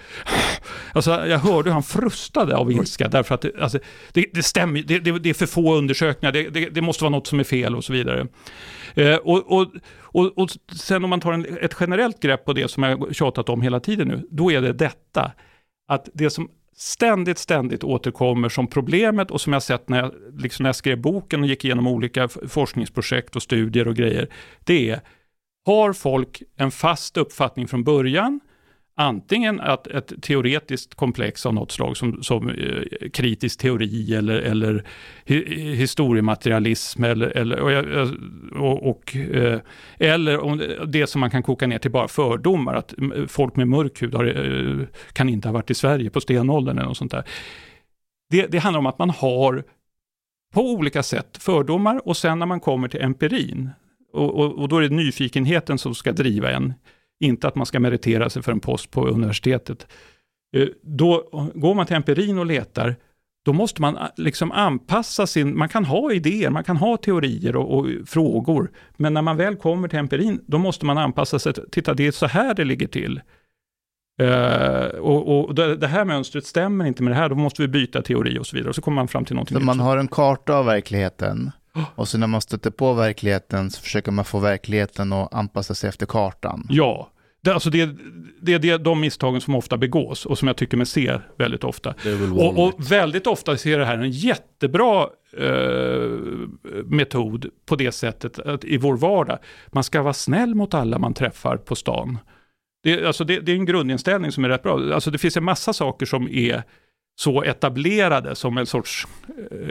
alltså 0.93 1.11
jag 1.11 1.39
hörde 1.39 1.69
hur 1.69 1.73
han 1.73 1.83
frustade 1.83 2.57
av 2.57 2.73
ilska 2.73 3.09
därför 3.09 3.35
att 3.35 3.41
det, 3.41 3.53
alltså, 3.61 3.79
det, 4.13 4.25
det 4.33 4.43
stämmer, 4.43 4.83
det, 4.83 4.99
det, 4.99 5.19
det 5.19 5.31
är 5.31 5.35
för 5.35 5.47
få 5.47 5.75
undersökningar, 5.75 6.33
det, 6.33 6.49
det, 6.49 6.69
det 6.69 6.81
måste 6.81 7.05
vara 7.05 7.11
något 7.11 7.27
som 7.27 7.41
är 7.41 7.45
fel 7.45 7.77
och 7.77 7.85
så 7.85 7.93
vidare. 7.93 8.27
Eh, 8.95 9.17
och, 9.17 9.53
och, 9.53 9.67
och, 10.03 10.39
och 10.39 10.51
sen 10.77 11.05
om 11.05 11.11
man 11.11 11.21
tar 11.21 11.33
en, 11.33 11.47
ett 11.61 11.77
generellt 11.81 12.21
grepp 12.21 12.45
på 12.45 12.53
det 12.53 12.71
som 12.71 12.83
jag 12.83 13.15
tjatat 13.15 13.49
om 13.49 13.63
hela 13.63 13.81
tiden 13.81 14.09
nu, 14.09 14.23
då 14.31 14.53
är 14.53 14.61
det 14.63 14.73
detta, 14.73 15.33
att 15.89 16.09
det 16.15 16.31
som 16.31 16.51
ständigt, 16.77 17.39
ständigt 17.39 17.85
återkommer 17.85 18.49
som 18.49 18.67
problemet 18.67 19.31
och 19.31 19.41
som 19.41 19.53
jag 19.53 19.63
sett 19.63 19.89
när 19.89 19.99
jag, 19.99 20.13
liksom 20.39 20.63
när 20.63 20.69
jag 20.69 20.77
skrev 20.77 21.01
boken 21.01 21.41
och 21.41 21.47
gick 21.47 21.65
igenom 21.65 21.87
olika 21.87 22.29
forskningsprojekt 22.29 23.37
och 23.37 23.43
studier 23.43 23.89
och 23.89 23.97
grejer, 23.97 24.29
det 24.65 24.91
är, 24.91 25.01
har 25.67 25.93
folk 25.93 26.43
en 26.57 26.71
fast 26.71 27.17
uppfattning 27.17 27.69
från 27.69 27.85
början, 27.85 28.41
antingen 28.97 29.61
att 29.61 29.87
ett 29.87 30.23
teoretiskt 30.23 30.95
komplex 30.95 31.47
av 31.47 31.55
något 31.55 31.73
slag 31.73 31.97
som, 31.97 32.23
som 32.23 32.49
eh, 32.49 33.09
kritisk 33.13 33.61
teori 33.61 34.15
eller, 34.15 34.41
eller 34.41 34.85
hi, 35.25 35.75
historiematerialism 35.75 37.05
eller, 37.05 37.27
eller, 37.27 37.61
och, 37.61 38.71
och, 38.71 38.91
och, 38.91 39.17
eh, 39.17 39.61
eller 39.99 40.41
om 40.41 40.59
det, 40.59 40.87
det 40.87 41.07
som 41.07 41.21
man 41.21 41.31
kan 41.31 41.43
koka 41.43 41.67
ner 41.67 41.79
till 41.79 41.91
bara 41.91 42.09
fördomar, 42.09 42.75
att 42.75 42.95
folk 43.29 43.57
med 43.57 43.69
mörk 43.69 44.03
hud 44.03 44.15
har, 44.15 44.25
eh, 44.25 44.87
kan 45.13 45.29
inte 45.29 45.49
ha 45.49 45.53
varit 45.53 45.71
i 45.71 45.75
Sverige 45.75 46.11
på 46.11 46.21
stenåldern 46.21 46.79
eller 46.79 46.89
något 46.89 46.97
sånt 46.97 47.13
där. 47.13 47.25
Det, 48.31 48.47
det 48.47 48.59
handlar 48.59 48.79
om 48.79 48.87
att 48.87 48.99
man 48.99 49.11
har 49.11 49.65
på 50.55 50.73
olika 50.73 51.03
sätt 51.03 51.37
fördomar 51.41 52.09
och 52.09 52.17
sen 52.17 52.39
när 52.39 52.47
man 52.47 52.61
kommer 52.61 52.89
till 52.89 53.03
empirin, 53.03 53.71
och, 54.13 54.35
och, 54.35 54.59
och 54.59 54.69
då 54.69 54.79
är 54.79 54.83
det 54.83 54.95
nyfikenheten 54.95 55.79
som 55.79 55.95
ska 55.95 56.13
driva 56.13 56.51
en, 56.51 56.75
inte 57.25 57.49
att 57.49 57.55
man 57.55 57.67
ska 57.67 57.81
meritera 57.81 58.31
sig 58.31 58.43
för 58.43 58.53
en 58.53 58.61
post 58.61 58.91
på 58.91 59.07
universitetet. 59.07 59.87
Eh, 60.57 60.69
Då 60.83 61.29
går 61.55 61.75
man 61.75 61.87
till 61.87 61.97
empirin 61.97 62.39
och 62.39 62.47
letar, 62.47 62.97
då 63.45 63.53
måste 63.53 63.83
man 63.83 63.97
ah, 63.97 64.11
liksom 64.17 64.53
anpassa 64.53 65.27
sin, 65.27 65.59
man 65.59 65.69
kan 65.69 65.85
ha 65.85 66.13
idéer, 66.13 66.51
man 66.51 66.65
kan 66.65 66.77
ha 66.77 66.97
teorier 66.97 67.57
och, 67.57 67.79
och 67.79 67.87
frågor, 68.07 68.71
men 68.97 69.15
när 69.15 69.23
man 69.23 69.37
väl 69.37 69.57
kommer 69.57 69.89
till 69.89 69.99
empirin, 69.99 70.41
då 70.47 70.59
måste 70.59 70.87
man 70.87 70.99
anpassa 70.99 71.39
sig, 71.39 71.53
titta 71.73 71.95
det 71.95 72.07
är 72.07 72.13
så 72.13 72.27
här 72.27 72.55
det 72.55 72.65
ligger 72.65 72.87
till. 72.87 73.21
Eh, 74.23 74.87
och 74.87 75.49
och 75.49 75.55
det, 75.55 75.77
det 75.77 75.87
här 75.87 76.05
mönstret 76.05 76.47
stämmer 76.47 76.85
inte 76.85 77.03
med 77.03 77.11
det 77.13 77.17
här, 77.17 77.29
då 77.29 77.35
måste 77.35 77.63
vi 77.63 77.69
byta 77.69 78.03
teori 78.03 78.39
och 78.39 78.47
så 78.47 78.57
vidare, 78.57 78.69
och 78.69 78.75
så 78.75 78.83
kommer 78.83 78.95
man 78.95 79.09
fram 79.09 79.25
till 79.25 79.35
någonting 79.35 79.59
Så 79.59 79.65
man 79.65 79.81
har 79.81 79.97
en 79.97 80.09
karta 80.09 80.55
av 80.55 80.67
verkligheten 80.67 81.51
och 81.95 82.09
så 82.09 82.19
när 82.19 82.27
man 82.27 82.41
stöter 82.41 82.71
på 82.71 82.93
verkligheten 82.93 83.71
så 83.71 83.81
försöker 83.81 84.13
man 84.13 84.25
få 84.25 84.39
verkligheten 84.39 85.13
att 85.13 85.35
anpassa 85.35 85.75
sig 85.75 85.89
efter 85.89 86.07
kartan. 86.07 86.67
Ja, 86.71 87.11
det, 87.45 87.55
alltså 87.55 87.71
det, 87.71 87.91
det 88.41 88.55
är 88.55 88.59
det, 88.59 88.77
de 88.77 89.01
misstagen 89.01 89.41
som 89.41 89.55
ofta 89.55 89.77
begås 89.77 90.27
och 90.27 90.39
som 90.39 90.49
jag 90.49 90.57
tycker 90.57 90.77
mig 90.77 90.87
se 90.87 91.19
väldigt 91.39 91.65
ofta. 91.65 91.91
Är 92.05 92.33
Och, 92.33 92.65
och 92.65 92.91
väldigt 92.91 93.27
ofta 93.27 93.57
ser 93.57 93.79
det 93.79 93.85
här 93.85 93.99
en 93.99 94.11
jättebra 94.11 95.09
eh, 95.37 96.09
metod 96.85 97.47
på 97.67 97.77
det 97.77 97.93
sättet 97.93 98.39
att 98.39 98.65
i 98.65 98.77
vår 98.77 98.97
vardag. 98.97 99.39
Man 99.67 99.85
ska 99.85 100.03
vara 100.03 100.13
snäll 100.13 100.55
mot 100.55 100.75
alla 100.75 100.99
man 100.99 101.15
träffar 101.15 101.57
på 101.57 101.75
stan. 101.75 102.19
Det, 102.83 103.07
alltså 103.07 103.25
det, 103.25 103.41
det 103.41 103.53
är 103.53 103.57
en 103.57 103.67
grundinställning 103.67 104.33
som 104.33 104.45
är 104.45 104.49
rätt 104.49 104.63
bra. 104.63 104.95
Alltså 104.95 105.11
det 105.11 105.19
finns 105.19 105.37
en 105.37 105.45
massa 105.45 105.73
saker 105.73 106.07
som 106.07 106.29
är 106.29 106.63
så 107.17 107.43
etablerade 107.43 108.35
som 108.35 108.59
en 108.59 108.67
sorts, 108.67 109.07
eh, 109.51 109.69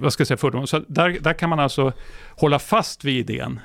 vad 0.00 0.12
ska 0.12 0.20
jag 0.20 0.28
säga, 0.28 0.38
fördom. 0.38 0.66
Så 0.66 0.84
där, 0.88 1.18
där 1.20 1.32
kan 1.32 1.50
man 1.50 1.60
alltså 1.60 1.92
hålla 2.30 2.58
fast 2.58 3.04
vid 3.04 3.30
idén. 3.30 3.60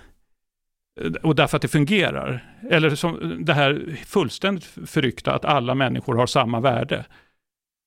Eh, 1.01 1.11
Och 1.11 1.35
därför 1.35 1.55
att 1.57 1.61
det 1.61 1.67
fungerar. 1.67 2.53
Eller 2.71 2.95
som 2.95 3.37
det 3.45 3.53
här 3.53 3.97
fullständigt 4.05 4.63
förryckta 4.85 5.33
att 5.33 5.45
alla 5.45 5.75
människor 5.75 6.15
har 6.15 6.27
samma 6.27 6.59
värde. 6.59 7.05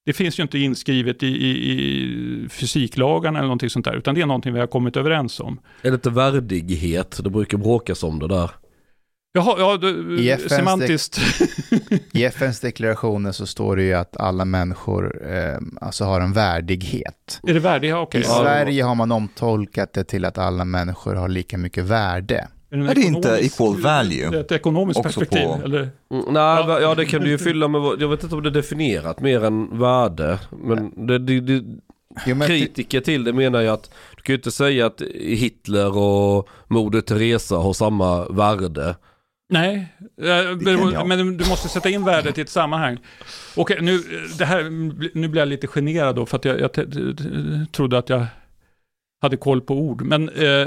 Det 0.07 0.13
finns 0.13 0.39
ju 0.39 0.43
inte 0.43 0.59
inskrivet 0.59 1.23
i, 1.23 1.27
i, 1.27 1.51
i 1.51 2.49
fysiklagarna 2.49 3.39
eller 3.39 3.47
någonting 3.47 3.71
sånt 3.71 3.85
där, 3.85 3.95
utan 3.97 4.15
det 4.15 4.21
är 4.21 4.27
någonting 4.27 4.53
vi 4.53 4.61
har 4.61 4.67
kommit 4.67 4.97
överens 4.97 5.41
om. 5.41 5.61
Är 5.83 5.91
det 5.91 5.95
inte 5.95 6.11
värdighet? 6.11 7.21
Det 7.25 7.31
brukar 7.31 7.59
bråkas 7.59 8.03
om 8.03 8.19
det 8.19 8.29
där. 8.29 8.51
Jaha, 9.33 9.55
ja, 9.59 9.77
du, 9.77 10.21
I 10.21 10.31
FNs 10.31 10.53
semantiskt. 10.53 11.21
I 12.13 12.25
FNs 12.25 12.61
deklarationer 12.61 13.33
så 13.33 13.47
står 13.47 13.77
det 13.77 13.83
ju 13.83 13.95
att 13.95 14.17
alla 14.17 14.45
människor 14.45 15.29
eh, 15.31 15.59
alltså 15.81 16.05
har 16.05 16.21
en 16.21 16.33
värdighet. 16.33 17.41
är 17.43 17.55
det 17.55 17.61
värdigt? 17.61 17.91
Ja, 17.91 18.01
okej. 18.01 18.21
I 18.21 18.25
Ja, 18.25 18.41
Sverige 18.43 18.83
har 18.83 18.95
man 18.95 19.13
omtolkat 19.13 19.93
det 19.93 20.05
till 20.05 20.25
att 20.25 20.39
alla 20.39 20.65
människor 20.65 21.15
har 21.15 21.29
lika 21.29 21.59
mycket 21.59 21.85
värde. 21.85 22.49
Är 22.83 22.95
det 22.95 23.01
inte 23.01 23.29
equal 23.29 23.77
value? 23.77 24.41
Ett 24.41 24.53
ekonomiskt 24.53 24.99
Också 25.01 25.20
perspektiv, 25.20 25.47
på- 25.47 25.61
eller? 25.64 25.81
Mm, 25.81 26.24
nej, 26.29 26.64
ja. 26.66 26.81
ja 26.81 26.95
det 26.95 27.05
kan 27.05 27.20
du 27.22 27.29
ju 27.31 27.39
fylla 27.39 27.68
med, 27.68 27.81
jag 28.01 28.09
vet 28.09 28.22
inte 28.22 28.35
om 28.35 28.43
det 28.43 28.49
är 28.49 28.51
definierat 28.51 29.20
mer 29.20 29.45
än 29.45 29.79
värde. 29.79 30.39
Men 30.62 31.07
det, 31.07 31.18
det, 31.18 31.41
det, 31.41 31.64
Jo, 32.27 32.35
men 32.37 32.49
kritiker 32.49 33.01
till 33.01 33.24
det 33.24 33.33
menar 33.33 33.61
ju 33.61 33.68
att 33.68 33.91
du 34.16 34.22
kan 34.22 34.33
ju 34.33 34.37
inte 34.37 34.51
säga 34.51 34.87
att 34.87 35.03
Hitler 35.14 35.97
och 35.97 36.49
Moder 36.68 37.01
Teresa 37.01 37.57
har 37.57 37.72
samma 37.72 38.29
värde. 38.29 38.97
Nej, 39.49 39.89
eh, 40.22 41.05
men 41.07 41.37
du 41.37 41.49
måste 41.49 41.68
sätta 41.68 41.89
in 41.89 42.05
värdet 42.05 42.39
i 42.39 42.41
ett 42.41 42.49
sammanhang. 42.49 42.99
Okej, 43.57 43.79
nu, 43.81 43.99
det 44.39 44.45
här, 44.45 44.62
nu 45.18 45.29
blir 45.29 45.41
jag 45.41 45.49
lite 45.49 45.66
generad 45.66 46.16
då, 46.16 46.27
för 46.27 46.37
att 46.37 46.45
jag, 46.45 46.61
jag 46.61 46.70
trodde 47.72 47.99
att 47.99 48.09
jag 48.09 48.27
hade 49.22 49.37
koll 49.37 49.61
på 49.61 49.74
ord. 49.74 50.03
Men 50.03 50.29
eh, 50.29 50.66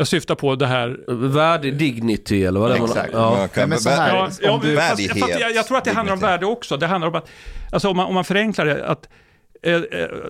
jag 0.00 0.06
syftar 0.08 0.34
på 0.34 0.54
det 0.54 0.66
här... 0.66 0.98
Värdig 1.28 1.76
dignity 1.78 2.44
eller 2.44 2.60
vad 2.60 2.70
det 2.70 2.76
Exakt. 2.76 3.10
Ja. 3.12 3.44
Okej, 3.44 3.66
men 3.66 3.78
så 3.78 3.90
här, 3.90 4.14
Ja, 4.14 4.24
om 4.24 4.30
ja, 4.42 4.60
du- 4.62 4.76
fast, 4.76 4.90
Värdighet, 4.90 5.18
fast 5.20 5.40
jag, 5.40 5.52
jag 5.54 5.66
tror 5.66 5.78
att 5.78 5.84
det 5.84 5.90
handlar 5.92 6.14
om 6.14 6.20
värde 6.20 6.46
också. 6.46 6.76
Det 6.76 6.86
handlar 6.86 7.08
om 7.08 7.14
att, 7.14 7.28
alltså 7.72 7.88
om 7.88 7.96
man, 7.96 8.06
om 8.06 8.14
man 8.14 8.24
förenklar 8.24 8.66
det, 8.66 8.86
att 8.86 9.08
eh, 9.62 9.74
eh, 9.74 9.80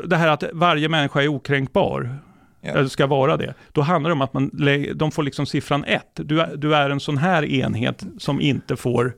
det 0.05 0.17
här 0.17 0.29
att 0.29 0.45
varje 0.53 0.89
människa 0.89 1.23
är 1.23 1.29
okränkbar, 1.29 2.15
Ja. 2.63 2.71
eller 2.71 2.89
ska 2.89 3.07
vara 3.07 3.37
det, 3.37 3.55
då 3.73 3.81
handlar 3.81 4.11
det 4.11 4.13
om 4.15 4.21
att 4.23 4.33
man, 4.33 4.51
de 4.95 5.11
får 5.13 5.23
liksom 5.23 5.47
siffran 5.47 5.85
ett. 5.85 6.11
Du 6.15 6.41
är, 6.41 6.57
du 6.57 6.75
är 6.75 6.91
en 6.91 7.01
sån 7.01 7.17
här 7.17 7.45
enhet 7.45 8.05
som 8.19 8.41
inte 8.41 8.77
får 8.77 9.15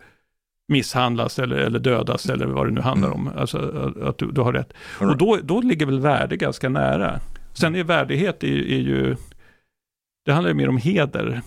misshandlas 0.68 1.38
eller, 1.38 1.57
eller 1.57 1.78
dödas 1.78 2.26
eller 2.26 2.46
vad 2.46 2.66
det 2.66 2.70
nu 2.72 2.80
handlar 2.80 3.09
Mm. 3.09 3.20
om. 3.20 3.32
Alltså 3.38 3.59
att- 3.59 4.03
att 4.09 4.18
du, 4.18 4.30
du 4.32 4.40
har 4.40 4.53
rätt. 4.53 4.72
Och 5.00 5.16
då, 5.16 5.38
då 5.42 5.61
ligger 5.61 5.86
väl 5.86 6.00
värde 6.00 6.36
ganska 6.36 6.68
nära. 6.68 7.20
Sen 7.55 7.74
är 7.74 7.84
värdighet 7.84 8.44
är, 8.44 8.48
är 8.48 8.78
ju, 8.78 9.16
det 10.26 10.32
handlar 10.32 10.50
ju 10.50 10.54
mer 10.54 10.68
om 10.68 10.76
heder. 10.76 11.42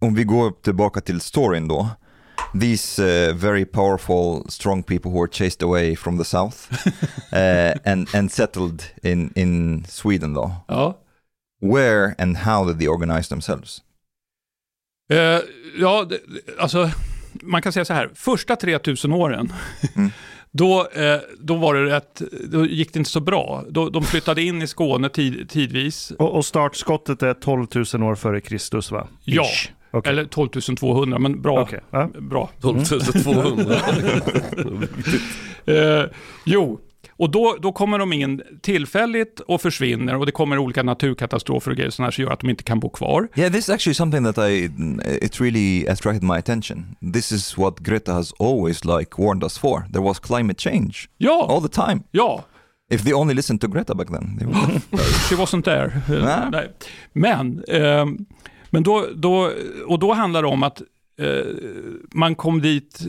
Om 0.00 0.14
vi 0.14 0.24
går 0.24 0.50
tillbaka 0.50 1.00
till 1.00 1.20
storyn 1.20 1.68
då. 1.68 1.88
These 2.60 3.02
uh, 3.02 3.34
very 3.36 3.64
powerful, 3.64 4.50
strong 4.50 4.82
people 4.82 5.10
who 5.10 5.20
were 5.20 5.28
chased 5.32 5.62
away 5.62 5.96
from 5.96 6.18
the 6.18 6.24
south 6.24 6.72
uh, 7.32 7.74
and, 7.92 8.14
and 8.14 8.32
settled 8.32 8.82
in, 9.02 9.32
in 9.36 9.84
Sweden 9.88 10.34
though. 10.34 10.52
Ja. 10.68 10.94
Where 11.60 12.14
and 12.18 12.36
how 12.36 12.64
did 12.64 12.78
they 12.78 12.88
organize 12.88 13.28
themselves? 13.28 13.82
Eh, 15.10 15.40
ja, 15.78 16.08
alltså, 16.58 16.90
man 17.42 17.62
kan 17.62 17.72
säga 17.72 17.84
så 17.84 17.94
här, 17.94 18.10
första 18.14 18.56
3000 18.56 19.12
åren, 19.12 19.52
Mm. 19.96 20.10
då, 20.58 20.88
eh, 20.92 21.18
då 21.38 21.54
var 21.54 21.74
det 21.74 21.84
rätt, 21.84 22.22
då 22.44 22.66
gick 22.66 22.92
det 22.92 22.98
inte 22.98 23.10
så 23.10 23.20
bra. 23.20 23.64
Då, 23.68 23.88
de 23.88 24.02
flyttade 24.02 24.42
in 24.42 24.62
i 24.62 24.66
Skåne 24.66 25.08
tid, 25.08 25.50
tidvis, 25.50 26.12
Och, 26.18 26.36
och 26.36 26.44
startskottet 26.44 27.22
är 27.22 27.34
12 27.34 27.66
000 27.94 28.02
år 28.02 28.14
före 28.14 28.40
Kristus 28.40 28.90
va? 28.90 29.08
Ja. 29.24 29.42
Ish. 29.42 29.70
Okej. 29.90 30.12
eller 30.12 30.24
12 30.24 30.48
200, 30.48 31.18
men 31.18 31.42
bra. 31.42 31.60
Okej, 31.60 31.80
ja. 31.90 32.10
bra. 32.18 32.50
12 32.60 32.84
200. 32.84 33.76
Eh, 35.66 36.04
jo, 36.44 36.80
och 37.18 37.30
då, 37.30 37.56
då 37.62 37.72
kommer 37.72 37.98
de 37.98 38.12
in 38.12 38.42
tillfälligt 38.62 39.40
och 39.40 39.60
försvinner 39.62 40.16
och 40.16 40.26
det 40.26 40.32
kommer 40.32 40.58
olika 40.58 40.82
naturkatastrofer 40.82 41.70
och 41.70 41.76
grejer 41.76 41.90
sådana 41.90 42.12
som 42.12 42.24
gör 42.24 42.30
att 42.30 42.40
de 42.40 42.50
inte 42.50 42.62
kan 42.64 42.80
bo 42.80 42.90
kvar. 42.90 43.28
Yeah, 43.34 43.52
this 43.52 43.64
is 43.64 43.70
actually 43.70 43.94
something 43.94 44.24
that 44.32 44.38
I 44.50 44.70
it 45.22 45.40
really 45.40 45.86
attracted 45.88 46.22
my 46.22 46.36
attention. 46.36 46.96
This 47.12 47.32
is 47.32 47.58
what 47.58 47.78
Greta 47.78 48.12
has 48.12 48.32
always 48.38 48.84
like 48.84 49.10
warned 49.22 49.44
us 49.44 49.58
for. 49.58 49.84
There 49.92 50.02
was 50.02 50.18
climate 50.18 50.60
change 50.70 50.94
Ja, 51.18 51.46
all 51.48 51.68
the 51.68 51.82
time. 51.82 52.00
ja, 52.10 52.44
If 52.90 53.04
they 53.04 53.12
only 53.12 53.34
listened 53.34 53.60
to 53.60 53.68
Greta 53.68 53.94
back 53.94 54.08
then. 54.08 54.38
They 54.38 54.46
would... 54.46 54.82
She 55.28 55.34
wasn't 55.36 55.62
there. 55.64 55.86
Eh. 56.08 56.50
Nej. 56.50 56.68
Men, 57.12 57.64
ehm, 57.68 58.18
men 58.70 58.82
då, 58.82 59.06
då, 59.14 59.50
och 59.86 59.98
då 59.98 60.12
handlar 60.12 60.42
det 60.42 60.48
om 60.48 60.62
att 60.62 60.80
eh, 60.80 60.86
man 62.14 62.34
kom 62.34 62.60
dit, 62.62 63.00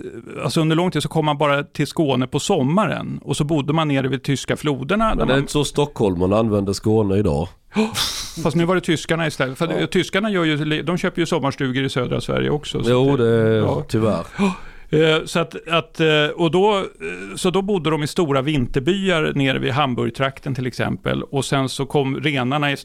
alltså 0.44 0.62
under 0.62 0.76
lång 0.76 0.92
tid 0.92 1.04
så 1.04 1.10
kom 1.10 1.26
man 1.26 1.38
bara 1.38 1.64
till 1.64 1.88
Skåne 1.88 2.28
på 2.28 2.40
sommaren 2.40 3.20
och 3.24 3.38
så 3.38 3.44
bodde 3.44 3.74
man 3.74 3.88
nere 3.88 4.08
vid 4.08 4.24
tyska 4.24 4.58
floderna. 4.58 5.10
Men 5.10 5.18
det 5.18 5.24
är 5.24 5.28
man, 5.28 5.40
inte 5.40 5.52
så 5.52 5.66
stockholmarna 5.66 6.38
använder 6.38 6.74
Skåne 6.74 7.18
idag. 7.18 7.48
fast 8.44 8.56
nu 8.56 8.66
var 8.66 8.76
det 8.76 8.82
tyskarna 8.82 9.28
istället. 9.28 9.58
För 9.58 9.86
tyskarna 9.86 10.32
gör 10.32 10.44
ju, 10.44 10.82
de 10.84 10.98
köper 10.98 11.22
ju 11.22 11.26
sommarstugor 11.26 11.84
i 11.84 11.90
södra 11.90 12.22
Sverige 12.22 12.50
också. 12.50 12.84
så 12.84 12.90
Jo, 12.90 13.18
det 13.18 13.56
ja. 13.56 13.84
tyvärr. 13.88 14.26
Eh, 14.92 15.26
Så, 15.26 15.40
att, 15.40 15.68
att, 15.68 16.00
eh, 16.00 16.28
och 16.36 16.52
då, 16.52 16.78
eh, 16.78 17.36
så 17.36 17.50
då 17.50 17.62
bodde 17.62 17.90
de 17.90 18.04
i 18.04 18.08
stora 18.08 18.42
vinterbyar 18.42 19.32
nere 19.36 19.60
vid 19.60 19.72
Hamburgtrakten 19.72 20.56
till 20.56 20.68
exempel. 20.68 21.24
Och 21.24 21.46
sen 21.46 21.70
så 21.70 21.86
kom 21.86 22.20
renarna, 22.20 22.76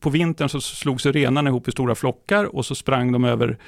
på 0.00 0.10
vintern 0.10 0.48
så 0.48 0.60
slog 0.60 1.00
sig 1.00 1.12
renarna 1.12 1.50
ihop 1.50 1.68
i 1.68 1.72
stora 1.72 1.94
flockar 1.94 2.56
och 2.56 2.66
så 2.66 2.74
sprang 2.74 3.12
de 3.12 3.24
över, 3.24 3.58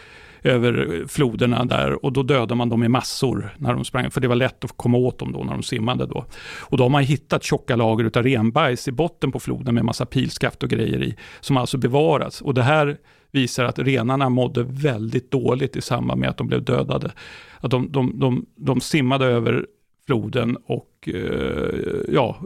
över 0.42 1.04
floderna 1.08 1.64
där 1.64 2.04
och 2.04 2.12
då 2.12 2.22
dödade 2.22 2.54
man 2.54 2.68
dem 2.68 2.84
i 2.84 2.88
massor 2.88 3.54
när 3.58 3.74
de 3.74 3.84
sprang, 3.84 4.10
för 4.10 4.20
det 4.20 4.28
var 4.28 4.36
lätt 4.36 4.64
att 4.64 4.76
komma 4.76 4.98
åt 4.98 5.18
dem 5.18 5.32
då 5.32 5.44
när 5.44 5.52
de 5.52 5.62
simmade 5.62 6.06
då. 6.06 6.24
Och 6.60 6.76
då 6.76 6.84
har 6.84 6.88
man 6.88 7.02
hittat 7.02 7.42
tjocka 7.42 7.76
lager 7.76 8.04
utav 8.04 8.22
renbajs 8.22 8.88
i 8.88 8.92
botten 8.92 9.32
på 9.32 9.40
floden 9.40 9.74
med 9.74 9.84
massa 9.84 10.06
pilskaft 10.06 10.62
och 10.62 10.68
grejer 10.68 11.02
i, 11.02 11.16
som 11.40 11.56
alltså 11.56 11.78
bevarats. 11.78 12.40
Och 12.40 12.54
det 12.54 12.62
här 12.62 12.98
visar 13.30 13.64
att 13.64 13.78
renarna 13.78 14.28
mådde 14.28 14.62
väldigt 14.62 15.30
dåligt 15.30 15.76
i 15.76 15.80
samband 15.80 16.20
med 16.20 16.30
att 16.30 16.36
de 16.36 16.46
blev 16.46 16.64
dödade. 16.64 17.12
Att 17.60 17.70
de, 17.70 17.92
de, 17.92 18.18
de, 18.18 18.46
de 18.56 18.80
simmade 18.80 19.26
över 19.26 19.66
floden 20.06 20.56
och 20.66 21.08
eh, 21.14 22.14
ja, 22.14 22.36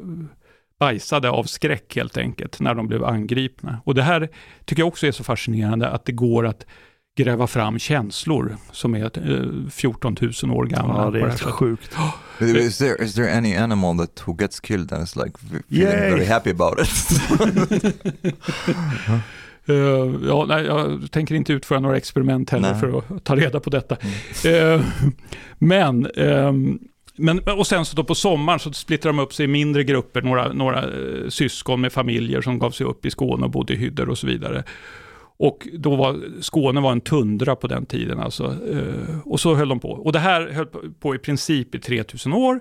bajsade 0.78 1.30
av 1.30 1.44
skräck 1.44 1.96
helt 1.96 2.16
enkelt 2.16 2.60
när 2.60 2.74
de 2.74 2.86
blev 2.86 3.04
angripna. 3.04 3.78
Och 3.84 3.94
det 3.94 4.02
här 4.02 4.28
tycker 4.64 4.82
jag 4.82 4.88
också 4.88 5.06
är 5.06 5.12
så 5.12 5.24
fascinerande 5.24 5.88
att 5.88 6.04
det 6.04 6.12
går 6.12 6.46
att 6.46 6.66
gräva 7.16 7.46
fram 7.46 7.78
känslor 7.78 8.56
som 8.72 8.94
är 8.94 9.04
eh, 9.04 9.70
14 9.70 10.16
000 10.42 10.56
år 10.56 10.66
gamla. 10.66 11.04
Ja, 11.04 11.10
det 11.10 11.20
är 11.20 11.30
sjukt. 11.30 11.96
Is 12.40 12.78
there 12.78 13.04
is 13.04 13.14
there 13.14 13.32
any 13.32 13.56
animal 13.56 13.98
that 13.98 14.22
who 14.26 14.36
gets 14.38 14.60
killed 14.60 14.92
and 14.92 15.04
is 15.04 15.16
like 15.16 15.38
feeling 15.38 15.62
Yay. 15.68 16.10
very 16.10 16.24
happy 16.24 16.50
about 16.50 16.80
it? 16.80 16.88
Eh, 19.68 20.14
ja, 20.26 20.44
nej, 20.48 20.64
jag 20.64 21.10
tänker 21.10 21.34
inte 21.34 21.52
utföra 21.52 21.80
några 21.80 21.96
experiment 21.96 22.50
heller 22.50 22.70
Nej. 22.70 22.80
för 22.80 22.98
att 22.98 23.24
ta 23.24 23.36
reda 23.36 23.60
på 23.60 23.70
detta. 23.70 23.96
Eh, 24.44 24.80
men, 25.58 26.06
ehm, 26.06 26.78
men, 27.16 27.38
och 27.38 27.66
sen 27.66 27.84
så 27.84 27.96
då 27.96 28.04
på 28.04 28.14
sommaren 28.14 28.58
så 28.58 28.72
splittrade 28.72 29.16
de 29.16 29.22
upp 29.22 29.34
sig 29.34 29.44
i 29.44 29.48
mindre 29.48 29.84
grupper, 29.84 30.22
några, 30.22 30.52
några 30.52 30.82
eh, 30.82 31.28
syskon 31.28 31.80
med 31.80 31.92
familjer 31.92 32.40
som 32.40 32.58
gav 32.58 32.70
sig 32.70 32.86
upp 32.86 33.06
i 33.06 33.10
Skåne 33.10 33.44
och 33.44 33.50
bodde 33.50 33.72
i 33.72 33.76
hyddor 33.76 34.08
och 34.08 34.18
så 34.18 34.26
vidare. 34.26 34.64
Och 35.38 35.68
då 35.78 35.96
var 35.96 36.20
Skåne 36.40 36.80
var 36.80 36.92
en 36.92 37.00
tundra 37.00 37.56
på 37.56 37.66
den 37.66 37.86
tiden 37.86 38.18
alltså. 38.20 38.44
Eh, 38.44 39.18
och 39.24 39.40
så 39.40 39.54
höll 39.54 39.68
de 39.68 39.80
på. 39.80 39.90
Och 39.90 40.12
det 40.12 40.18
här 40.18 40.48
höll 40.50 40.66
på- 40.66 40.82
på 41.00 41.14
i 41.14 41.18
princip 41.18 41.74
i 41.74 41.78
3000 41.78 42.32
år. 42.32 42.60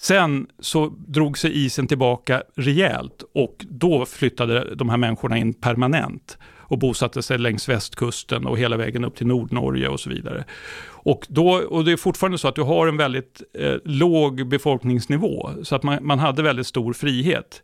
Sen 0.00 0.46
så 0.60 0.92
drog 1.08 1.38
sig 1.38 1.64
isen 1.64 1.86
tillbaka 1.86 2.42
rejält 2.56 3.22
och 3.34 3.66
då 3.68 4.04
flyttade 4.06 4.74
de 4.74 4.88
här 4.88 4.96
människorna 4.96 5.38
in 5.38 5.54
permanent 5.54 6.38
och 6.58 6.78
bosatte 6.78 7.22
sig 7.22 7.38
längs 7.38 7.68
västkusten 7.68 8.46
och 8.46 8.58
hela 8.58 8.76
vägen 8.76 9.04
upp 9.04 9.16
till 9.16 9.26
Nordnorge 9.26 9.88
och 9.88 10.00
så 10.00 10.10
vidare. 10.10 10.44
Och, 10.86 11.26
då, 11.28 11.50
och 11.50 11.84
det 11.84 11.92
är 11.92 11.96
fortfarande 11.96 12.38
så 12.38 12.48
att 12.48 12.54
du 12.54 12.62
har 12.62 12.86
en 12.86 12.96
väldigt 12.96 13.42
eh, 13.58 13.74
låg 13.84 14.48
befolkningsnivå, 14.48 15.50
så 15.62 15.74
att 15.76 15.82
man, 15.82 15.98
man 16.06 16.18
hade 16.18 16.42
väldigt 16.42 16.66
stor 16.66 16.92
frihet. 16.92 17.62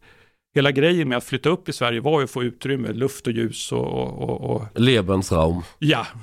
Hela 0.55 0.71
grejen 0.71 1.09
med 1.09 1.19
att 1.19 1.25
flytta 1.25 1.49
upp 1.49 1.69
i 1.69 1.73
Sverige 1.73 2.01
var 2.01 2.21
ju 2.21 2.25
att 2.25 2.31
få 2.31 2.43
utrymme, 2.43 2.93
luft 2.93 3.27
och 3.27 3.33
ljus 3.33 3.73
och, 3.73 3.87
och, 3.87 4.21
och, 4.21 4.57
och 4.57 4.81
Lebensraum. 4.81 5.63
Ja. 5.79 6.07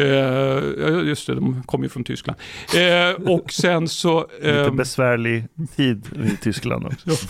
Eh, 0.00 0.62
just 1.06 1.26
det, 1.26 1.34
de 1.34 1.62
kommer 1.62 1.84
ju 1.84 1.88
från 1.88 2.04
Tyskland. 2.04 2.38
Eh, 2.76 3.32
och 3.32 3.52
sen 3.52 3.88
så... 3.88 4.26
Lite 4.36 4.50
ehm, 4.50 4.76
besvärlig 4.76 5.44
tid 5.76 6.06
i 6.32 6.36
Tyskland 6.36 6.86
också. 6.86 7.10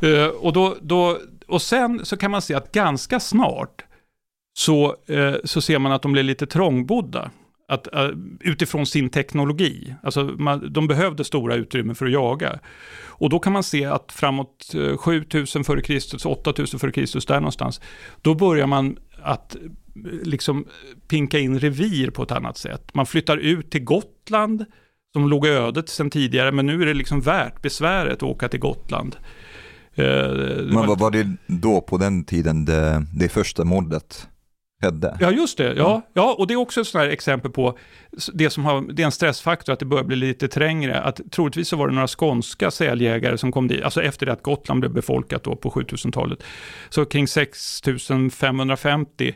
Eh, 0.00 0.26
och, 0.26 0.52
då, 0.52 0.76
då, 0.82 1.18
och 1.46 1.62
sen 1.62 2.04
så 2.04 2.16
kan 2.16 2.30
man 2.30 2.42
se 2.42 2.54
att 2.54 2.72
ganska 2.72 3.20
snart 3.20 3.84
så, 4.58 4.96
eh, 5.06 5.34
så 5.44 5.60
ser 5.60 5.78
man 5.78 5.92
att 5.92 6.02
de 6.02 6.12
blir 6.12 6.22
lite 6.22 6.46
trångbodda. 6.46 7.30
Att, 7.72 7.94
eh, 7.94 8.08
utifrån 8.40 8.86
sin 8.86 9.10
teknologi. 9.10 9.94
Alltså 10.02 10.24
man, 10.24 10.72
de 10.72 10.86
behövde 10.88 11.24
stora 11.24 11.54
utrymmen 11.54 11.94
för 11.94 12.06
att 12.06 12.12
jaga. 12.12 12.58
Och 13.06 13.30
då 13.30 13.38
kan 13.38 13.52
man 13.52 13.62
se 13.62 13.84
att 13.84 14.12
framåt 14.12 14.74
eh, 14.74 14.96
7000 14.96 15.64
före 15.64 15.80
Kristus, 15.82 16.26
8000 16.26 16.80
före 16.80 16.92
Kristus, 16.92 17.26
där 17.26 17.34
någonstans, 17.40 17.80
då 18.22 18.34
börjar 18.34 18.66
man 18.66 18.96
att 19.22 19.54
eh, 19.54 19.60
liksom 20.22 20.66
pinka 21.08 21.38
in 21.38 21.58
revir 21.58 22.10
på 22.10 22.22
ett 22.22 22.30
annat 22.32 22.56
sätt. 22.58 22.94
Man 22.94 23.06
flyttar 23.06 23.36
ut 23.36 23.70
till 23.70 23.84
Gotland, 23.84 24.64
som 25.12 25.28
låg 25.28 25.46
ödet 25.46 25.88
sedan 25.88 26.10
tidigare, 26.10 26.52
men 26.52 26.66
nu 26.66 26.82
är 26.82 26.86
det 26.86 26.94
liksom 26.94 27.20
värt 27.20 27.62
besväret 27.62 28.12
att 28.16 28.22
åka 28.22 28.48
till 28.48 28.60
Gotland. 28.60 29.16
Eh, 29.94 30.04
Men 30.04 30.74
var- 30.74 30.86
vad 30.86 30.98
var 30.98 31.10
det 31.10 31.36
då 31.46 31.80
på 31.80 31.96
den 31.98 32.24
tiden 32.24 32.64
det, 32.64 33.06
det 33.14 33.28
första 33.28 33.64
mordet 33.64 34.28
Hedde. 34.82 35.16
Ja, 35.20 35.30
just 35.30 35.58
det. 35.58 35.74
Ja, 35.76 36.02
ja, 36.12 36.34
och 36.38 36.46
det 36.46 36.54
är 36.54 36.58
också 36.58 36.80
ett 36.80 36.86
sånt 36.86 37.04
här 37.04 37.10
exempel 37.10 37.50
på 37.50 37.78
det 38.32 38.50
som 38.50 38.64
har, 38.64 38.92
det 38.92 39.02
är 39.02 39.06
en 39.06 39.12
stressfaktor, 39.12 39.72
att 39.72 39.78
det 39.78 39.84
börjar 39.84 40.04
bli 40.04 40.16
lite 40.16 40.48
trängre. 40.48 41.00
Att 41.00 41.20
troligtvis 41.30 41.68
så 41.68 41.76
var 41.76 41.88
det 41.88 41.94
några 41.94 42.08
skånska 42.08 42.70
säljägare 42.70 43.38
som 43.38 43.52
kom 43.52 43.68
dit, 43.68 43.82
alltså 43.82 44.02
efter 44.02 44.26
det 44.26 44.32
att 44.32 44.42
Gotland 44.42 44.80
blev 44.80 44.92
befolkat 44.92 45.44
då 45.44 45.56
på 45.56 45.70
7000-talet. 45.70 46.42
Så 46.88 47.04
kring 47.04 47.28
6550 47.28 49.34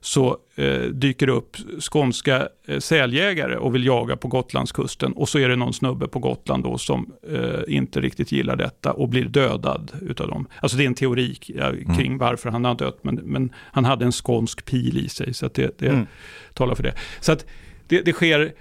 så 0.00 0.36
eh, 0.56 0.80
dyker 0.80 1.26
det 1.26 1.32
upp 1.32 1.56
skånska 1.80 2.48
eh, 2.66 2.78
säljägare 2.78 3.56
och 3.56 3.74
vill 3.74 3.86
jaga 3.86 4.16
på 4.16 4.28
Gotlandskusten. 4.28 5.12
Och 5.12 5.28
så 5.28 5.38
är 5.38 5.48
det 5.48 5.56
någon 5.56 5.72
snubbe 5.72 6.08
på 6.08 6.18
Gotland 6.18 6.64
då 6.64 6.78
som 6.78 7.12
eh, 7.30 7.60
inte 7.76 8.00
riktigt 8.00 8.32
gillar 8.32 8.56
detta 8.56 8.92
och 8.92 9.08
blir 9.08 9.24
dödad 9.24 9.92
utav 10.02 10.28
dem. 10.28 10.46
Alltså 10.60 10.76
det 10.78 10.84
är 10.84 10.86
en 10.86 10.94
teori 10.94 11.36
ja, 11.46 11.70
kring 11.96 12.06
Mm. 12.06 12.18
varför 12.18 12.50
han 12.50 12.64
har 12.64 12.74
dött, 12.74 12.98
men, 13.02 13.14
men 13.14 13.52
han 13.72 13.84
hade 13.84 14.04
en 14.04 14.12
skånsk 14.12 14.64
pil 14.64 14.98
i 15.06 15.08
sig, 15.08 15.34
så 15.34 15.48
det, 15.54 15.78
det 15.78 15.88
Mm. 15.88 16.06
talar 16.54 16.74
för 16.74 16.82
det. 16.82 16.94
Så 17.20 17.32
att 17.32 17.46
det, 17.86 18.00
det 18.02 18.12
sker, 18.12 18.52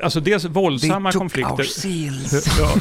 alltså 0.00 0.20
dels 0.20 0.44
våldsamma 0.44 1.12
konflikter. 1.12 1.66
Ja. 2.58 2.74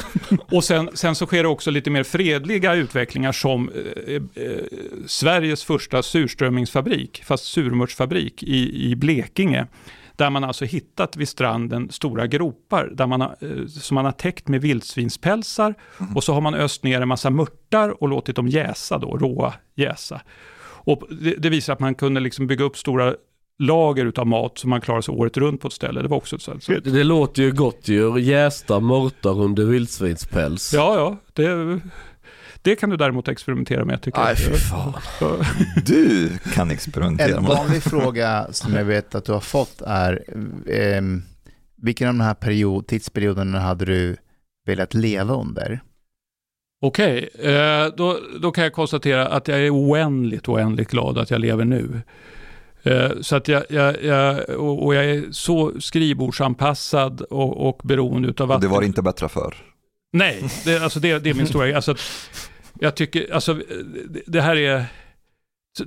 Och 0.51 0.63
sen, 0.63 0.89
sen 0.93 1.15
så 1.15 1.25
sker 1.25 1.43
det 1.43 1.49
också 1.49 1.71
lite 1.71 1.89
mer 1.89 2.03
fredliga 2.03 2.73
utvecklingar 2.73 3.31
som 3.31 3.69
eh, 3.69 4.13
eh, 4.15 4.63
Sveriges 5.05 5.63
första 5.63 6.03
surströmmingsfabrik, 6.03 7.23
fast 7.25 7.45
surmörtsfabrik 7.45 8.43
i, 8.43 8.89
i 8.91 8.95
Blekinge. 8.95 9.67
Där 10.15 10.29
man 10.29 10.43
alltså 10.43 10.65
hittat 10.65 11.17
vid 11.17 11.29
stranden 11.29 11.91
stora 11.91 12.27
gropar 12.27 12.89
där 12.93 13.07
man 13.07 13.21
har, 13.21 13.35
eh, 13.41 13.65
som 13.67 13.95
man 13.95 14.05
har 14.05 14.11
täckt 14.11 14.47
med 14.47 14.61
vildsvinspälsar 14.61 15.75
och 16.15 16.23
så 16.23 16.33
har 16.33 16.41
man 16.41 16.53
öst 16.53 16.83
ner 16.83 17.01
en 17.01 17.07
massa 17.07 17.29
mörtar 17.29 18.03
och 18.03 18.09
låtit 18.09 18.35
dem 18.35 18.47
jäsa 18.47 18.97
då, 18.97 19.17
råa 19.17 19.53
jäsa. 19.75 20.21
Och 20.87 21.03
det, 21.21 21.35
det 21.35 21.49
visar 21.49 21.73
att 21.73 21.79
man 21.79 21.95
kunde 21.95 22.19
liksom 22.19 22.47
bygga 22.47 22.65
upp 22.65 22.77
stora 22.77 23.15
lager 23.59 24.05
utav 24.05 24.27
mat 24.27 24.57
som 24.57 24.69
man 24.69 24.81
klarar 24.81 25.01
sig 25.01 25.13
året 25.13 25.37
runt 25.37 25.61
på 25.61 25.67
ett 25.67 25.73
ställe. 25.73 26.01
Det 26.01 26.07
var 26.07 26.17
också 26.17 26.35
ett 26.35 26.41
sånt. 26.41 26.63
Så, 26.63 26.71
Det, 26.71 26.79
det 26.79 27.03
låter 27.03 27.41
ju 27.43 27.51
gott 27.51 27.87
ju. 27.87 28.19
Jästa 28.19 28.79
mörtar 28.79 29.39
under 29.41 29.65
vildsvinspäls. 29.65 30.73
Ja, 30.73 30.95
ja. 30.95 31.17
Det, 31.33 31.79
det 32.61 32.75
kan 32.75 32.89
du 32.89 32.97
däremot 32.97 33.27
experimentera 33.27 33.85
med 33.85 34.01
tycker 34.01 34.19
Nej, 34.19 34.35
jag. 34.37 34.37
fy 34.37 34.53
fan. 34.57 34.93
Du 35.85 36.29
kan 36.53 36.71
experimentera 36.71 37.37
En 37.37 37.43
med 37.43 37.51
det. 37.51 37.55
vanlig 37.55 37.83
fråga 37.83 38.47
som 38.51 38.73
jag 38.73 38.85
vet 38.85 39.15
att 39.15 39.25
du 39.25 39.31
har 39.31 39.39
fått 39.39 39.81
är, 39.81 40.23
ehm, 40.71 41.23
vilken 41.81 42.07
av 42.07 42.13
de 42.13 42.21
här 42.23 42.33
period, 42.33 42.87
tidsperioderna 42.87 43.59
hade 43.59 43.85
du 43.85 44.17
velat 44.65 44.93
leva 44.93 45.33
under? 45.33 45.79
Okej, 46.81 47.29
eh, 47.39 47.85
då, 47.97 48.19
då 48.41 48.51
kan 48.51 48.63
jag 48.63 48.73
konstatera 48.73 49.27
att 49.27 49.47
jag 49.47 49.59
är 49.59 49.69
oändligt, 49.75 50.47
oändligt 50.49 50.89
glad 50.91 51.17
att 51.17 51.31
jag 51.31 51.41
lever 51.41 51.65
nu. 51.65 52.01
Eh, 52.87 53.11
så 53.21 53.35
att 53.35 53.47
jag, 53.47 53.63
jag, 53.69 54.03
jag, 54.03 54.49
och 54.59 54.95
jag 54.95 55.05
är 55.05 55.31
så 55.31 55.71
skrivbordsanpassad 55.79 57.21
och, 57.21 57.69
och 57.69 57.81
beroende 57.83 58.43
Och 58.43 58.55
att... 58.55 58.61
det 58.61 58.67
var 58.67 58.81
inte 58.81 59.01
bättre 59.01 59.29
för. 59.29 59.55
Nej, 60.13 60.43
det, 60.65 60.83
alltså 60.83 60.99
det, 60.99 61.19
det 61.19 61.29
är 61.29 61.33
min 61.33 61.47
stora 61.47 61.75
alltså, 61.75 61.95
Jag 62.79 62.95
tycker, 62.95 63.33
alltså 63.33 63.53
det, 64.09 64.21
det 64.27 64.41
här 64.41 64.55
är, 64.55 64.85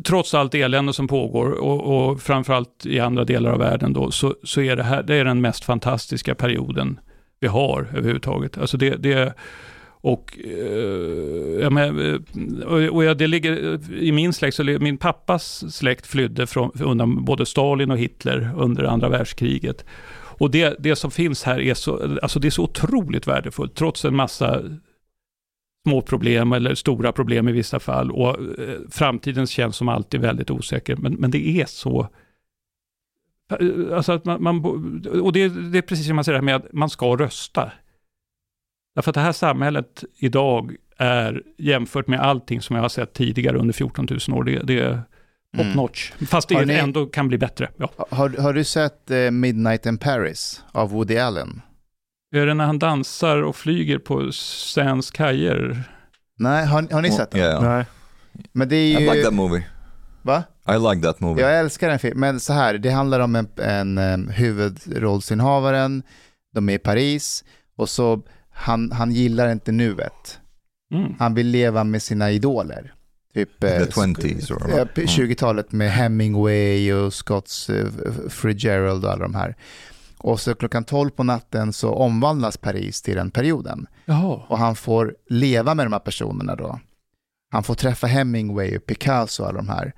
trots 0.05 0.35
allt 0.35 0.55
elände 0.55 0.93
som 0.93 1.09
pågår 1.09 1.51
och, 1.51 2.11
och 2.11 2.23
framförallt 2.23 2.87
i 2.87 3.01
andra 3.01 3.25
delar 3.25 3.51
av 3.51 3.59
världen 3.59 3.93
då, 3.93 4.11
så, 4.11 4.35
så 4.45 4.61
är 4.61 4.77
det 4.77 4.83
här, 4.83 5.03
det 5.03 5.15
är 5.15 5.25
den 5.25 5.41
mest 5.41 5.65
fantastiska 5.65 6.35
perioden 6.35 7.01
vi 7.41 7.47
har 7.47 7.89
överhuvudtaget. 7.95 8.59
Alltså 8.59 8.77
det, 8.77 8.97
det 8.97 9.35
och, 10.03 10.39
eh, 10.45 11.61
ja, 11.61 11.71
men, 11.71 11.99
eh, 11.99 12.21
och, 12.67 13.05
ja, 13.05 13.15
det 13.15 13.27
ligger 13.27 13.81
i 13.95 14.13
min 14.13 14.33
släkt, 14.33 14.57
så 14.57 14.65
min 14.65 14.99
pappas 14.99 15.75
släkt 15.75 16.07
flydde 16.07 16.47
från, 16.47 16.71
undan 16.81 17.25
både 17.25 17.47
Stalin 17.47 17.91
och 17.91 17.99
Hitler 17.99 18.51
under 18.57 18.85
andra 18.85 19.09
världskriget. 19.09 19.85
Och 20.41 20.51
det, 20.51 20.77
det 20.79 20.97
som 20.97 21.11
finns 21.11 21.43
här 21.43 21.61
är 21.61 21.75
så, 21.75 22.19
alltså 22.23 22.41
det 22.41 22.49
är 22.49 22.51
så 22.51 22.63
otroligt 22.63 23.27
värdefullt, 23.27 23.75
trots 23.75 24.05
en 24.05 24.17
massa 24.17 24.63
små 25.87 26.03
problem 26.03 26.53
eller 26.53 26.75
stora 26.75 27.13
problem 27.13 27.49
i 27.49 27.53
vissa 27.53 27.81
fall. 27.81 28.11
Och 28.11 28.61
eh, 28.61 28.79
framtiden 28.91 29.47
känns 29.47 29.77
som 29.77 29.89
alltid 29.89 30.21
väldigt 30.21 30.51
osäker, 30.51 30.97
men, 30.97 31.13
men 31.13 31.31
det 31.31 31.61
är 31.61 31.67
så 31.67 32.09
eh, 33.61 33.97
Alltså 33.97 34.13
att 34.13 34.25
man, 34.25 34.43
man, 34.43 34.65
och 35.23 35.33
det, 35.33 35.49
det 35.49 35.79
är 35.79 35.83
precis 35.83 36.07
som 36.07 36.17
man 36.17 36.25
säger 36.25 36.35
det 36.35 36.47
här 36.47 36.59
med 36.59 36.67
att 36.67 36.73
man 36.73 36.91
ska 36.91 37.17
rösta. 37.17 37.73
Därför 39.01 39.11
att 39.11 39.15
det 39.15 39.21
här 39.21 39.33
samhället 39.33 40.05
idag 40.19 40.75
är 40.99 41.43
jämfört 41.59 42.07
med 42.07 42.21
allting 42.21 42.61
som 42.63 42.77
jag 42.77 42.83
har 42.83 42.89
sett 42.89 43.13
tidigare 43.13 43.59
under 43.59 43.73
14 43.75 44.07
000 44.29 44.39
år, 44.39 44.45
det, 44.45 44.63
det 44.63 44.79
är 44.81 44.93
top 45.57 45.65
Mm. 45.65 45.73
notch. 45.77 46.13
Fast 46.27 46.49
det 46.49 46.65
ni- 46.65 46.75
ändå 46.75 47.07
kan 47.07 47.29
bli 47.29 47.39
bättre. 47.39 47.71
Ja. 47.77 47.91
Har, 48.11 48.29
har 48.29 48.53
du 48.53 48.65
sett 48.65 49.11
eh, 49.11 49.31
Midnight 49.31 49.87
in 49.87 49.99
Paris 49.99 50.63
av 50.73 50.91
Woody 50.91 51.17
Allen? 51.19 51.63
Är 52.37 52.47
det 52.47 52.55
när 52.55 52.65
han 52.65 52.79
dansar 52.79 53.43
och 53.43 53.57
flyger 53.57 53.99
på 53.99 54.33
Sands 54.33 55.11
kajer? 55.11 55.83
Nej, 56.39 56.67
har, 56.67 56.93
har 56.93 57.03
ni 57.03 57.11
sett 57.11 57.31
den? 57.31 57.41
Yeah. 57.41 57.63
Nej. 57.63 57.85
Men 58.53 58.69
det 58.69 58.77
är 58.77 59.01
I 59.01 59.05
ju... 59.05 59.11
like 59.11 59.23
that 59.25 59.35
movie. 59.35 59.67
Va? 60.23 60.43
I 60.69 60.73
like 60.95 61.03
that 61.07 61.21
movie. 61.21 61.45
Jag 61.45 61.59
älskar 61.61 61.89
den 61.89 61.99
filmen, 61.99 62.21
men 62.21 62.41
så 62.41 62.53
här, 62.53 62.79
det 62.79 62.91
handlar 62.91 63.21
om 63.21 63.37
en, 63.37 63.49
en 63.57 63.99
um, 63.99 64.29
huvudrollsinnehavaren, 64.29 66.03
de 66.55 66.69
är 66.69 66.73
i 66.75 66.79
Paris 66.79 67.45
och 67.77 67.89
så 67.89 68.23
han, 68.61 68.93
han 68.93 69.13
gillar 69.13 69.53
inte 69.53 69.73
nuet. 69.73 70.39
Mm. 70.95 71.15
Han 71.19 71.35
vill 71.35 71.47
leva 71.47 71.85
med 71.85 72.03
sina 72.03 72.31
idoler. 72.31 72.95
Typ 73.35 73.65
eh, 73.65 73.71
The 73.71 73.85
20s 73.85 74.51
or- 74.53 74.79
ja, 74.79 74.85
p- 74.95 75.05
20-talet 75.05 75.73
med 75.73 75.91
Hemingway 75.93 76.93
och 76.93 77.15
Scotts 77.15 77.71
eh, 77.71 77.87
Fitzgerald 78.29 79.05
och 79.05 79.11
alla 79.13 79.23
de 79.23 79.35
här. 79.35 79.57
Och 80.19 80.41
så 80.41 80.55
klockan 80.55 80.85
12 80.85 81.11
på 81.11 81.23
natten 81.23 81.73
så 81.73 81.95
omvandlas 81.95 82.57
Paris 82.57 83.03
till 83.03 83.15
den 83.17 83.31
perioden. 83.31 83.87
Jaha. 84.05 84.43
Och 84.49 84.59
han 84.59 84.77
får 84.77 85.15
leva 85.29 85.75
med 85.75 85.87
de 85.87 85.93
här 85.93 86.01
personerna 86.01 86.57
då. 86.57 86.81
Han 87.53 87.63
får 87.63 87.75
träffa 87.75 88.07
Hemingway 88.07 88.77
och 88.77 88.87
Picasso 88.87 89.43
och 89.43 89.49
alla 89.49 89.57
de 89.59 89.69
här. 89.69 89.93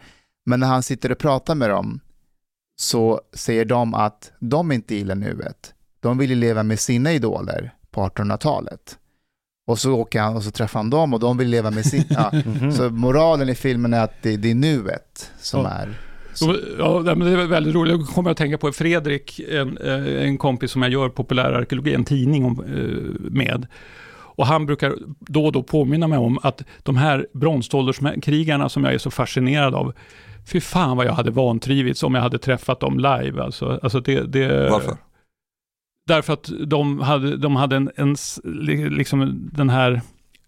Men 0.47 0.61
när 0.61 0.67
han 0.67 0.83
sitter 0.83 1.13
och 1.13 1.19
pratar 1.19 1.55
med 1.55 1.71
dem 1.71 2.01
så 2.77 3.21
säger 3.33 3.65
de 3.65 3.95
att 3.95 4.33
de 4.41 4.73
inte 4.73 4.95
gillar 4.95 5.15
nuet. 5.15 5.75
De 6.01 6.19
vill 6.19 6.31
ju 6.31 6.37
leva 6.37 6.63
med 6.63 6.79
sina 6.81 7.13
idoler 7.13 7.75
på 7.93 8.01
1800-talet. 8.07 8.99
Och 9.67 9.79
så 9.79 9.93
åker 9.93 10.21
han 10.21 10.37
och 10.37 10.43
så 10.43 10.51
träffar 10.51 10.81
han 10.81 10.91
dem 10.91 11.15
och 11.15 11.21
de 11.21 11.37
vill 11.39 11.49
leva 11.49 11.71
med 11.71 11.87
sin... 11.87 12.05
Ja. 12.11 12.31
Mhm. 12.47 12.73
Så 12.73 12.91
moralen 12.91 13.49
i 13.49 13.55
filmen 13.55 13.95
är 13.95 14.05
att 14.05 14.23
det, 14.23 14.37
det 14.37 14.51
är 14.51 14.55
nuet 14.55 15.31
som 15.39 15.61
Ja. 15.61 15.69
är... 15.71 15.95
Så, 16.35 16.57
ja, 16.79 17.01
men 17.05 17.21
det 17.21 17.31
är 17.31 17.47
väldigt 17.47 17.75
roligt. 17.75 17.95
Jag 18.01 18.07
kommer 18.09 18.31
att 18.31 18.37
tänka 18.37 18.59
på 18.59 18.73
Fredrik, 18.73 19.41
en, 19.51 19.79
eh, 19.79 20.25
en 20.25 20.39
kompis 20.39 20.71
som 20.71 20.83
jag 20.83 20.93
gör 20.93 21.09
populärarkeologi, 21.09 21.95
en 21.95 22.05
tidning 22.05 22.45
om, 22.45 22.65
eh, 22.65 23.31
med. 23.31 23.67
Och 24.35 24.47
han 24.47 24.67
brukar 24.67 24.95
då 25.21 25.47
och 25.47 25.53
då 25.53 25.63
påminna 25.63 26.07
mig 26.09 26.19
om 26.19 26.39
att 26.43 26.63
de 26.83 26.97
här 26.97 27.27
bronsålderskrigarna 27.33 28.69
som 28.69 28.85
jag 28.85 28.95
är 28.95 28.99
så 28.99 29.11
fascinerad 29.11 29.75
av, 29.75 29.93
fy 30.47 30.61
fan 30.61 30.97
vad 30.97 31.07
jag 31.07 31.13
hade 31.13 31.31
vantrivits 31.31 32.03
om 32.03 32.15
jag 32.15 32.23
hade 32.23 32.39
träffat 32.39 32.81
dem 32.81 32.97
live. 32.99 33.43
Alltså, 33.43 33.79
alltså 33.83 34.01
det, 34.01 34.21
det, 34.21 34.71
Varför? 34.71 34.97
Därför 36.07 36.33
att 36.33 36.51
de 36.67 37.01
hade, 37.01 37.37
de 37.37 37.57
hade 37.57 37.77
en, 37.77 37.91
en, 37.97 38.17
liksom 38.97 39.49
den 39.53 39.71
här 39.71 40.01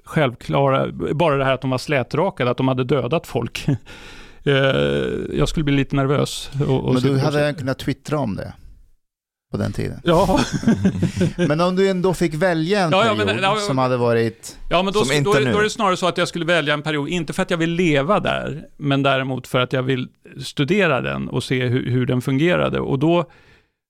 självklara, 0.04 0.88
bara 1.14 1.36
det 1.36 1.44
här 1.44 1.54
att 1.54 1.60
de 1.60 1.70
var 1.70 1.78
slätrakade, 1.78 2.50
att 2.50 2.56
de 2.56 2.68
hade 2.68 2.84
dödat 2.84 3.26
folk. 3.26 3.66
Eh, 4.46 4.52
jag 5.38 5.48
skulle 5.48 5.64
bli 5.64 5.74
lite 5.74 5.96
nervös. 5.96 6.50
Och, 6.68 6.84
och 6.84 6.94
Men 6.94 7.02
du 7.02 7.18
hade 7.18 7.40
jag 7.40 7.58
kunnat 7.58 7.78
twittra 7.78 8.18
om 8.18 8.36
det 8.36 8.52
på 9.50 9.56
den 9.56 9.72
tiden. 9.72 10.00
Ja, 10.04 10.40
Men 11.36 11.60
om 11.60 11.76
du 11.76 11.88
ändå 11.88 12.14
fick 12.14 12.34
välja 12.34 12.80
en 12.80 12.90
Ja, 12.90 13.06
ja, 13.06 13.12
period 13.14 13.26
men- 13.26 13.42
ja, 13.42 13.56
som 13.56 13.78
hade 13.78 13.96
varit... 13.96 14.58
ja 14.70 14.82
men 14.82 14.92
då, 14.92 15.04
Som 15.04 15.16
inte 15.16 15.30
då, 15.30 15.34
är, 15.36 15.40
nu. 15.44 15.52
då 15.52 15.58
är 15.58 15.62
det 15.62 15.70
snarare 15.70 15.96
så 15.96 16.06
att 16.08 16.18
jag 16.18 16.28
skulle 16.28 16.44
välja 16.44 16.74
en 16.74 16.82
period, 16.82 17.08
inte 17.08 17.32
för 17.32 17.42
att 17.42 17.50
jag 17.50 17.58
vill 17.58 17.70
leva 17.70 18.20
där, 18.20 18.64
men 18.76 19.02
däremot 19.02 19.46
för 19.46 19.60
att 19.60 19.72
jag 19.72 19.82
vill 19.82 20.08
studera 20.42 21.00
den 21.00 21.28
och 21.28 21.44
se 21.44 21.66
hur, 21.66 21.90
hur 21.90 22.06
den 22.06 22.22
fungerade. 22.22 22.80
Och 22.80 22.98
då, 22.98 23.30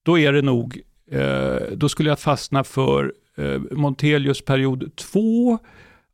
då 0.04 0.18
är 0.18 0.32
det 0.32 0.42
nog, 0.42 0.80
Eh, 1.10 1.56
då 1.72 1.88
skulle 1.88 2.08
jag 2.08 2.18
fastna 2.18 2.64
för 2.64 3.12
eh, 3.36 3.60
Montelius 3.70 4.44
period 4.44 4.96
2 4.96 5.58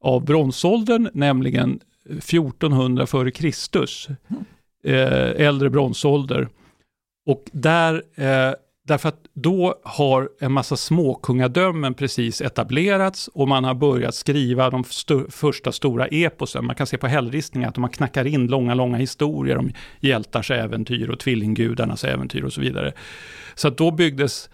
av 0.01 0.25
bronsåldern, 0.25 1.09
nämligen 1.13 1.81
1400 2.09 3.07
före 3.07 3.31
Kristus. 3.31 4.09
Eh, 4.85 5.47
äldre 5.47 5.71
bronsålder. 5.71 6.49
Och 7.27 7.45
där, 7.53 7.95
eh, 8.15 8.55
därför 8.87 9.09
att 9.09 9.21
då 9.35 9.75
har 9.85 10.29
en 10.41 10.53
massa 10.53 10.77
småkungadömen 10.77 11.95
precis 11.95 12.41
etablerats 12.41 13.29
och 13.29 13.49
man 13.49 13.65
har 13.65 13.75
börjat 13.75 14.15
skriva 14.15 14.71
de 14.71 14.81
st 14.81 15.15
första 15.29 15.73
stora 15.73 16.07
eposen. 16.07 16.65
Man 16.65 16.77
kan 16.77 16.87
se 16.87 16.97
på 16.97 17.07
hällristningar 17.07 17.69
att 17.69 17.79
man 17.79 17.91
knackar 17.91 18.27
in 18.27 18.47
långa, 18.47 18.75
långa 18.75 18.97
historier 18.97 19.57
om 19.57 19.71
hjältars 20.01 20.51
äventyr 20.51 21.11
och 21.11 21.19
tvillinggudarnas 21.19 22.05
äventyr 22.05 22.43
och 22.45 22.53
så 22.53 22.61
vidare. 22.61 22.93
Så 23.55 23.69
att 23.69 23.79
då 23.79 23.91
byggdes 23.91 24.51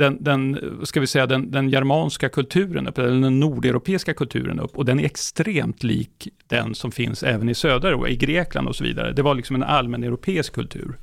den, 0.00 0.24
den, 0.24 0.58
ska 0.82 1.00
vi 1.00 1.06
säga, 1.06 1.26
den, 1.26 1.50
den 1.50 1.68
germanska 1.68 2.28
kulturen 2.28 2.86
upp, 2.86 2.98
eller 2.98 3.20
den 3.20 3.40
nordeuropeiska 3.40 4.14
kulturen 4.14 4.60
upp, 4.60 4.76
och 4.76 4.84
den 4.84 5.00
är 5.00 5.04
extremt 5.04 5.82
lik 5.82 6.28
den 6.46 6.74
som 6.74 6.92
finns 6.92 7.22
även 7.22 7.48
i 7.48 7.54
södra 7.54 7.88
Europa, 7.88 8.08
i 8.08 8.16
Grekland 8.16 8.68
och 8.68 8.76
så 8.76 8.84
vidare. 8.84 9.12
Det 9.12 9.22
var 9.22 9.34
liksom 9.34 9.56
en 9.56 9.62
allmän 9.62 10.04
europeisk 10.04 10.52
kultur. 10.52 10.98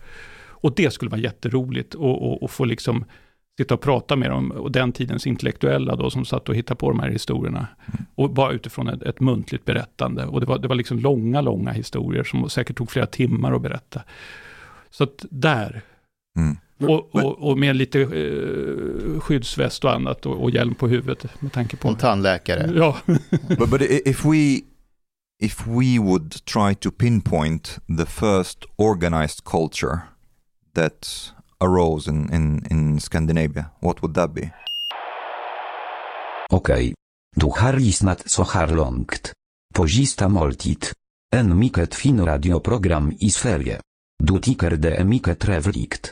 Och 0.64 0.76
det 0.76 0.94
skulle 0.94 1.12
vara 1.12 1.22
jätteroligt 1.22 1.96
att 1.96 2.02
och, 2.02 2.44
och 2.44 2.52
få 2.52 2.66
liksom 2.66 3.06
sitta 3.60 3.74
och 3.74 3.82
prata 3.82 4.16
med 4.16 4.30
dem, 4.30 4.52
och 4.52 4.72
den 4.72 4.92
tidens 4.92 5.28
intellektuella 5.28 5.96
då, 5.96 6.10
som 6.10 6.26
satt 6.26 6.50
och 6.50 6.56
hittade 6.56 6.78
på 6.78 6.90
de 6.90 7.00
här 7.00 7.10
historierna. 7.10 7.68
Och 8.16 8.34
bara 8.34 8.52
utifrån 8.52 8.88
ett, 8.88 9.04
ett 9.04 9.20
muntligt 9.20 9.66
berättande. 9.66 10.26
Och 10.26 10.40
det 10.40 10.46
var, 10.46 10.58
det 10.58 10.68
var 10.68 10.76
liksom 10.76 11.00
långa, 11.00 11.42
långa 11.42 11.72
historier 11.72 12.24
som 12.24 12.50
säkert 12.50 12.78
tog 12.78 12.92
flera 12.92 13.06
timmar 13.06 13.54
att 13.54 13.62
berätta. 13.62 14.02
Så 14.90 15.04
att 15.04 15.26
där, 15.30 15.82
Mm. 16.38 16.58
Och, 16.80 17.16
och, 17.16 17.50
och 17.50 17.58
med 17.58 17.76
lite 17.76 18.02
eh, 18.02 19.20
skyddsväst 19.20 19.84
och 19.84 19.94
annat 19.94 20.26
och, 20.26 20.44
och 20.44 20.52
hjälm 20.52 20.76
på 20.76 20.88
huvudet 20.88 21.42
med 21.42 21.54
tanke 21.54 21.78
på... 21.78 21.88
En 21.88 21.96
tandläkare. 21.96 22.72
Ja, 22.76 22.98
but 23.58 23.70
but 23.70 23.82
if 23.82 24.26
we 24.26 24.62
if 25.40 25.68
we 25.68 26.00
would 26.00 26.46
try 26.46 26.76
to 26.76 26.92
pinpoint 26.92 27.80
the 27.98 28.06
first 28.06 28.66
organized 28.76 29.44
culture 29.44 30.00
that 30.74 31.34
arose 31.60 32.12
in, 32.12 32.34
in, 32.34 32.66
in 32.72 33.00
Scandinavia, 33.00 33.66
what 33.80 34.02
would 34.02 34.16
that 34.16 34.34
be? 34.34 34.52
Okej. 36.50 36.94
Du 37.36 37.46
har 37.46 37.74
lyssnat 37.74 38.30
så 38.30 38.44
här 38.44 38.68
långt. 38.68 39.34
På 39.76 39.88
sista 39.88 40.30
måltid. 40.30 40.86
En 41.36 41.60
mycket 41.60 41.96
fin 41.96 42.26
radioprogram 42.26 43.14
i 43.20 43.30
Sverige. 43.30 43.80
Du 44.24 44.40
tycker 44.40 44.72
det 44.72 44.96
är 44.96 45.04
mycket 45.04 45.40
trevligt. 45.40 46.12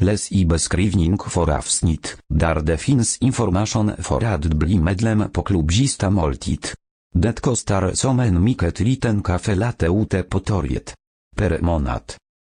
Läs 0.00 0.32
i 0.32 0.44
beskrivning 0.44 1.18
för 1.18 1.50
avsnitt, 1.50 2.16
där 2.28 2.62
det 2.62 2.78
finns 2.78 3.18
information 3.18 3.92
för 3.98 4.24
att 4.24 4.44
bli 4.44 4.78
medlem 4.78 5.30
på 5.32 5.42
klubbista 5.42 6.10
måltid. 6.10 6.66
Det 7.14 7.40
kostar 7.40 7.94
som 7.94 8.20
en 8.20 8.44
mycket 8.44 8.80
liten 8.80 9.22
kaffe 9.22 9.54
latte 9.54 9.86
ute 9.86 10.22
på 10.22 10.40
torget. 10.40 10.94
Per 11.36 11.60
månad. 11.60 12.02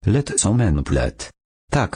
Lätt 0.05 0.39
som 0.39 0.61
en 0.61 0.83
plätt. 0.83 1.31
Tack, 1.71 1.95